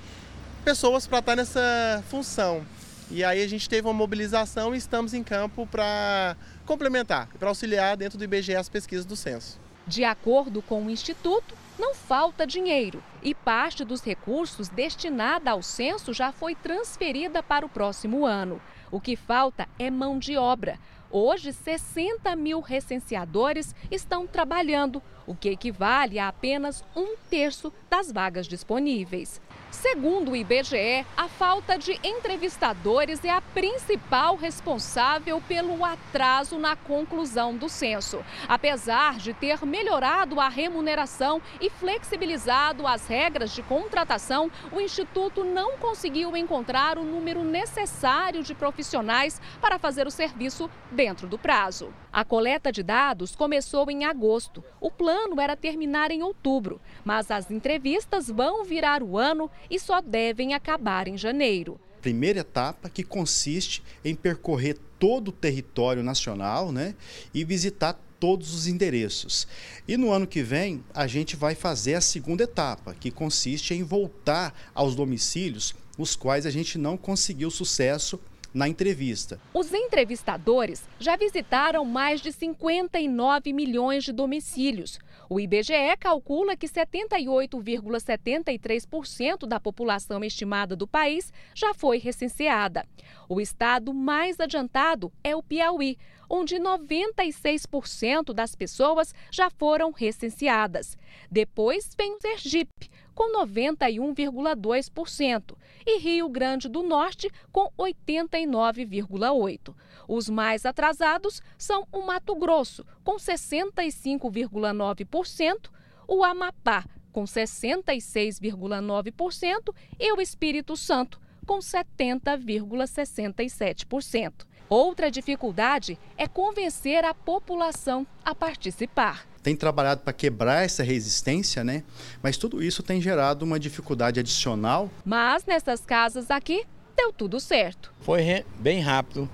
pessoas 0.64 1.06
para 1.06 1.20
estar 1.20 1.36
nessa 1.36 2.02
função. 2.08 2.66
E 3.08 3.22
aí 3.22 3.40
a 3.40 3.48
gente 3.48 3.68
teve 3.68 3.86
uma 3.86 3.94
mobilização 3.94 4.74
e 4.74 4.78
estamos 4.78 5.14
em 5.14 5.22
campo 5.22 5.64
para 5.64 6.36
complementar, 6.66 7.28
para 7.38 7.48
auxiliar 7.48 7.96
dentro 7.96 8.18
do 8.18 8.24
IBGE 8.24 8.56
as 8.56 8.68
pesquisas 8.68 9.06
do 9.06 9.14
censo. 9.14 9.60
De 9.86 10.02
acordo 10.02 10.62
com 10.62 10.84
o 10.84 10.90
Instituto, 10.90 11.54
não 11.82 11.96
falta 11.96 12.46
dinheiro 12.46 13.02
e 13.24 13.34
parte 13.34 13.84
dos 13.84 14.02
recursos 14.02 14.68
destinada 14.68 15.50
ao 15.50 15.60
censo 15.64 16.14
já 16.14 16.30
foi 16.30 16.54
transferida 16.54 17.42
para 17.42 17.66
o 17.66 17.68
próximo 17.68 18.24
ano. 18.24 18.62
O 18.88 19.00
que 19.00 19.16
falta 19.16 19.68
é 19.80 19.90
mão 19.90 20.16
de 20.16 20.36
obra. 20.36 20.78
Hoje, 21.10 21.52
60 21.52 22.36
mil 22.36 22.60
recenseadores 22.60 23.74
estão 23.90 24.28
trabalhando, 24.28 25.02
o 25.26 25.34
que 25.34 25.48
equivale 25.48 26.20
a 26.20 26.28
apenas 26.28 26.84
um 26.94 27.16
terço 27.28 27.72
das 27.90 28.12
vagas 28.12 28.46
disponíveis. 28.46 29.40
Segundo 29.72 30.32
o 30.32 30.36
IBGE, 30.36 31.06
a 31.16 31.28
falta 31.28 31.78
de 31.78 31.98
entrevistadores 32.04 33.24
é 33.24 33.30
a 33.30 33.40
principal 33.40 34.36
responsável 34.36 35.40
pelo 35.48 35.82
atraso 35.82 36.58
na 36.58 36.76
conclusão 36.76 37.56
do 37.56 37.70
censo. 37.70 38.22
Apesar 38.46 39.16
de 39.16 39.32
ter 39.32 39.64
melhorado 39.64 40.38
a 40.38 40.48
remuneração 40.50 41.40
e 41.58 41.70
flexibilizado 41.70 42.86
as 42.86 43.06
regras 43.06 43.54
de 43.54 43.62
contratação, 43.62 44.50
o 44.70 44.78
Instituto 44.78 45.42
não 45.42 45.78
conseguiu 45.78 46.36
encontrar 46.36 46.98
o 46.98 47.02
número 47.02 47.42
necessário 47.42 48.42
de 48.42 48.54
profissionais 48.54 49.40
para 49.58 49.78
fazer 49.78 50.06
o 50.06 50.10
serviço 50.10 50.70
dentro 50.90 51.26
do 51.26 51.38
prazo. 51.38 51.90
A 52.12 52.26
coleta 52.26 52.70
de 52.70 52.82
dados 52.82 53.34
começou 53.34 53.90
em 53.90 54.04
agosto. 54.04 54.62
O 54.78 54.90
plano 54.90 55.40
era 55.40 55.56
terminar 55.56 56.10
em 56.10 56.22
outubro, 56.22 56.78
mas 57.02 57.30
as 57.30 57.50
entrevistas 57.50 58.28
vão 58.28 58.66
virar 58.66 59.02
o 59.02 59.16
ano 59.16 59.50
e 59.70 59.78
só 59.80 60.02
devem 60.02 60.52
acabar 60.52 61.08
em 61.08 61.16
janeiro. 61.16 61.80
Primeira 62.02 62.40
etapa 62.40 62.90
que 62.90 63.02
consiste 63.02 63.82
em 64.04 64.14
percorrer 64.14 64.76
todo 64.98 65.28
o 65.28 65.32
território 65.32 66.02
nacional 66.02 66.70
né, 66.70 66.94
e 67.32 67.44
visitar 67.44 67.98
todos 68.20 68.52
os 68.54 68.66
endereços. 68.66 69.48
E 69.88 69.96
no 69.96 70.12
ano 70.12 70.26
que 70.26 70.42
vem, 70.42 70.84
a 70.92 71.06
gente 71.06 71.34
vai 71.34 71.54
fazer 71.54 71.94
a 71.94 72.00
segunda 72.02 72.44
etapa, 72.44 72.94
que 72.94 73.10
consiste 73.10 73.72
em 73.72 73.82
voltar 73.82 74.70
aos 74.74 74.94
domicílios 74.94 75.74
os 75.98 76.14
quais 76.14 76.44
a 76.44 76.50
gente 76.50 76.76
não 76.76 76.96
conseguiu 76.96 77.50
sucesso 77.50 78.20
na 78.52 78.68
entrevista. 78.68 79.40
Os 79.54 79.72
entrevistadores 79.72 80.86
já 80.98 81.16
visitaram 81.16 81.82
mais 81.84 82.20
de 82.20 82.32
59 82.32 83.52
milhões 83.52 84.02
de 84.04 84.12
domicílios. 84.12 84.98
O 85.28 85.38
IBGE 85.40 85.96
calcula 85.98 86.56
que 86.56 86.68
78,73% 86.68 89.46
da 89.46 89.58
população 89.58 90.22
estimada 90.22 90.76
do 90.76 90.86
país 90.86 91.32
já 91.54 91.72
foi 91.72 91.96
recenseada. 91.98 92.86
O 93.28 93.40
estado 93.40 93.94
mais 93.94 94.38
adiantado 94.38 95.10
é 95.24 95.34
o 95.34 95.42
Piauí, 95.42 95.96
onde 96.34 96.56
96% 96.56 98.32
das 98.32 98.54
pessoas 98.54 99.14
já 99.30 99.50
foram 99.50 99.92
recenseadas. 99.92 100.96
Depois 101.30 101.90
vem 101.94 102.18
Sergipe, 102.18 102.88
com 103.14 103.38
91,2%, 103.38 105.54
e 105.84 105.98
Rio 105.98 106.30
Grande 106.30 106.70
do 106.70 106.82
Norte, 106.82 107.30
com 107.52 107.70
89,8%. 107.78 109.74
Os 110.08 110.30
mais 110.30 110.64
atrasados 110.64 111.42
são 111.58 111.86
o 111.92 112.00
Mato 112.00 112.34
Grosso, 112.34 112.82
com 113.04 113.16
65,9%, 113.16 115.70
o 116.08 116.24
Amapá, 116.24 116.86
com 117.12 117.24
66,9%, 117.24 119.74
e 120.00 120.10
o 120.14 120.20
Espírito 120.22 120.78
Santo, 120.78 121.20
com 121.46 121.58
70,67%. 121.58 124.46
Outra 124.72 125.10
dificuldade 125.10 125.98
é 126.16 126.26
convencer 126.26 127.04
a 127.04 127.12
população 127.12 128.06
a 128.24 128.34
participar. 128.34 129.26
Tem 129.42 129.54
trabalhado 129.54 130.00
para 130.00 130.14
quebrar 130.14 130.64
essa 130.64 130.82
resistência, 130.82 131.62
né? 131.62 131.84
Mas 132.22 132.38
tudo 132.38 132.62
isso 132.62 132.82
tem 132.82 132.98
gerado 132.98 133.44
uma 133.44 133.60
dificuldade 133.60 134.18
adicional. 134.18 134.90
Mas 135.04 135.44
nessas 135.44 135.84
casas 135.84 136.30
aqui 136.30 136.64
deu 136.96 137.12
tudo 137.12 137.38
certo. 137.38 137.92
Foi 138.00 138.46
bem 138.60 138.80
rápido, 138.80 139.28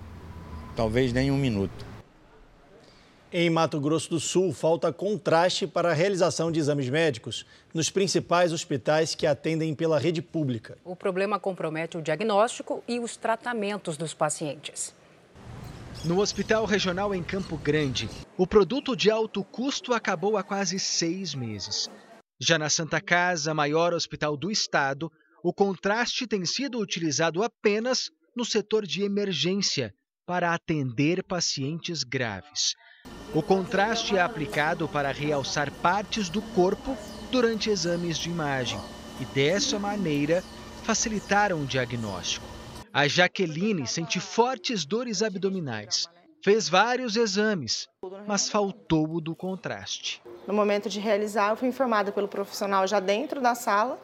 talvez 0.75 1.13
nem 1.13 1.31
um 1.31 1.37
minuto. 1.37 1.87
Em 3.33 3.49
Mato 3.49 3.81
Grosso 3.81 4.11
do 4.11 4.19
Sul, 4.19 4.53
falta 4.53 4.93
contraste 4.93 5.69
para 5.69 5.91
a 5.91 5.95
realização 5.95 6.51
de 6.51 6.59
exames 6.59 6.91
médicos 6.91 7.47
nos 7.73 7.91
principais 7.91 8.53
hospitais 8.53 9.15
que 9.15 9.25
atendem 9.25 9.73
pela 9.73 10.01
rede 10.01 10.21
pública. 10.21 10.77
O 10.85 10.97
problema 10.97 11.39
compromete 11.39 11.97
o 11.97 12.03
diagnóstico 12.03 12.83
e 12.89 12.99
os 12.99 13.17
tratamentos 13.17 13.97
dos 13.97 14.13
pacientes. 14.13 14.98
No 16.05 16.21
Hospital 16.21 16.65
Regional 16.65 17.13
em 17.13 17.25
Campo 17.25 17.57
Grande, 17.57 18.09
o 18.37 18.47
produto 18.47 18.95
de 18.95 19.11
alto 19.11 19.43
custo 19.43 19.93
acabou 19.93 20.37
há 20.37 20.45
quase 20.45 20.79
seis 20.79 21.35
meses. 21.35 21.89
Já 22.41 22.57
na 22.57 22.71
Santa 22.71 23.01
Casa, 23.01 23.53
maior 23.53 23.93
hospital 23.93 24.37
do 24.37 24.49
estado, 24.49 25.11
o 25.43 25.53
contraste 25.53 26.25
tem 26.27 26.45
sido 26.45 26.79
utilizado 26.79 27.43
apenas 27.43 28.11
no 28.35 28.45
setor 28.45 28.87
de 28.87 29.03
emergência 29.03 29.93
para 30.25 30.55
atender 30.55 31.25
pacientes 31.25 32.05
graves. 32.05 32.75
O 33.35 33.43
contraste 33.43 34.17
é 34.17 34.21
aplicado 34.21 34.89
para 34.89 35.11
realçar 35.11 35.71
partes 35.83 36.29
do 36.29 36.41
corpo 36.41 36.97
durante 37.33 37.71
exames 37.71 38.19
de 38.19 38.31
imagem 38.31 38.81
e, 39.21 39.25
dessa 39.25 39.81
maneira, 39.81 40.45
facilitar 40.85 41.53
um 41.53 41.65
diagnóstico. 41.65 42.58
A 42.99 43.07
Jaqueline 43.07 43.87
sente 43.87 44.19
fortes 44.19 44.85
dores 44.85 45.23
abdominais. 45.23 46.09
Fez 46.43 46.69
vários 46.69 47.15
exames, 47.15 47.89
mas 48.27 48.49
faltou 48.49 49.09
o 49.09 49.21
do 49.21 49.37
contraste. 49.37 50.21
No 50.49 50.53
momento 50.53 50.89
de 50.89 50.99
realizar, 50.99 51.51
eu 51.51 51.57
fui 51.57 51.69
informada 51.69 52.11
pelo 52.11 52.27
profissional 52.27 52.89
já 52.89 52.99
dentro 52.99 53.41
da 53.41 53.55
sala 53.55 54.01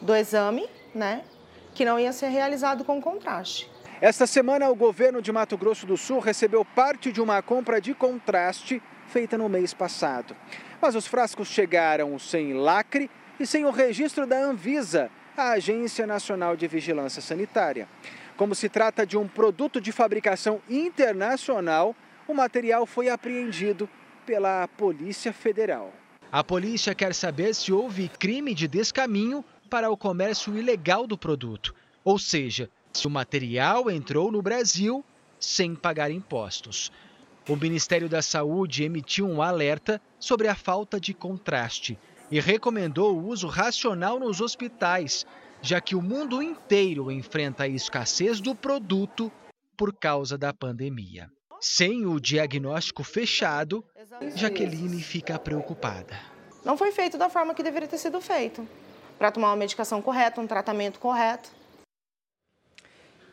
do 0.00 0.14
exame, 0.14 0.66
né, 0.94 1.26
que 1.74 1.84
não 1.84 2.00
ia 2.00 2.10
ser 2.10 2.28
realizado 2.28 2.86
com 2.86 3.02
contraste. 3.02 3.70
Esta 4.00 4.26
semana, 4.26 4.70
o 4.70 4.74
governo 4.74 5.20
de 5.20 5.30
Mato 5.30 5.58
Grosso 5.58 5.84
do 5.84 5.98
Sul 5.98 6.20
recebeu 6.20 6.64
parte 6.64 7.12
de 7.12 7.20
uma 7.20 7.42
compra 7.42 7.82
de 7.82 7.92
contraste 7.92 8.82
feita 9.08 9.36
no 9.36 9.46
mês 9.46 9.74
passado. 9.74 10.34
Mas 10.80 10.94
os 10.94 11.06
frascos 11.06 11.48
chegaram 11.48 12.18
sem 12.18 12.54
lacre 12.54 13.10
e 13.38 13.46
sem 13.46 13.66
o 13.66 13.70
registro 13.70 14.26
da 14.26 14.42
Anvisa, 14.42 15.10
a 15.36 15.50
Agência 15.52 16.06
Nacional 16.06 16.56
de 16.56 16.66
Vigilância 16.66 17.22
Sanitária. 17.22 17.88
Como 18.36 18.54
se 18.54 18.68
trata 18.68 19.06
de 19.06 19.16
um 19.16 19.28
produto 19.28 19.80
de 19.80 19.92
fabricação 19.92 20.60
internacional, 20.68 21.94
o 22.26 22.34
material 22.34 22.86
foi 22.86 23.08
apreendido 23.08 23.88
pela 24.24 24.68
Polícia 24.68 25.32
Federal. 25.32 25.92
A 26.32 26.44
polícia 26.44 26.94
quer 26.94 27.14
saber 27.14 27.54
se 27.54 27.72
houve 27.72 28.08
crime 28.08 28.54
de 28.54 28.68
descaminho 28.68 29.44
para 29.68 29.90
o 29.90 29.96
comércio 29.96 30.56
ilegal 30.56 31.06
do 31.06 31.18
produto, 31.18 31.74
ou 32.04 32.18
seja, 32.18 32.70
se 32.92 33.06
o 33.06 33.10
material 33.10 33.90
entrou 33.90 34.30
no 34.30 34.40
Brasil 34.40 35.04
sem 35.38 35.74
pagar 35.74 36.10
impostos. 36.10 36.92
O 37.48 37.56
Ministério 37.56 38.08
da 38.08 38.22
Saúde 38.22 38.84
emitiu 38.84 39.26
um 39.26 39.42
alerta 39.42 40.00
sobre 40.18 40.46
a 40.46 40.54
falta 40.54 41.00
de 41.00 41.12
contraste 41.12 41.98
e 42.30 42.38
recomendou 42.38 43.16
o 43.16 43.26
uso 43.26 43.48
racional 43.48 44.18
nos 44.18 44.40
hospitais, 44.40 45.26
já 45.60 45.80
que 45.80 45.94
o 45.94 46.02
mundo 46.02 46.42
inteiro 46.42 47.10
enfrenta 47.10 47.64
a 47.64 47.68
escassez 47.68 48.40
do 48.40 48.54
produto 48.54 49.30
por 49.76 49.92
causa 49.92 50.38
da 50.38 50.52
pandemia. 50.52 51.28
Sem 51.60 52.06
o 52.06 52.18
diagnóstico 52.18 53.02
fechado, 53.02 53.84
Jaqueline 54.34 55.02
fica 55.02 55.38
preocupada. 55.38 56.18
Não 56.64 56.76
foi 56.76 56.92
feito 56.92 57.18
da 57.18 57.28
forma 57.28 57.54
que 57.54 57.62
deveria 57.62 57.88
ter 57.88 57.98
sido 57.98 58.20
feito 58.20 58.66
para 59.18 59.30
tomar 59.30 59.48
uma 59.48 59.56
medicação 59.56 60.00
correta, 60.00 60.40
um 60.40 60.46
tratamento 60.46 60.98
correto. 60.98 61.50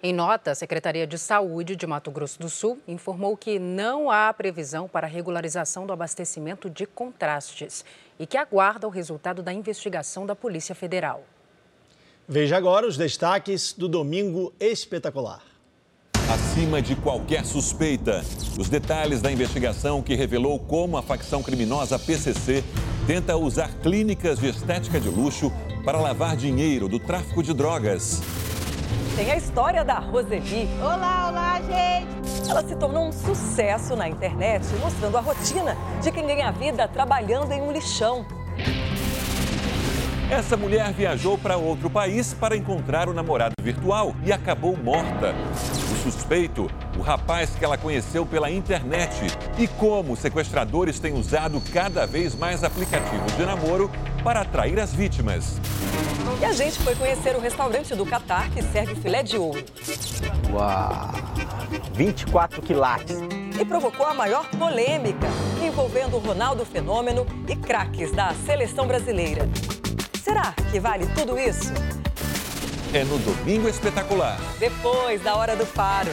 Em 0.03 0.13
nota, 0.13 0.51
a 0.51 0.55
Secretaria 0.55 1.07
de 1.07 1.17
Saúde 1.17 1.75
de 1.75 1.87
Mato 1.87 2.11
Grosso 2.11 2.39
do 2.39 2.49
Sul 2.49 2.79
informou 2.87 3.35
que 3.35 3.57
não 3.57 4.11
há 4.11 4.31
previsão 4.31 4.87
para 4.87 5.07
regularização 5.07 5.87
do 5.87 5.93
abastecimento 5.93 6.69
de 6.69 6.85
contrastes 6.85 7.83
e 8.19 8.25
que 8.25 8.37
aguarda 8.37 8.87
o 8.87 8.89
resultado 8.89 9.43
da 9.43 9.53
investigação 9.53 10.25
da 10.25 10.35
Polícia 10.35 10.73
Federal. 10.73 11.23
Veja 12.27 12.57
agora 12.57 12.87
os 12.87 12.97
destaques 12.97 13.73
do 13.73 13.87
Domingo 13.87 14.53
Espetacular. 14.59 15.41
Acima 16.29 16.81
de 16.81 16.95
qualquer 16.95 17.45
suspeita, 17.45 18.21
os 18.59 18.67
detalhes 18.67 19.21
da 19.21 19.31
investigação 19.31 20.01
que 20.01 20.13
revelou 20.13 20.59
como 20.59 20.97
a 20.97 21.01
facção 21.01 21.41
criminosa 21.41 21.97
PCC 21.97 22.63
tenta 23.05 23.37
usar 23.37 23.73
clínicas 23.81 24.39
de 24.39 24.47
estética 24.47 24.99
de 24.99 25.07
luxo 25.07 25.51
para 25.85 26.01
lavar 26.01 26.35
dinheiro 26.35 26.89
do 26.89 26.99
tráfico 26.99 27.41
de 27.41 27.53
drogas 27.53 28.21
tem 29.17 29.31
a 29.31 29.35
história 29.35 29.83
da 29.83 29.95
Roseli. 29.95 30.69
Olá, 30.79 31.29
olá, 31.29 31.59
gente! 31.61 32.47
Ela 32.47 32.61
se 32.61 32.75
tornou 32.75 33.07
um 33.07 33.11
sucesso 33.11 33.95
na 33.95 34.07
internet, 34.07 34.63
mostrando 34.79 35.17
a 35.17 35.21
rotina 35.21 35.75
de 36.03 36.11
quem 36.11 36.27
ganha 36.27 36.51
vida 36.51 36.87
trabalhando 36.87 37.51
em 37.51 37.59
um 37.59 37.71
lixão. 37.71 38.23
Essa 40.29 40.55
mulher 40.55 40.93
viajou 40.93 41.35
para 41.35 41.57
outro 41.57 41.89
país 41.89 42.31
para 42.35 42.55
encontrar 42.55 43.09
o 43.09 43.13
namorado 43.13 43.55
virtual 43.59 44.13
e 44.23 44.31
acabou 44.31 44.77
morta. 44.77 45.33
O 45.91 45.95
suspeito, 46.03 46.69
o 46.95 47.01
rapaz 47.01 47.49
que 47.55 47.65
ela 47.65 47.77
conheceu 47.77 48.23
pela 48.23 48.51
internet. 48.51 49.35
E 49.57 49.67
como 49.67 50.15
sequestradores 50.15 50.99
têm 50.99 51.13
usado 51.13 51.59
cada 51.73 52.05
vez 52.05 52.35
mais 52.35 52.63
aplicativos 52.63 53.35
de 53.35 53.43
namoro 53.43 53.89
para 54.23 54.41
atrair 54.41 54.79
as 54.79 54.93
vítimas. 54.93 55.59
E 56.39 56.45
a 56.45 56.51
gente 56.51 56.77
foi 56.79 56.93
conhecer 56.93 57.35
o 57.35 57.39
restaurante 57.39 57.95
do 57.95 58.05
Catar 58.05 58.49
que 58.51 58.61
serve 58.61 58.93
filé 58.95 59.23
de 59.23 59.37
ouro. 59.37 59.63
Uau! 60.51 61.11
24 61.93 62.61
quilates. 62.61 63.17
E 63.59 63.65
provocou 63.65 64.05
a 64.05 64.13
maior 64.13 64.47
polêmica, 64.51 65.25
envolvendo 65.65 66.15
o 66.15 66.19
Ronaldo 66.19 66.63
Fenômeno 66.63 67.25
e 67.47 67.55
craques 67.55 68.11
da 68.11 68.35
seleção 68.45 68.85
brasileira. 68.85 69.49
Será 70.23 70.53
que 70.71 70.79
vale 70.79 71.07
tudo 71.15 71.39
isso? 71.39 71.73
É 72.93 73.03
no 73.03 73.17
Domingo 73.17 73.67
Espetacular. 73.67 74.39
Depois 74.59 75.21
da 75.23 75.35
hora 75.35 75.55
do 75.55 75.65
faro. 75.65 76.11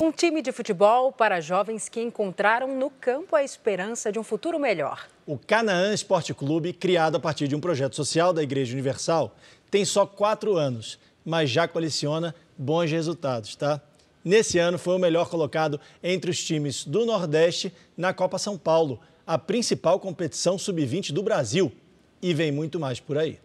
Um 0.00 0.10
time 0.10 0.42
de 0.42 0.50
futebol 0.50 1.12
para 1.12 1.40
jovens 1.40 1.88
que 1.88 2.00
encontraram 2.00 2.76
no 2.76 2.90
campo 2.90 3.36
a 3.36 3.44
esperança 3.44 4.10
de 4.10 4.18
um 4.18 4.22
futuro 4.22 4.58
melhor. 4.58 5.06
O 5.26 5.38
Canaã 5.38 5.92
Esporte 5.92 6.32
Clube, 6.34 6.72
criado 6.72 7.16
a 7.16 7.20
partir 7.20 7.46
de 7.46 7.54
um 7.54 7.60
projeto 7.60 7.94
social 7.94 8.32
da 8.32 8.42
Igreja 8.42 8.72
Universal, 8.72 9.36
tem 9.70 9.84
só 9.84 10.04
quatro 10.04 10.56
anos, 10.56 10.98
mas 11.24 11.50
já 11.50 11.68
coleciona 11.68 12.34
bons 12.56 12.90
resultados, 12.90 13.54
tá? 13.54 13.80
Nesse 14.24 14.58
ano 14.58 14.78
foi 14.78 14.96
o 14.96 14.98
melhor 14.98 15.28
colocado 15.28 15.80
entre 16.02 16.30
os 16.30 16.42
times 16.42 16.84
do 16.84 17.04
Nordeste 17.04 17.72
na 17.96 18.12
Copa 18.14 18.38
São 18.38 18.56
Paulo, 18.56 19.00
a 19.26 19.36
principal 19.36 20.00
competição 20.00 20.58
sub-20 20.58 21.12
do 21.12 21.22
Brasil. 21.22 21.72
E 22.20 22.32
vem 22.32 22.50
muito 22.50 22.78
mais 22.80 22.98
por 22.98 23.18
aí. 23.18 23.38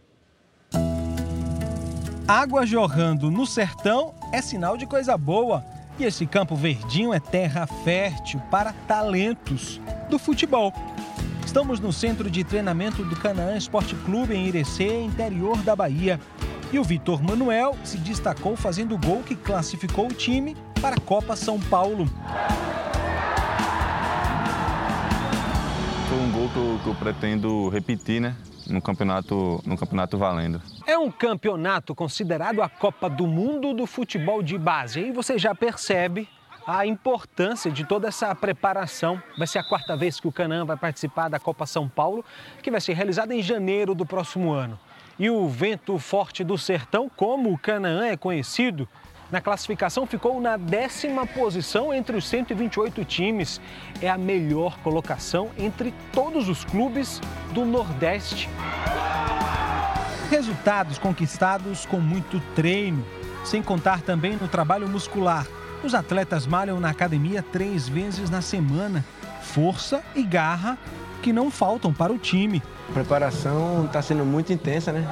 Água 2.27 2.65
jorrando 2.65 3.31
no 3.31 3.45
sertão 3.45 4.13
é 4.33 4.41
sinal 4.41 4.77
de 4.77 4.85
coisa 4.85 5.17
boa. 5.17 5.63
E 5.99 6.03
esse 6.03 6.27
campo 6.27 6.55
verdinho 6.55 7.11
é 7.11 7.19
terra 7.19 7.65
fértil 7.65 8.39
para 8.51 8.71
talentos 8.87 9.81
do 10.11 10.19
futebol. 10.19 10.71
Estamos 11.43 11.79
no 11.79 11.91
centro 11.91 12.29
de 12.29 12.43
treinamento 12.43 13.03
do 13.03 13.15
Canaã 13.15 13.57
Esporte 13.57 13.95
Clube 14.05 14.35
em 14.35 14.45
Irecê, 14.45 15.01
interior 15.01 15.57
da 15.63 15.75
Bahia. 15.75 16.19
E 16.71 16.77
o 16.77 16.83
Vitor 16.83 17.23
Manuel 17.23 17.75
se 17.83 17.97
destacou 17.97 18.55
fazendo 18.55 18.93
o 18.93 18.97
gol 18.99 19.23
que 19.23 19.35
classificou 19.35 20.05
o 20.05 20.13
time 20.13 20.55
para 20.79 20.97
a 20.97 20.99
Copa 20.99 21.35
São 21.35 21.59
Paulo. 21.59 22.05
Foi 26.09 26.19
um 26.19 26.31
gol 26.31 26.49
que 26.49 26.57
eu, 26.57 26.79
que 26.83 26.89
eu 26.89 26.95
pretendo 26.95 27.69
repetir, 27.69 28.21
né? 28.21 28.35
No 28.69 28.81
campeonato, 28.81 29.61
no 29.65 29.77
campeonato 29.77 30.17
valendo. 30.17 30.61
É 30.85 30.97
um 30.97 31.09
campeonato 31.09 31.95
considerado 31.95 32.61
a 32.61 32.69
Copa 32.69 33.09
do 33.09 33.25
Mundo 33.25 33.73
do 33.73 33.85
futebol 33.85 34.43
de 34.43 34.57
base. 34.57 34.99
E 34.99 35.11
você 35.11 35.37
já 35.37 35.55
percebe 35.55 36.27
a 36.67 36.85
importância 36.85 37.71
de 37.71 37.85
toda 37.85 38.09
essa 38.09 38.35
preparação. 38.35 39.21
Vai 39.37 39.47
ser 39.47 39.59
a 39.59 39.63
quarta 39.63 39.95
vez 39.95 40.19
que 40.19 40.27
o 40.27 40.31
Canaã 40.33 40.65
vai 40.65 40.75
participar 40.75 41.29
da 41.29 41.39
Copa 41.39 41.65
São 41.65 41.87
Paulo, 41.87 42.25
que 42.61 42.69
vai 42.69 42.81
ser 42.81 42.93
realizada 42.93 43.33
em 43.33 43.41
janeiro 43.41 43.95
do 43.95 44.05
próximo 44.05 44.51
ano. 44.51 44.77
E 45.17 45.29
o 45.29 45.47
Vento 45.47 45.97
Forte 45.97 46.43
do 46.43 46.57
Sertão, 46.57 47.09
como 47.09 47.51
o 47.51 47.57
Canaã 47.57 48.05
é 48.05 48.17
conhecido, 48.17 48.87
na 49.31 49.41
classificação 49.41 50.05
ficou 50.05 50.39
na 50.39 50.55
décima 50.55 51.25
posição 51.25 51.93
entre 51.93 52.15
os 52.15 52.27
128 52.27 53.03
times. 53.03 53.59
É 54.01 54.09
a 54.09 54.17
melhor 54.17 54.77
colocação 54.79 55.49
entre 55.57 55.93
todos 56.13 56.47
os 56.47 56.63
clubes 56.63 57.21
do 57.53 57.65
Nordeste. 57.65 58.49
Resultados 60.29 60.97
conquistados 60.97 61.85
com 61.85 61.99
muito 61.99 62.39
treino, 62.53 63.05
sem 63.43 63.61
contar 63.61 64.01
também 64.01 64.35
no 64.37 64.47
trabalho 64.47 64.87
muscular. 64.87 65.45
Os 65.83 65.93
atletas 65.93 66.47
malham 66.47 66.79
na 66.79 66.89
academia 66.89 67.43
três 67.43 67.87
vezes 67.87 68.29
na 68.29 68.41
semana. 68.41 69.05
Força 69.41 70.03
e 70.15 70.23
garra 70.23 70.77
que 71.27 71.33
não 71.33 71.51
faltam 71.51 71.93
para 71.93 72.13
o 72.13 72.17
time. 72.17 72.63
A 72.87 72.93
preparação 72.93 73.83
está 73.83 74.01
sendo 74.01 74.23
muito 74.23 74.53
intensa, 74.53 74.93
né? 74.93 75.05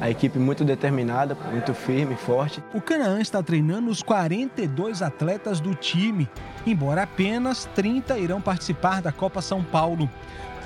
A 0.00 0.08
equipe 0.08 0.38
muito 0.38 0.64
determinada, 0.64 1.36
muito 1.52 1.74
firme, 1.74 2.16
forte. 2.16 2.64
O 2.72 2.80
Canaã 2.80 3.20
está 3.20 3.42
treinando 3.42 3.90
os 3.90 4.02
42 4.02 5.02
atletas 5.02 5.60
do 5.60 5.74
time, 5.74 6.26
embora 6.66 7.02
apenas 7.02 7.68
30 7.74 8.16
irão 8.16 8.40
participar 8.40 9.02
da 9.02 9.12
Copa 9.12 9.42
São 9.42 9.62
Paulo. 9.62 10.08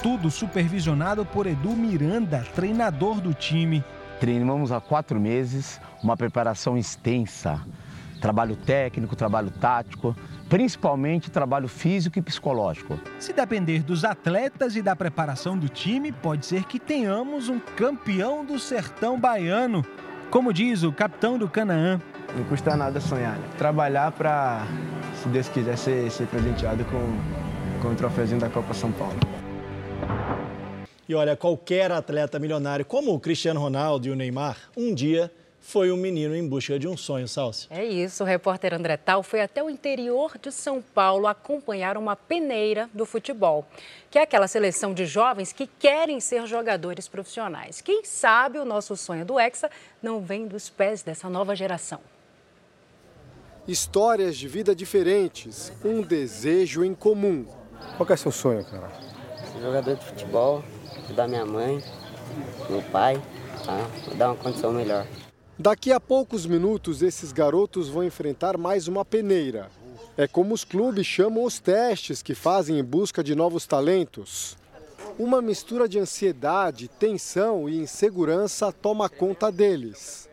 Tudo 0.00 0.30
supervisionado 0.30 1.26
por 1.26 1.48
Edu 1.48 1.70
Miranda, 1.70 2.46
treinador 2.54 3.20
do 3.20 3.34
time. 3.34 3.82
Treinamos 4.20 4.70
há 4.70 4.80
quatro 4.80 5.18
meses, 5.18 5.80
uma 6.04 6.16
preparação 6.16 6.78
extensa. 6.78 7.60
Trabalho 8.24 8.56
técnico, 8.56 9.14
trabalho 9.14 9.50
tático, 9.50 10.16
principalmente 10.48 11.30
trabalho 11.30 11.68
físico 11.68 12.18
e 12.18 12.22
psicológico. 12.22 12.98
Se 13.18 13.34
depender 13.34 13.82
dos 13.82 14.02
atletas 14.02 14.76
e 14.76 14.80
da 14.80 14.96
preparação 14.96 15.58
do 15.58 15.68
time, 15.68 16.10
pode 16.10 16.46
ser 16.46 16.64
que 16.64 16.80
tenhamos 16.80 17.50
um 17.50 17.58
campeão 17.58 18.42
do 18.42 18.58
sertão 18.58 19.20
baiano, 19.20 19.84
como 20.30 20.54
diz 20.54 20.84
o 20.84 20.90
capitão 20.90 21.36
do 21.36 21.50
Canaã. 21.50 22.00
Não 22.34 22.44
custa 22.44 22.74
nada 22.74 22.98
sonhar, 22.98 23.36
né? 23.36 23.46
trabalhar 23.58 24.10
para, 24.12 24.66
se 25.22 25.28
Deus 25.28 25.50
quiser, 25.50 25.76
ser, 25.76 26.10
ser 26.10 26.26
presenteado 26.26 26.82
com, 26.86 27.82
com 27.82 27.88
o 27.92 27.94
troféuzinho 27.94 28.40
da 28.40 28.48
Copa 28.48 28.72
São 28.72 28.90
Paulo. 28.90 29.20
E 31.06 31.14
olha, 31.14 31.36
qualquer 31.36 31.92
atleta 31.92 32.38
milionário, 32.38 32.86
como 32.86 33.12
o 33.12 33.20
Cristiano 33.20 33.60
Ronaldo 33.60 34.08
e 34.08 34.10
o 34.10 34.16
Neymar, 34.16 34.56
um 34.74 34.94
dia 34.94 35.30
foi 35.66 35.90
um 35.90 35.96
menino 35.96 36.36
em 36.36 36.46
busca 36.46 36.78
de 36.78 36.86
um 36.86 36.96
sonho, 36.96 37.26
Salsi. 37.26 37.66
É 37.70 37.82
isso, 37.82 38.22
o 38.22 38.26
repórter 38.26 38.74
André 38.74 38.98
Tal 38.98 39.22
foi 39.22 39.40
até 39.40 39.62
o 39.62 39.70
interior 39.70 40.36
de 40.38 40.52
São 40.52 40.80
Paulo 40.80 41.26
acompanhar 41.26 41.96
uma 41.96 42.14
peneira 42.14 42.88
do 42.92 43.06
futebol, 43.06 43.66
que 44.10 44.18
é 44.18 44.22
aquela 44.22 44.46
seleção 44.46 44.92
de 44.92 45.06
jovens 45.06 45.52
que 45.52 45.66
querem 45.66 46.20
ser 46.20 46.46
jogadores 46.46 47.08
profissionais. 47.08 47.80
Quem 47.80 48.04
sabe 48.04 48.58
o 48.58 48.64
nosso 48.64 48.94
sonho 48.94 49.24
do 49.24 49.40
Hexa 49.40 49.70
não 50.02 50.20
vem 50.20 50.46
dos 50.46 50.68
pés 50.68 51.02
dessa 51.02 51.30
nova 51.30 51.56
geração. 51.56 51.98
Histórias 53.66 54.36
de 54.36 54.46
vida 54.46 54.74
diferentes, 54.76 55.72
um 55.82 56.02
desejo 56.02 56.84
em 56.84 56.94
comum. 56.94 57.46
Qual 57.96 58.06
é 58.10 58.16
seu 58.16 58.30
sonho, 58.30 58.62
cara? 58.66 58.90
Ser 59.50 59.62
jogador 59.62 59.96
de 59.96 60.04
futebol, 60.04 60.62
ajudar 61.04 61.26
minha 61.26 61.46
mãe, 61.46 61.82
meu 62.68 62.82
pai, 62.92 63.20
tá? 63.64 63.78
dar 64.16 64.28
uma 64.28 64.36
condição 64.36 64.70
melhor. 64.70 65.06
Daqui 65.56 65.92
a 65.92 66.00
poucos 66.00 66.46
minutos, 66.46 67.00
esses 67.00 67.30
garotos 67.30 67.88
vão 67.88 68.02
enfrentar 68.02 68.58
mais 68.58 68.88
uma 68.88 69.04
peneira. 69.04 69.68
É 70.16 70.26
como 70.26 70.52
os 70.52 70.64
clubes 70.64 71.06
chamam 71.06 71.44
os 71.44 71.60
testes 71.60 72.22
que 72.22 72.34
fazem 72.34 72.78
em 72.78 72.84
busca 72.84 73.22
de 73.22 73.36
novos 73.36 73.64
talentos. 73.64 74.56
Uma 75.16 75.40
mistura 75.40 75.88
de 75.88 75.98
ansiedade, 75.98 76.88
tensão 76.88 77.68
e 77.68 77.78
insegurança 77.78 78.72
toma 78.72 79.08
conta 79.08 79.52
deles. 79.52 80.28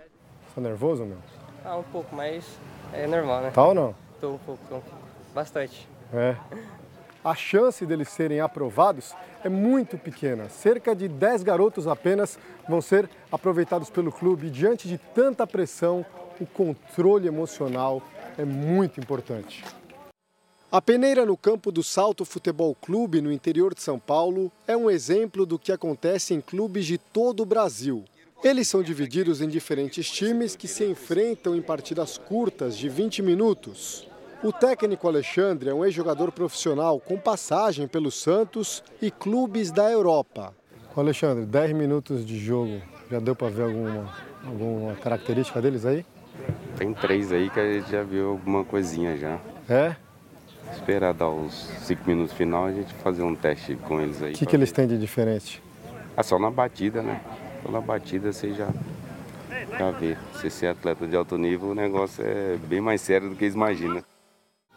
Tá 0.56 0.62
nervoso, 0.62 1.06
meu? 1.06 1.18
Ah, 1.64 1.78
um 1.78 1.84
pouco, 1.84 2.16
mas 2.16 2.44
é 2.92 3.06
normal, 3.06 3.42
né? 3.44 3.52
Tá 3.52 3.64
ou 3.64 3.76
não? 3.76 3.96
Tô 4.20 4.32
um 4.32 4.38
pouco, 4.40 4.64
tô 4.68 4.78
um 4.78 4.82
pouco. 4.82 4.98
Bastante. 5.36 5.88
É. 6.12 6.36
A 7.24 7.36
chance 7.36 7.86
deles 7.86 8.10
serem 8.10 8.40
aprovados 8.40 9.14
é 9.44 9.50
muito 9.50 9.96
pequena. 9.96 10.50
Cerca 10.50 10.96
de 10.96 11.08
10 11.08 11.44
garotos 11.44 11.86
apenas 11.86 12.40
vão 12.68 12.82
ser 12.82 13.08
aproveitados 13.32 13.92
pelo 13.92 14.12
clube. 14.12 14.50
Diante 14.50 14.88
de 14.88 14.98
tanta 14.98 15.46
pressão, 15.46 16.04
o 16.40 16.48
controle 16.48 17.28
emocional 17.28 18.02
é 18.40 18.44
muito 18.44 19.00
importante. 19.00 19.64
A 20.72 20.82
peneira 20.82 21.24
no 21.24 21.38
campo 21.38 21.72
do 21.72 21.84
Salto 21.84 22.26
Futebol 22.26 22.74
Clube, 22.74 23.22
no 23.22 23.32
interior 23.32 23.76
de 23.76 23.84
São 23.84 24.00
Paulo, 24.00 24.52
é 24.66 24.76
um 24.76 24.90
exemplo 24.90 25.46
do 25.46 25.60
que 25.60 25.72
acontece 25.72 26.34
em 26.34 26.42
clubes 26.42 26.88
de 26.88 26.98
todo 26.98 27.44
o 27.44 27.46
Brasil. 27.46 28.04
Eles 28.44 28.68
são 28.68 28.82
divididos 28.82 29.42
em 29.42 29.48
diferentes 29.48 30.10
times 30.10 30.56
que 30.56 30.68
se 30.68 30.84
enfrentam 30.86 31.56
em 31.56 31.62
partidas 31.62 32.18
curtas 32.18 32.76
de 32.76 32.90
20 32.90 33.22
minutos. 33.22 34.10
O 34.44 34.52
técnico 34.52 35.08
Alexandre 35.08 35.70
é 35.70 35.74
um 35.74 35.86
ex-jogador 35.86 36.32
profissional 36.32 37.00
com 37.00 37.16
passagem 37.16 37.88
pelo 37.88 38.10
Santos 38.10 38.84
e 39.00 39.12
clubes 39.12 39.70
da 39.70 39.92
Europa. 39.92 40.52
Alexandre, 40.98 41.46
10 41.46 41.74
minutos 41.74 42.26
de 42.26 42.40
jogo, 42.40 42.82
já 43.10 43.20
deu 43.20 43.36
para 43.36 43.50
ver 43.50 43.64
alguma, 43.64 44.10
alguma 44.44 44.96
característica 44.96 45.62
deles 45.62 45.86
aí? 45.86 46.04
Tem 46.76 46.92
três 46.92 47.32
aí 47.32 47.52
que 47.52 47.60
a 47.60 47.72
gente 47.72 47.92
já 47.92 48.02
viu 48.02 48.30
alguma 48.32 48.66
coisinha 48.66 49.16
já. 49.16 49.40
É? 49.70 49.96
Esperar 50.74 51.14
dar 51.14 51.30
os 51.30 51.54
cinco 51.84 52.10
minutos 52.10 52.34
final 52.34 52.66
a 52.66 52.72
gente 52.72 52.92
fazer 52.96 53.22
um 53.22 53.36
teste 53.36 53.76
com 53.76 54.02
eles 54.02 54.24
aí. 54.24 54.34
O 54.34 54.36
que, 54.36 54.48
que 54.48 54.56
eles 54.56 54.72
têm 54.72 54.88
de 54.88 54.98
diferente? 54.98 55.62
Ah, 56.18 56.24
só 56.24 56.40
na 56.40 56.50
batida, 56.50 57.04
né? 57.04 57.22
Só 57.62 57.72
na 57.72 57.80
batida 57.80 58.34
você 58.34 58.52
já, 58.54 58.70
já 59.78 59.92
vê. 59.92 60.18
Se 60.42 60.50
ser 60.50 60.68
atleta 60.68 61.06
de 61.06 61.16
alto 61.16 61.38
nível, 61.38 61.70
o 61.70 61.76
negócio 61.76 62.26
é 62.26 62.58
bem 62.58 62.82
mais 62.82 63.02
sério 63.02 63.30
do 63.30 63.36
que 63.36 63.44
eles 63.44 63.54
imaginam. 63.54 64.04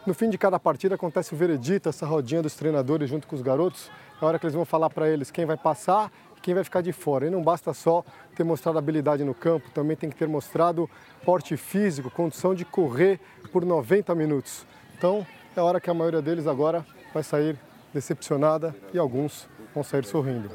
No 0.06 0.12
fim 0.12 0.28
de 0.28 0.36
cada 0.36 0.60
partida 0.60 0.96
acontece 0.96 1.32
o 1.32 1.36
veredito, 1.36 1.88
essa 1.88 2.04
rodinha 2.04 2.42
dos 2.42 2.54
treinadores 2.54 3.08
junto 3.08 3.26
com 3.26 3.34
os 3.34 3.40
garotos. 3.40 3.90
É 4.20 4.24
a 4.24 4.28
hora 4.28 4.38
que 4.38 4.44
eles 4.44 4.54
vão 4.54 4.66
falar 4.66 4.90
para 4.90 5.08
eles 5.08 5.30
quem 5.30 5.46
vai 5.46 5.56
passar 5.56 6.12
e 6.36 6.40
quem 6.42 6.52
vai 6.52 6.62
ficar 6.62 6.82
de 6.82 6.92
fora. 6.92 7.26
E 7.26 7.30
não 7.30 7.42
basta 7.42 7.72
só 7.72 8.04
ter 8.36 8.44
mostrado 8.44 8.76
habilidade 8.76 9.24
no 9.24 9.32
campo, 9.32 9.70
também 9.70 9.96
tem 9.96 10.10
que 10.10 10.16
ter 10.16 10.28
mostrado 10.28 10.90
porte 11.24 11.56
físico, 11.56 12.10
condição 12.10 12.54
de 12.54 12.66
correr 12.66 13.18
por 13.50 13.64
90 13.64 14.14
minutos. 14.14 14.66
Então 14.98 15.26
é 15.56 15.60
a 15.60 15.64
hora 15.64 15.80
que 15.80 15.88
a 15.88 15.94
maioria 15.94 16.20
deles 16.20 16.46
agora 16.46 16.84
vai 17.14 17.22
sair 17.22 17.58
decepcionada 17.94 18.76
e 18.92 18.98
alguns 18.98 19.48
vão 19.74 19.82
sair 19.82 20.04
sorrindo. 20.04 20.50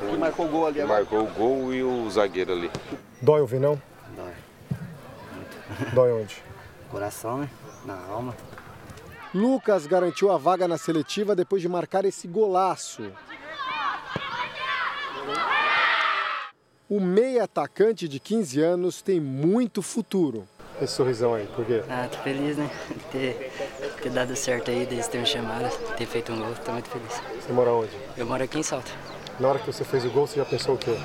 Quem 0.00 0.16
marcou 0.16 0.46
o 0.46 0.48
gol 0.48 0.66
ali? 0.66 0.82
Marcou 0.82 1.24
o 1.24 1.26
gol 1.26 1.74
e 1.74 1.82
o 1.82 2.08
zagueiro 2.08 2.52
ali. 2.52 2.70
Dói 3.20 3.42
ouvir, 3.42 3.60
não? 3.60 3.78
Dói. 4.16 4.32
Dói 5.92 6.22
onde? 6.22 6.42
Coração, 6.90 7.38
né? 7.38 7.50
Na 7.84 7.98
alma. 8.06 8.34
Lucas 9.34 9.84
garantiu 9.84 10.30
a 10.30 10.38
vaga 10.38 10.68
na 10.68 10.78
seletiva 10.78 11.34
depois 11.34 11.60
de 11.60 11.68
marcar 11.68 12.04
esse 12.04 12.28
golaço. 12.28 13.02
O 16.88 17.00
meia 17.00 17.42
atacante 17.42 18.06
de 18.06 18.20
15 18.20 18.60
anos 18.60 19.02
tem 19.02 19.18
muito 19.18 19.82
futuro. 19.82 20.46
Esse 20.80 20.92
sorrisão 20.94 21.34
aí, 21.34 21.46
por 21.48 21.64
quê? 21.64 21.82
Ah, 21.90 22.06
tô 22.08 22.18
feliz, 22.18 22.56
né? 22.56 22.70
Ter, 23.10 23.50
ter 24.02 24.10
dado 24.10 24.36
certo 24.36 24.70
aí, 24.70 24.86
desde 24.86 25.10
ter 25.10 25.18
me 25.18 25.26
chamado, 25.26 25.68
ter 25.96 26.06
feito 26.06 26.32
um 26.32 26.38
gol, 26.38 26.54
tô 26.64 26.72
muito 26.72 26.88
feliz. 26.88 27.20
Você 27.40 27.52
mora 27.52 27.72
onde? 27.72 27.90
Eu 28.16 28.26
moro 28.26 28.42
aqui 28.42 28.58
em 28.58 28.62
Salto. 28.62 28.92
Na 29.40 29.48
hora 29.48 29.58
que 29.58 29.66
você 29.66 29.84
fez 29.84 30.04
o 30.04 30.10
gol, 30.10 30.26
você 30.28 30.36
já 30.36 30.44
pensou 30.44 30.76
o 30.76 30.78
quê? 30.78 30.96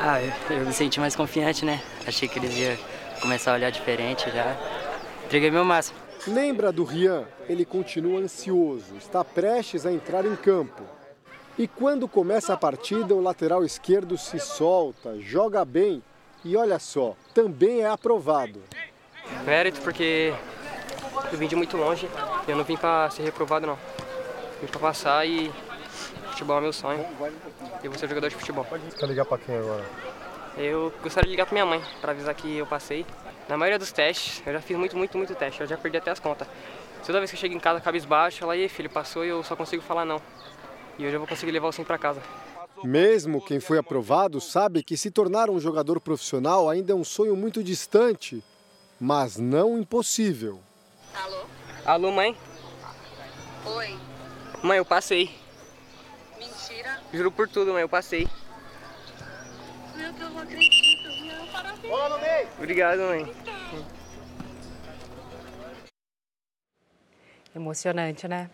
Ah, 0.00 0.20
eu, 0.22 0.32
eu 0.50 0.66
me 0.66 0.72
senti 0.72 1.00
mais 1.00 1.16
confiante, 1.16 1.64
né? 1.64 1.82
Achei 2.06 2.28
que 2.28 2.38
eles 2.38 2.56
iam 2.56 2.76
começar 3.20 3.52
a 3.52 3.54
olhar 3.54 3.70
diferente 3.70 4.30
já. 4.30 4.56
Entreguei 5.24 5.50
meu 5.50 5.64
máximo. 5.64 6.03
Lembra 6.26 6.72
do 6.72 6.84
Rian? 6.84 7.26
Ele 7.48 7.66
continua 7.66 8.20
ansioso, 8.20 8.96
está 8.96 9.22
prestes 9.22 9.84
a 9.84 9.92
entrar 9.92 10.24
em 10.24 10.34
campo. 10.34 10.82
E 11.58 11.68
quando 11.68 12.08
começa 12.08 12.54
a 12.54 12.56
partida, 12.56 13.14
o 13.14 13.20
lateral 13.20 13.62
esquerdo 13.62 14.16
se 14.16 14.38
solta, 14.38 15.20
joga 15.20 15.64
bem 15.64 16.02
e 16.42 16.56
olha 16.56 16.78
só, 16.78 17.14
também 17.34 17.82
é 17.82 17.88
aprovado. 17.88 18.62
Mérito 19.44 19.80
porque 19.82 20.32
eu 21.30 21.38
vim 21.38 21.46
de 21.46 21.54
muito 21.54 21.76
longe, 21.76 22.08
eu 22.48 22.56
não 22.56 22.64
vim 22.64 22.76
para 22.76 23.10
ser 23.10 23.22
reprovado 23.22 23.66
não. 23.66 23.78
Vim 24.60 24.66
para 24.66 24.80
passar 24.80 25.26
e 25.26 25.52
futebol 26.30 26.56
é 26.58 26.60
meu 26.62 26.72
sonho. 26.72 27.06
Eu 27.82 27.90
vou 27.90 27.98
ser 27.98 28.08
jogador 28.08 28.30
de 28.30 28.36
futebol. 28.36 28.64
Você 28.64 28.96
quer 28.96 29.06
ligar 29.06 29.26
para 29.26 29.38
quem 29.38 29.56
agora? 29.56 29.84
Eu 30.56 30.92
gostaria 31.02 31.26
de 31.26 31.32
ligar 31.32 31.44
para 31.44 31.54
minha 31.54 31.66
mãe 31.66 31.82
para 32.00 32.12
avisar 32.12 32.34
que 32.34 32.56
eu 32.56 32.66
passei. 32.66 33.04
Na 33.48 33.56
maioria 33.58 33.78
dos 33.78 33.92
testes, 33.92 34.42
eu 34.46 34.52
já 34.52 34.60
fiz 34.60 34.76
muito, 34.76 34.96
muito, 34.96 35.18
muito 35.18 35.34
teste, 35.34 35.60
eu 35.60 35.66
já 35.66 35.76
perdi 35.76 35.98
até 35.98 36.10
as 36.10 36.18
contas. 36.18 36.48
Toda 37.04 37.18
vez 37.18 37.30
que 37.30 37.36
eu 37.36 37.40
chego 37.40 37.54
em 37.54 37.60
casa 37.60 37.80
cabisbaixo, 37.80 38.42
ela, 38.42 38.56
e 38.56 38.68
filho, 38.68 38.88
passou 38.88 39.24
e 39.24 39.28
eu 39.28 39.42
só 39.42 39.54
consigo 39.54 39.82
falar 39.82 40.06
não. 40.06 40.20
E 40.98 41.04
hoje 41.04 41.14
eu 41.14 41.20
vou 41.20 41.28
conseguir 41.28 41.52
levar 41.52 41.68
o 41.68 41.72
sim 41.72 41.84
para 41.84 41.98
casa. 41.98 42.22
Mesmo 42.82 43.44
quem 43.44 43.60
foi 43.60 43.78
aprovado 43.78 44.40
sabe 44.40 44.82
que 44.82 44.96
se 44.96 45.10
tornar 45.10 45.50
um 45.50 45.60
jogador 45.60 46.00
profissional 46.00 46.68
ainda 46.70 46.92
é 46.92 46.94
um 46.94 47.04
sonho 47.04 47.36
muito 47.36 47.62
distante, 47.62 48.42
mas 48.98 49.36
não 49.36 49.78
impossível. 49.78 50.60
Alô? 51.14 51.44
Alô, 51.84 52.10
mãe? 52.10 52.36
Oi. 53.66 53.98
Mãe, 54.62 54.78
eu 54.78 54.84
passei. 54.84 55.30
Mentira. 56.38 57.00
Juro 57.12 57.30
por 57.30 57.48
tudo, 57.48 57.72
mãe, 57.72 57.82
eu 57.82 57.88
passei. 57.88 58.26
Meu 59.94 60.12
Deus, 60.12 60.32
não 60.32 60.40
acredito. 60.40 60.83
Obrigado, 62.58 63.00
mãe. 63.00 63.32
Emocionante, 67.54 68.26
né? 68.26 68.50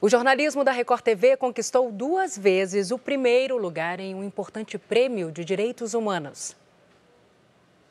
O 0.00 0.08
jornalismo 0.08 0.64
da 0.64 0.72
Record 0.72 1.02
TV 1.02 1.36
conquistou 1.36 1.90
duas 1.90 2.38
vezes 2.38 2.90
o 2.90 2.98
primeiro 2.98 3.56
lugar 3.58 4.00
em 4.00 4.14
um 4.14 4.24
importante 4.24 4.78
prêmio 4.78 5.30
de 5.30 5.44
direitos 5.44 5.94
humanos. 5.94 6.56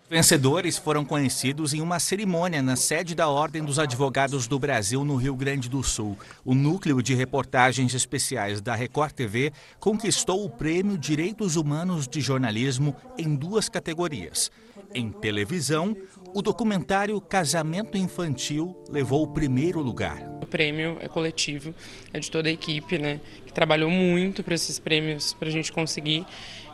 Vencedores 0.09 0.75
foram 0.75 1.05
conhecidos 1.05 1.71
em 1.71 1.81
uma 1.81 1.99
cerimônia 1.99 2.63
na 2.63 2.75
sede 2.75 3.13
da 3.13 3.29
Ordem 3.29 3.63
dos 3.63 3.77
Advogados 3.77 4.47
do 4.47 4.57
Brasil, 4.57 5.05
no 5.05 5.15
Rio 5.15 5.35
Grande 5.35 5.69
do 5.69 5.83
Sul. 5.83 6.17
O 6.43 6.55
núcleo 6.55 6.99
de 7.03 7.13
reportagens 7.13 7.93
especiais 7.93 8.59
da 8.59 8.73
Record 8.73 9.11
TV 9.11 9.53
conquistou 9.79 10.43
o 10.43 10.49
prêmio 10.49 10.97
Direitos 10.97 11.55
Humanos 11.55 12.07
de 12.07 12.21
Jornalismo 12.21 12.95
em 13.19 13.35
duas 13.35 13.69
categorias. 13.69 14.49
Em 14.93 15.11
televisão, 15.11 15.95
o 16.33 16.41
documentário 16.41 17.19
Casamento 17.21 17.97
Infantil 17.97 18.75
levou 18.89 19.23
o 19.23 19.27
primeiro 19.27 19.81
lugar. 19.81 20.17
O 20.41 20.47
prêmio 20.47 20.97
é 20.99 21.07
coletivo, 21.07 21.75
é 22.11 22.19
de 22.19 22.31
toda 22.31 22.49
a 22.49 22.51
equipe, 22.51 22.97
né? 22.97 23.21
Que 23.45 23.53
trabalhou 23.53 23.89
muito 23.89 24.43
para 24.43 24.55
esses 24.55 24.79
prêmios, 24.79 25.33
para 25.33 25.47
a 25.47 25.51
gente 25.51 25.71
conseguir. 25.71 26.25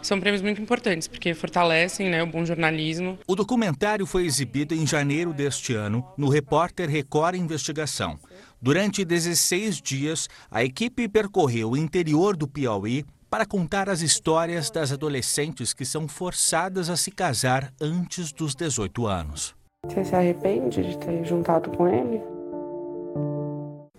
São 0.01 0.19
prêmios 0.19 0.41
muito 0.41 0.61
importantes, 0.61 1.07
porque 1.07 1.33
fortalecem 1.33 2.09
né, 2.09 2.23
o 2.23 2.27
bom 2.27 2.45
jornalismo. 2.45 3.17
O 3.27 3.35
documentário 3.35 4.05
foi 4.05 4.25
exibido 4.25 4.73
em 4.73 4.87
janeiro 4.87 5.33
deste 5.33 5.73
ano 5.73 6.05
no 6.17 6.29
Repórter 6.29 6.89
Record 6.89 7.35
Investigação. 7.35 8.17
Durante 8.61 9.03
16 9.03 9.81
dias, 9.81 10.29
a 10.49 10.63
equipe 10.63 11.07
percorreu 11.09 11.71
o 11.71 11.77
interior 11.77 12.37
do 12.37 12.47
Piauí 12.47 13.03
para 13.35 13.45
contar 13.45 13.89
as 13.89 13.99
histórias 13.99 14.71
das 14.71 14.93
adolescentes 14.93 15.73
que 15.73 15.83
são 15.83 16.07
forçadas 16.07 16.89
a 16.89 16.95
se 16.95 17.11
casar 17.11 17.69
antes 17.81 18.31
dos 18.31 18.55
18 18.55 19.05
anos. 19.07 19.53
Você 19.85 20.05
se 20.05 20.15
arrepende 20.15 20.81
de 20.81 20.97
ter 20.97 21.25
juntado 21.25 21.69
com 21.71 21.85
ele? 21.85 22.21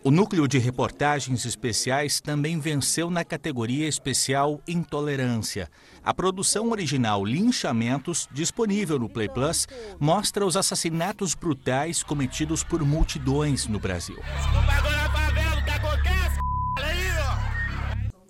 O 0.03 0.11
núcleo 0.11 0.49
de 0.49 0.57
reportagens 0.57 1.45
especiais 1.45 2.19
também 2.19 2.59
venceu 2.59 3.11
na 3.11 3.27
categoria 3.27 3.87
especial 3.87 4.59
Intolerância. 4.67 5.69
A 6.03 6.15
produção 6.15 6.71
original 6.71 7.23
Linchamentos, 7.23 8.27
disponível 8.33 8.99
no 8.99 9.07
Play 9.07 9.29
Plus, 9.29 9.67
mostra 10.01 10.47
os 10.47 10.57
assassinatos 10.57 11.35
brutais 11.35 12.03
cometidos 12.03 12.65
por 12.65 12.83
multidões 12.83 13.67
no 13.67 13.79
Brasil. 13.79 14.17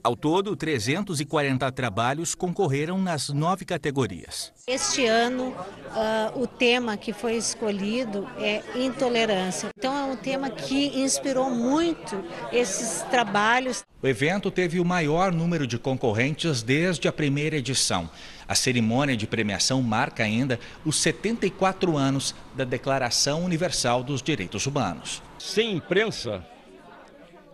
Ao 0.07 0.14
todo, 0.14 0.54
340 0.54 1.72
trabalhos 1.72 2.32
concorreram 2.32 3.02
nas 3.02 3.28
nove 3.28 3.64
categorias. 3.64 4.52
Este 4.64 5.04
ano, 5.04 5.48
uh, 5.48 6.40
o 6.40 6.46
tema 6.46 6.96
que 6.96 7.12
foi 7.12 7.34
escolhido 7.34 8.24
é 8.38 8.62
intolerância. 8.76 9.70
Então, 9.76 9.92
é 9.96 10.04
um 10.04 10.16
tema 10.16 10.48
que 10.48 10.96
inspirou 11.00 11.50
muito 11.50 12.24
esses 12.52 13.02
trabalhos. 13.11 13.84
O 14.00 14.07
evento 14.07 14.48
teve 14.48 14.78
o 14.78 14.84
maior 14.84 15.32
número 15.32 15.66
de 15.66 15.76
concorrentes 15.76 16.62
desde 16.62 17.09
a 17.09 17.12
primeira 17.12 17.57
edição. 17.57 18.09
A 18.46 18.54
cerimônia 18.54 19.16
de 19.16 19.26
premiação 19.26 19.82
marca 19.82 20.22
ainda 20.22 20.61
os 20.84 21.00
74 21.00 21.96
anos 21.96 22.32
da 22.54 22.62
Declaração 22.62 23.42
Universal 23.44 24.04
dos 24.04 24.22
Direitos 24.22 24.66
Humanos. 24.66 25.20
Sem 25.36 25.72
imprensa, 25.72 26.46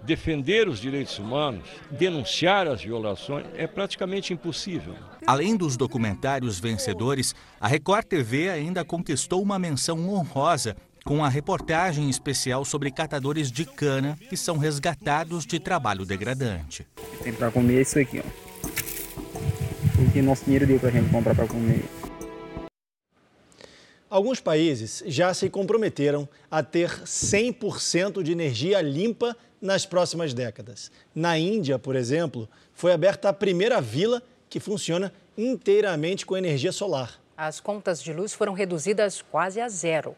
defender 0.04 0.68
os 0.68 0.80
direitos 0.80 1.18
humanos, 1.18 1.64
denunciar 1.90 2.66
as 2.66 2.82
violações, 2.82 3.46
é 3.54 3.66
praticamente 3.66 4.32
impossível. 4.32 4.94
Além 5.26 5.56
dos 5.56 5.76
documentários 5.76 6.58
vencedores, 6.58 7.34
a 7.60 7.68
Record 7.68 8.06
TV 8.06 8.50
ainda 8.50 8.84
conquistou 8.84 9.42
uma 9.42 9.58
menção 9.58 10.08
honrosa 10.08 10.76
com 11.04 11.24
a 11.24 11.28
reportagem 11.28 12.08
especial 12.08 12.64
sobre 12.64 12.90
catadores 12.90 13.50
de 13.50 13.64
cana 13.64 14.16
que 14.28 14.36
são 14.36 14.56
resgatados 14.56 15.44
de 15.44 15.58
trabalho 15.58 16.04
degradante. 16.04 16.86
Tem 17.22 17.32
para 17.32 17.50
comer 17.50 17.82
isso 17.82 17.98
aqui, 17.98 18.20
ó. 18.20 20.02
O 20.02 20.10
que 20.10 20.22
nosso 20.22 20.44
dinheiro 20.44 20.66
deu 20.66 20.78
para 20.78 20.88
a 20.88 20.92
gente 20.92 21.10
comprar 21.10 21.34
para 21.34 21.46
comer. 21.46 21.84
Alguns 24.12 24.40
países 24.40 25.02
já 25.06 25.32
se 25.32 25.48
comprometeram 25.48 26.28
a 26.50 26.62
ter 26.62 26.90
100% 26.90 28.22
de 28.22 28.30
energia 28.30 28.82
limpa 28.82 29.34
nas 29.58 29.86
próximas 29.86 30.34
décadas. 30.34 30.92
Na 31.14 31.38
Índia, 31.38 31.78
por 31.78 31.96
exemplo, 31.96 32.46
foi 32.74 32.92
aberta 32.92 33.30
a 33.30 33.32
primeira 33.32 33.80
vila 33.80 34.22
que 34.50 34.60
funciona 34.60 35.10
inteiramente 35.34 36.26
com 36.26 36.36
energia 36.36 36.72
solar. 36.72 37.18
As 37.34 37.58
contas 37.58 38.02
de 38.02 38.12
luz 38.12 38.34
foram 38.34 38.52
reduzidas 38.52 39.22
quase 39.22 39.62
a 39.62 39.68
zero. 39.70 40.14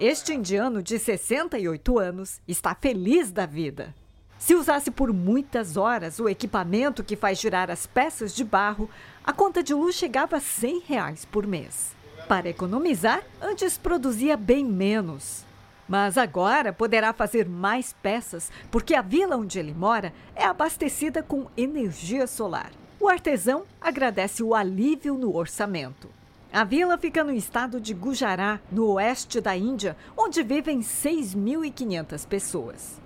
Este 0.00 0.34
indiano 0.34 0.82
de 0.82 0.98
68 0.98 2.00
anos 2.00 2.40
está 2.48 2.74
feliz 2.74 3.30
da 3.30 3.46
vida. 3.46 3.94
Se 4.40 4.56
usasse 4.56 4.90
por 4.90 5.12
muitas 5.12 5.76
horas 5.76 6.18
o 6.18 6.28
equipamento 6.28 7.04
que 7.04 7.14
faz 7.14 7.38
girar 7.38 7.70
as 7.70 7.86
peças 7.86 8.34
de 8.34 8.42
barro, 8.42 8.90
a 9.22 9.32
conta 9.32 9.62
de 9.62 9.72
luz 9.72 9.94
chegava 9.94 10.38
a 10.38 10.40
100 10.40 10.82
reais 10.88 11.24
por 11.24 11.46
mês. 11.46 11.99
Para 12.30 12.48
economizar, 12.48 13.24
antes 13.42 13.76
produzia 13.76 14.36
bem 14.36 14.64
menos. 14.64 15.44
Mas 15.88 16.16
agora 16.16 16.72
poderá 16.72 17.12
fazer 17.12 17.48
mais 17.48 17.92
peças, 17.92 18.52
porque 18.70 18.94
a 18.94 19.02
vila 19.02 19.36
onde 19.36 19.58
ele 19.58 19.74
mora 19.74 20.12
é 20.36 20.44
abastecida 20.44 21.24
com 21.24 21.48
energia 21.56 22.28
solar. 22.28 22.70
O 23.00 23.08
artesão 23.08 23.64
agradece 23.80 24.44
o 24.44 24.54
alívio 24.54 25.14
no 25.14 25.34
orçamento. 25.34 26.08
A 26.52 26.62
vila 26.62 26.96
fica 26.96 27.24
no 27.24 27.32
estado 27.32 27.80
de 27.80 27.92
Gujará, 27.92 28.60
no 28.70 28.92
oeste 28.92 29.40
da 29.40 29.56
Índia, 29.56 29.96
onde 30.16 30.44
vivem 30.44 30.82
6.500 30.82 32.28
pessoas. 32.28 33.00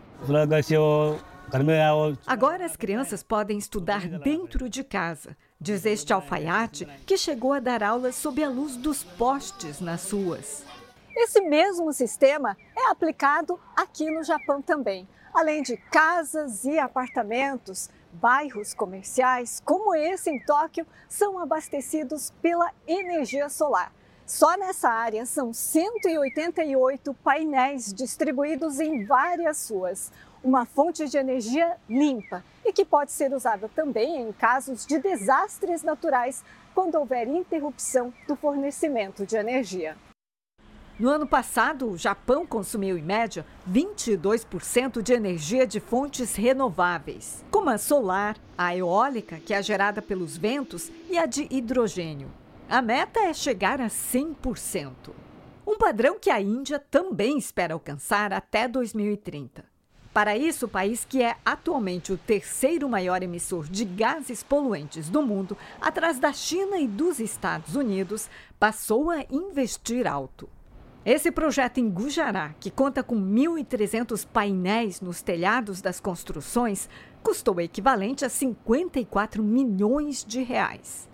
Agora 2.27 2.67
as 2.67 2.77
crianças 2.77 3.23
podem 3.23 3.57
estudar 3.57 4.07
dentro 4.07 4.69
de 4.69 4.85
casa, 4.85 5.35
diz 5.61 5.85
este 5.87 6.13
alfaiate 6.13 6.87
que 7.07 7.17
chegou 7.17 7.53
a 7.53 7.61
dar 7.61 7.83
aulas 7.83 8.17
sob 8.17 8.43
a 8.43 8.49
luz 8.49 8.77
dos 8.77 9.03
postes 9.03 9.81
nas 9.81 10.11
ruas. 10.11 10.65
Esse 11.17 11.41
mesmo 11.41 11.93
sistema 11.93 12.57
é 12.77 12.91
aplicado 12.91 13.59
aqui 13.77 14.11
no 14.11 14.25
Japão 14.25 14.61
também. 14.61 15.09
Além 15.33 15.63
de 15.63 15.77
casas 15.77 16.65
e 16.65 16.79
apartamentos, 16.79 17.89
bairros 18.13 18.75
comerciais, 18.75 19.61
como 19.65 19.95
esse 19.95 20.31
em 20.31 20.39
Tóquio, 20.45 20.87
são 21.09 21.39
abastecidos 21.39 22.33
pela 22.43 22.71
energia 22.87 23.49
solar. 23.49 23.93
Só 24.27 24.57
nessa 24.57 24.89
área 24.89 25.27
são 25.27 25.53
188 25.53 27.13
painéis 27.23 27.93
distribuídos 27.93 28.81
em 28.81 29.05
várias 29.05 29.69
ruas. 29.69 30.11
Uma 30.45 30.67
fonte 30.67 31.09
de 31.09 31.17
energia 31.17 31.79
limpa 31.89 32.45
e 32.63 32.71
que 32.71 32.85
pode 32.85 33.13
ser 33.13 33.33
usada 33.33 33.67
também 33.75 34.21
em 34.21 34.31
casos 34.31 34.85
de 34.85 34.99
desastres 34.99 35.83
naturais, 35.83 36.45
quando 36.75 36.97
houver 36.97 37.27
interrupção 37.27 38.13
do 38.29 38.37
fornecimento 38.37 39.25
de 39.25 39.37
energia. 39.37 39.97
No 41.01 41.09
ano 41.09 41.27
passado, 41.27 41.89
o 41.89 41.97
Japão 41.97 42.47
consumiu, 42.47 42.99
em 42.99 43.03
média, 43.03 43.47
22% 43.67 45.01
de 45.01 45.15
energia 45.15 45.67
de 45.67 45.81
fontes 45.81 46.37
renováveis, 46.37 47.43
como 47.51 47.71
a 47.71 47.79
solar, 47.79 48.37
a 48.57 48.77
eólica, 48.77 49.41
que 49.41 49.55
é 49.55 49.63
gerada 49.63 50.03
pelos 50.03 50.37
ventos, 50.37 50.93
e 51.09 51.17
a 51.17 51.25
de 51.25 51.49
hidrogênio. 51.51 52.31
A 52.69 52.83
meta 52.83 53.19
é 53.21 53.33
chegar 53.33 53.81
a 53.81 53.89
100%. 53.89 54.93
Um 55.67 55.79
padrão 55.79 56.19
que 56.21 56.29
a 56.29 56.39
Índia 56.39 56.79
também 56.79 57.39
espera 57.39 57.73
alcançar 57.73 58.31
até 58.31 58.69
2030. 58.69 59.74
Para 60.15 60.37
isso, 60.37 60.67
o 60.67 60.69
país 60.69 61.05
que 61.05 61.21
é 61.21 61.35
atualmente 61.45 62.13
o 62.13 62.17
terceiro 62.17 62.89
maior 62.89 63.21
emissor 63.21 63.69
de 63.69 63.85
gases 63.85 64.45
poluentes 64.45 65.09
do 65.09 65.21
mundo, 65.21 65.59
atrás 65.81 66.21
da 66.21 66.33
China 66.33 66.79
e 66.79 66.87
dos 66.87 67.19
Estados 67.19 67.75
Unidos, 67.75 68.31
passou 68.57 69.11
a 69.11 69.25
investir 69.29 70.07
alto. 70.07 70.49
Esse 71.05 71.33
projeto 71.33 71.79
em 71.79 71.91
Gujará, 71.91 72.55
que 72.61 72.71
conta 72.71 73.03
com 73.03 73.17
1.300 73.17 74.25
painéis 74.25 75.01
nos 75.01 75.21
telhados 75.21 75.81
das 75.83 75.99
construções, 75.99 76.89
custou 77.21 77.57
o 77.57 77.61
equivalente 77.61 78.25
a 78.25 78.29
54 78.29 79.43
milhões 79.43 80.25
de 80.25 80.45
reais. 80.45 81.09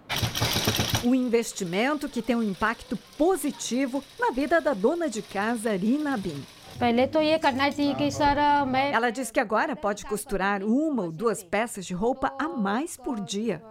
Um 1.03 1.15
investimento 1.15 2.07
que 2.07 2.21
tem 2.21 2.37
um 2.37 2.43
impacto 2.43 2.99
positivo 3.17 4.05
na 4.19 4.31
vida 4.31 4.61
da 4.61 4.75
dona 4.75 5.09
de 5.09 5.23
casa 5.23 5.75
Rina 5.75 6.19
Bin. 6.19 6.45
Ela 8.95 9.11
diz 9.11 9.31
que 9.31 9.39
agora 9.39 9.77
pode 9.77 10.07
costurar 10.07 10.65
uma 10.65 11.03
ou 11.03 11.13
duas 11.13 11.43
peças 11.43 11.85
de 11.85 11.93
roupa 11.93 12.33
a 12.39 12.49
mais 12.49 12.97
por 12.97 13.21
dia. 13.21 13.63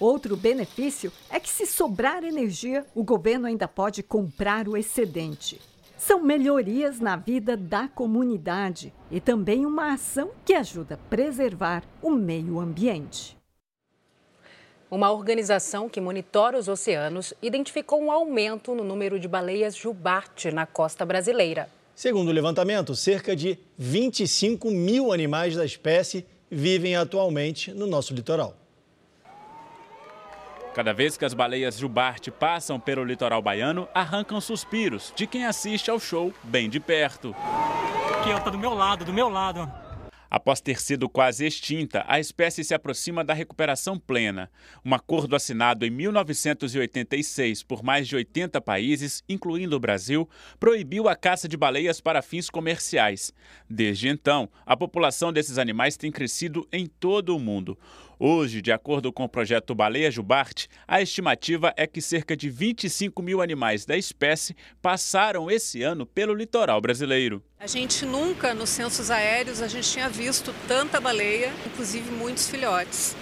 Outro 0.00 0.36
benefício 0.36 1.12
é 1.30 1.38
que, 1.38 1.48
se 1.48 1.64
sobrar 1.64 2.24
energia, 2.24 2.84
o 2.96 3.04
governo 3.04 3.46
ainda 3.46 3.68
pode 3.68 4.02
comprar 4.02 4.66
o 4.66 4.76
excedente. 4.76 5.60
São 5.96 6.20
melhorias 6.20 6.98
na 6.98 7.14
vida 7.14 7.56
da 7.56 7.86
comunidade 7.86 8.92
e 9.08 9.20
também 9.20 9.64
uma 9.64 9.92
ação 9.92 10.32
que 10.44 10.52
ajuda 10.52 10.96
a 10.96 11.08
preservar 11.08 11.84
o 12.02 12.10
meio 12.10 12.58
ambiente. 12.58 13.38
Uma 14.90 15.12
organização 15.12 15.88
que 15.88 16.00
monitora 16.00 16.58
os 16.58 16.66
oceanos 16.66 17.32
identificou 17.40 18.02
um 18.02 18.10
aumento 18.10 18.74
no 18.74 18.82
número 18.82 19.20
de 19.20 19.28
baleias 19.28 19.76
jubarte 19.76 20.50
na 20.50 20.66
costa 20.66 21.06
brasileira. 21.06 21.77
Segundo 21.98 22.28
o 22.28 22.32
levantamento, 22.32 22.94
cerca 22.94 23.34
de 23.34 23.58
25 23.76 24.70
mil 24.70 25.12
animais 25.12 25.56
da 25.56 25.64
espécie 25.64 26.24
vivem 26.48 26.94
atualmente 26.94 27.72
no 27.72 27.88
nosso 27.88 28.14
litoral. 28.14 28.54
Cada 30.72 30.92
vez 30.92 31.16
que 31.16 31.24
as 31.24 31.34
baleias 31.34 31.76
jubarte 31.76 32.30
passam 32.30 32.78
pelo 32.78 33.02
litoral 33.02 33.42
baiano, 33.42 33.88
arrancam 33.92 34.40
suspiros 34.40 35.12
de 35.16 35.26
quem 35.26 35.44
assiste 35.44 35.90
ao 35.90 35.98
show 35.98 36.32
bem 36.44 36.70
de 36.70 36.78
perto. 36.78 37.34
Aqui, 38.20 38.30
ó, 38.30 38.38
tá 38.38 38.48
do 38.48 38.58
meu 38.58 38.74
lado, 38.74 39.04
do 39.04 39.12
meu 39.12 39.28
lado. 39.28 39.68
Após 40.30 40.60
ter 40.60 40.80
sido 40.80 41.08
quase 41.08 41.46
extinta, 41.46 42.04
a 42.06 42.20
espécie 42.20 42.62
se 42.62 42.74
aproxima 42.74 43.24
da 43.24 43.32
recuperação 43.32 43.98
plena. 43.98 44.50
Um 44.84 44.94
acordo 44.94 45.34
assinado 45.34 45.86
em 45.86 45.90
1986 45.90 47.62
por 47.62 47.82
mais 47.82 48.06
de 48.06 48.16
80 48.16 48.60
países, 48.60 49.24
incluindo 49.28 49.76
o 49.76 49.80
Brasil, 49.80 50.28
proibiu 50.60 51.08
a 51.08 51.16
caça 51.16 51.48
de 51.48 51.56
baleias 51.56 52.00
para 52.00 52.22
fins 52.22 52.50
comerciais. 52.50 53.32
Desde 53.68 54.08
então, 54.08 54.48
a 54.66 54.76
população 54.76 55.32
desses 55.32 55.56
animais 55.56 55.96
tem 55.96 56.12
crescido 56.12 56.68
em 56.70 56.86
todo 56.86 57.34
o 57.34 57.40
mundo. 57.40 57.78
Hoje, 58.20 58.60
de 58.60 58.72
acordo 58.72 59.12
com 59.12 59.22
o 59.22 59.28
projeto 59.28 59.76
Baleia 59.76 60.10
Jubarte, 60.10 60.68
a 60.88 61.00
estimativa 61.00 61.72
é 61.76 61.86
que 61.86 62.00
cerca 62.02 62.36
de 62.36 62.50
25 62.50 63.22
mil 63.22 63.40
animais 63.40 63.86
da 63.86 63.96
espécie 63.96 64.56
passaram 64.82 65.48
esse 65.48 65.84
ano 65.84 66.04
pelo 66.04 66.34
litoral 66.34 66.80
brasileiro. 66.80 67.40
A 67.60 67.68
gente 67.68 68.04
nunca, 68.04 68.52
nos 68.54 68.70
censos 68.70 69.08
aéreos, 69.08 69.62
a 69.62 69.68
gente 69.68 69.88
tinha 69.88 70.08
visto 70.08 70.52
tanta 70.66 71.00
baleia, 71.00 71.52
inclusive 71.64 72.10
muitos 72.10 72.48
filhotes, 72.48 73.14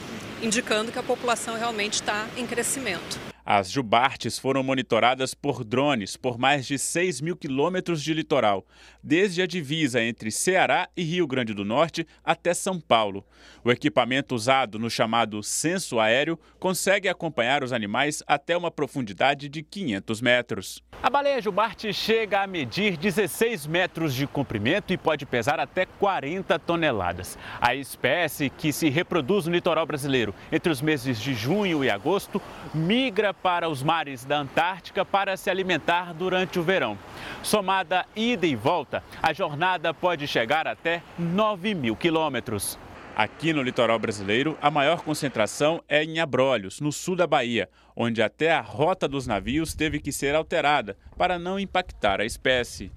indicando 0.42 0.90
que 0.90 0.98
a 0.98 1.02
população 1.02 1.58
realmente 1.58 1.94
está 1.94 2.26
em 2.34 2.46
crescimento. 2.46 3.20
As 3.48 3.70
jubartes 3.70 4.40
foram 4.40 4.60
monitoradas 4.64 5.32
por 5.32 5.62
drones 5.62 6.16
por 6.16 6.36
mais 6.36 6.66
de 6.66 6.76
6 6.76 7.20
mil 7.20 7.36
quilômetros 7.36 8.02
de 8.02 8.12
litoral, 8.12 8.66
desde 9.00 9.40
a 9.40 9.46
divisa 9.46 10.02
entre 10.02 10.32
Ceará 10.32 10.88
e 10.96 11.04
Rio 11.04 11.28
Grande 11.28 11.54
do 11.54 11.64
Norte 11.64 12.04
até 12.24 12.52
São 12.52 12.80
Paulo. 12.80 13.24
O 13.62 13.70
equipamento 13.70 14.34
usado 14.34 14.80
no 14.80 14.90
chamado 14.90 15.40
censo 15.44 16.00
aéreo 16.00 16.36
consegue 16.58 17.08
acompanhar 17.08 17.62
os 17.62 17.72
animais 17.72 18.20
até 18.26 18.56
uma 18.56 18.68
profundidade 18.68 19.48
de 19.48 19.62
500 19.62 20.20
metros. 20.20 20.82
A 21.00 21.08
baleia 21.08 21.40
jubarte 21.40 21.92
chega 21.92 22.42
a 22.42 22.48
medir 22.48 22.96
16 22.96 23.68
metros 23.68 24.12
de 24.12 24.26
comprimento 24.26 24.92
e 24.92 24.98
pode 24.98 25.24
pesar 25.24 25.60
até 25.60 25.86
40 25.86 26.58
toneladas. 26.58 27.38
A 27.60 27.76
espécie, 27.76 28.50
que 28.50 28.72
se 28.72 28.88
reproduz 28.88 29.46
no 29.46 29.52
litoral 29.52 29.86
brasileiro 29.86 30.34
entre 30.50 30.72
os 30.72 30.82
meses 30.82 31.20
de 31.20 31.32
junho 31.32 31.84
e 31.84 31.90
agosto, 31.90 32.42
migra 32.74 33.35
para 33.42 33.68
os 33.68 33.82
mares 33.82 34.24
da 34.24 34.38
Antártica 34.38 35.04
para 35.04 35.36
se 35.36 35.50
alimentar 35.50 36.12
durante 36.12 36.58
o 36.58 36.62
verão. 36.62 36.98
Somada 37.42 38.06
ida 38.14 38.46
e 38.46 38.56
volta, 38.56 39.02
a 39.22 39.32
jornada 39.32 39.92
pode 39.94 40.26
chegar 40.26 40.66
até 40.66 41.02
9 41.18 41.74
mil 41.74 41.96
quilômetros. 41.96 42.78
Aqui 43.16 43.50
no 43.52 43.62
litoral 43.62 43.98
brasileiro, 43.98 44.58
a 44.60 44.70
maior 44.70 45.00
concentração 45.02 45.82
é 45.88 46.04
em 46.04 46.20
Abrolhos, 46.20 46.80
no 46.82 46.92
sul 46.92 47.16
da 47.16 47.26
Bahia, 47.26 47.66
onde 47.96 48.20
até 48.20 48.52
a 48.52 48.60
rota 48.60 49.08
dos 49.08 49.26
navios 49.26 49.74
teve 49.74 50.00
que 50.00 50.12
ser 50.12 50.34
alterada 50.34 50.98
para 51.16 51.38
não 51.38 51.58
impactar 51.58 52.20
a 52.20 52.26
espécie. 52.26 52.92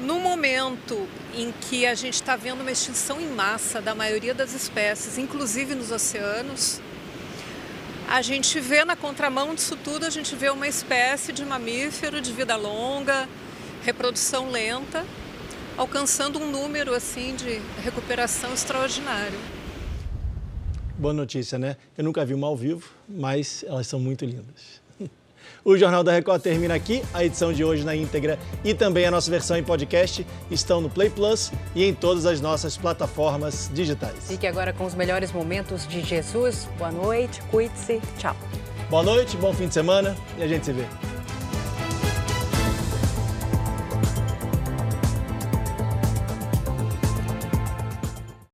No 0.00 0.18
momento 0.18 1.06
em 1.34 1.52
que 1.52 1.86
a 1.86 1.94
gente 1.94 2.14
está 2.14 2.34
vendo 2.34 2.62
uma 2.62 2.72
extinção 2.72 3.20
em 3.20 3.28
massa 3.28 3.80
da 3.80 3.94
maioria 3.94 4.34
das 4.34 4.54
espécies, 4.54 5.18
inclusive 5.18 5.74
nos 5.76 5.92
oceanos, 5.92 6.80
a 8.10 8.22
gente 8.22 8.58
vê 8.58 8.84
na 8.84 8.96
contramão 8.96 9.54
disso 9.54 9.76
tudo, 9.76 10.04
a 10.04 10.10
gente 10.10 10.34
vê 10.34 10.50
uma 10.50 10.66
espécie 10.66 11.32
de 11.32 11.44
mamífero 11.44 12.20
de 12.20 12.32
vida 12.32 12.56
longa, 12.56 13.28
reprodução 13.84 14.50
lenta, 14.50 15.06
alcançando 15.76 16.40
um 16.40 16.50
número 16.50 16.92
assim 16.92 17.36
de 17.36 17.60
recuperação 17.80 18.52
extraordinário. 18.52 19.38
Boa 20.98 21.14
notícia, 21.14 21.56
né? 21.56 21.76
Eu 21.96 22.02
nunca 22.02 22.24
vi 22.24 22.34
uma 22.34 22.48
ao 22.48 22.56
vivo, 22.56 22.90
mas 23.08 23.64
elas 23.64 23.86
são 23.86 24.00
muito 24.00 24.24
lindas. 24.24 24.79
O 25.64 25.76
Jornal 25.76 26.02
da 26.02 26.12
Record 26.12 26.42
termina 26.42 26.74
aqui. 26.74 27.02
A 27.12 27.24
edição 27.24 27.52
de 27.52 27.64
hoje 27.64 27.84
na 27.84 27.94
íntegra 27.94 28.38
e 28.64 28.74
também 28.74 29.04
a 29.06 29.10
nossa 29.10 29.30
versão 29.30 29.56
em 29.56 29.62
podcast 29.62 30.26
estão 30.50 30.80
no 30.80 30.88
Play 30.88 31.10
Plus 31.10 31.52
e 31.74 31.84
em 31.84 31.94
todas 31.94 32.26
as 32.26 32.40
nossas 32.40 32.76
plataformas 32.76 33.70
digitais. 33.72 34.28
Fique 34.28 34.46
agora 34.46 34.72
com 34.72 34.84
os 34.84 34.94
melhores 34.94 35.32
momentos 35.32 35.86
de 35.86 36.00
Jesus. 36.00 36.68
Boa 36.78 36.90
noite, 36.90 37.42
cuide-se. 37.50 38.00
Tchau. 38.18 38.36
Boa 38.88 39.02
noite, 39.02 39.36
bom 39.36 39.52
fim 39.52 39.68
de 39.68 39.74
semana 39.74 40.16
e 40.38 40.42
a 40.42 40.48
gente 40.48 40.64
se 40.64 40.72
vê. 40.72 40.84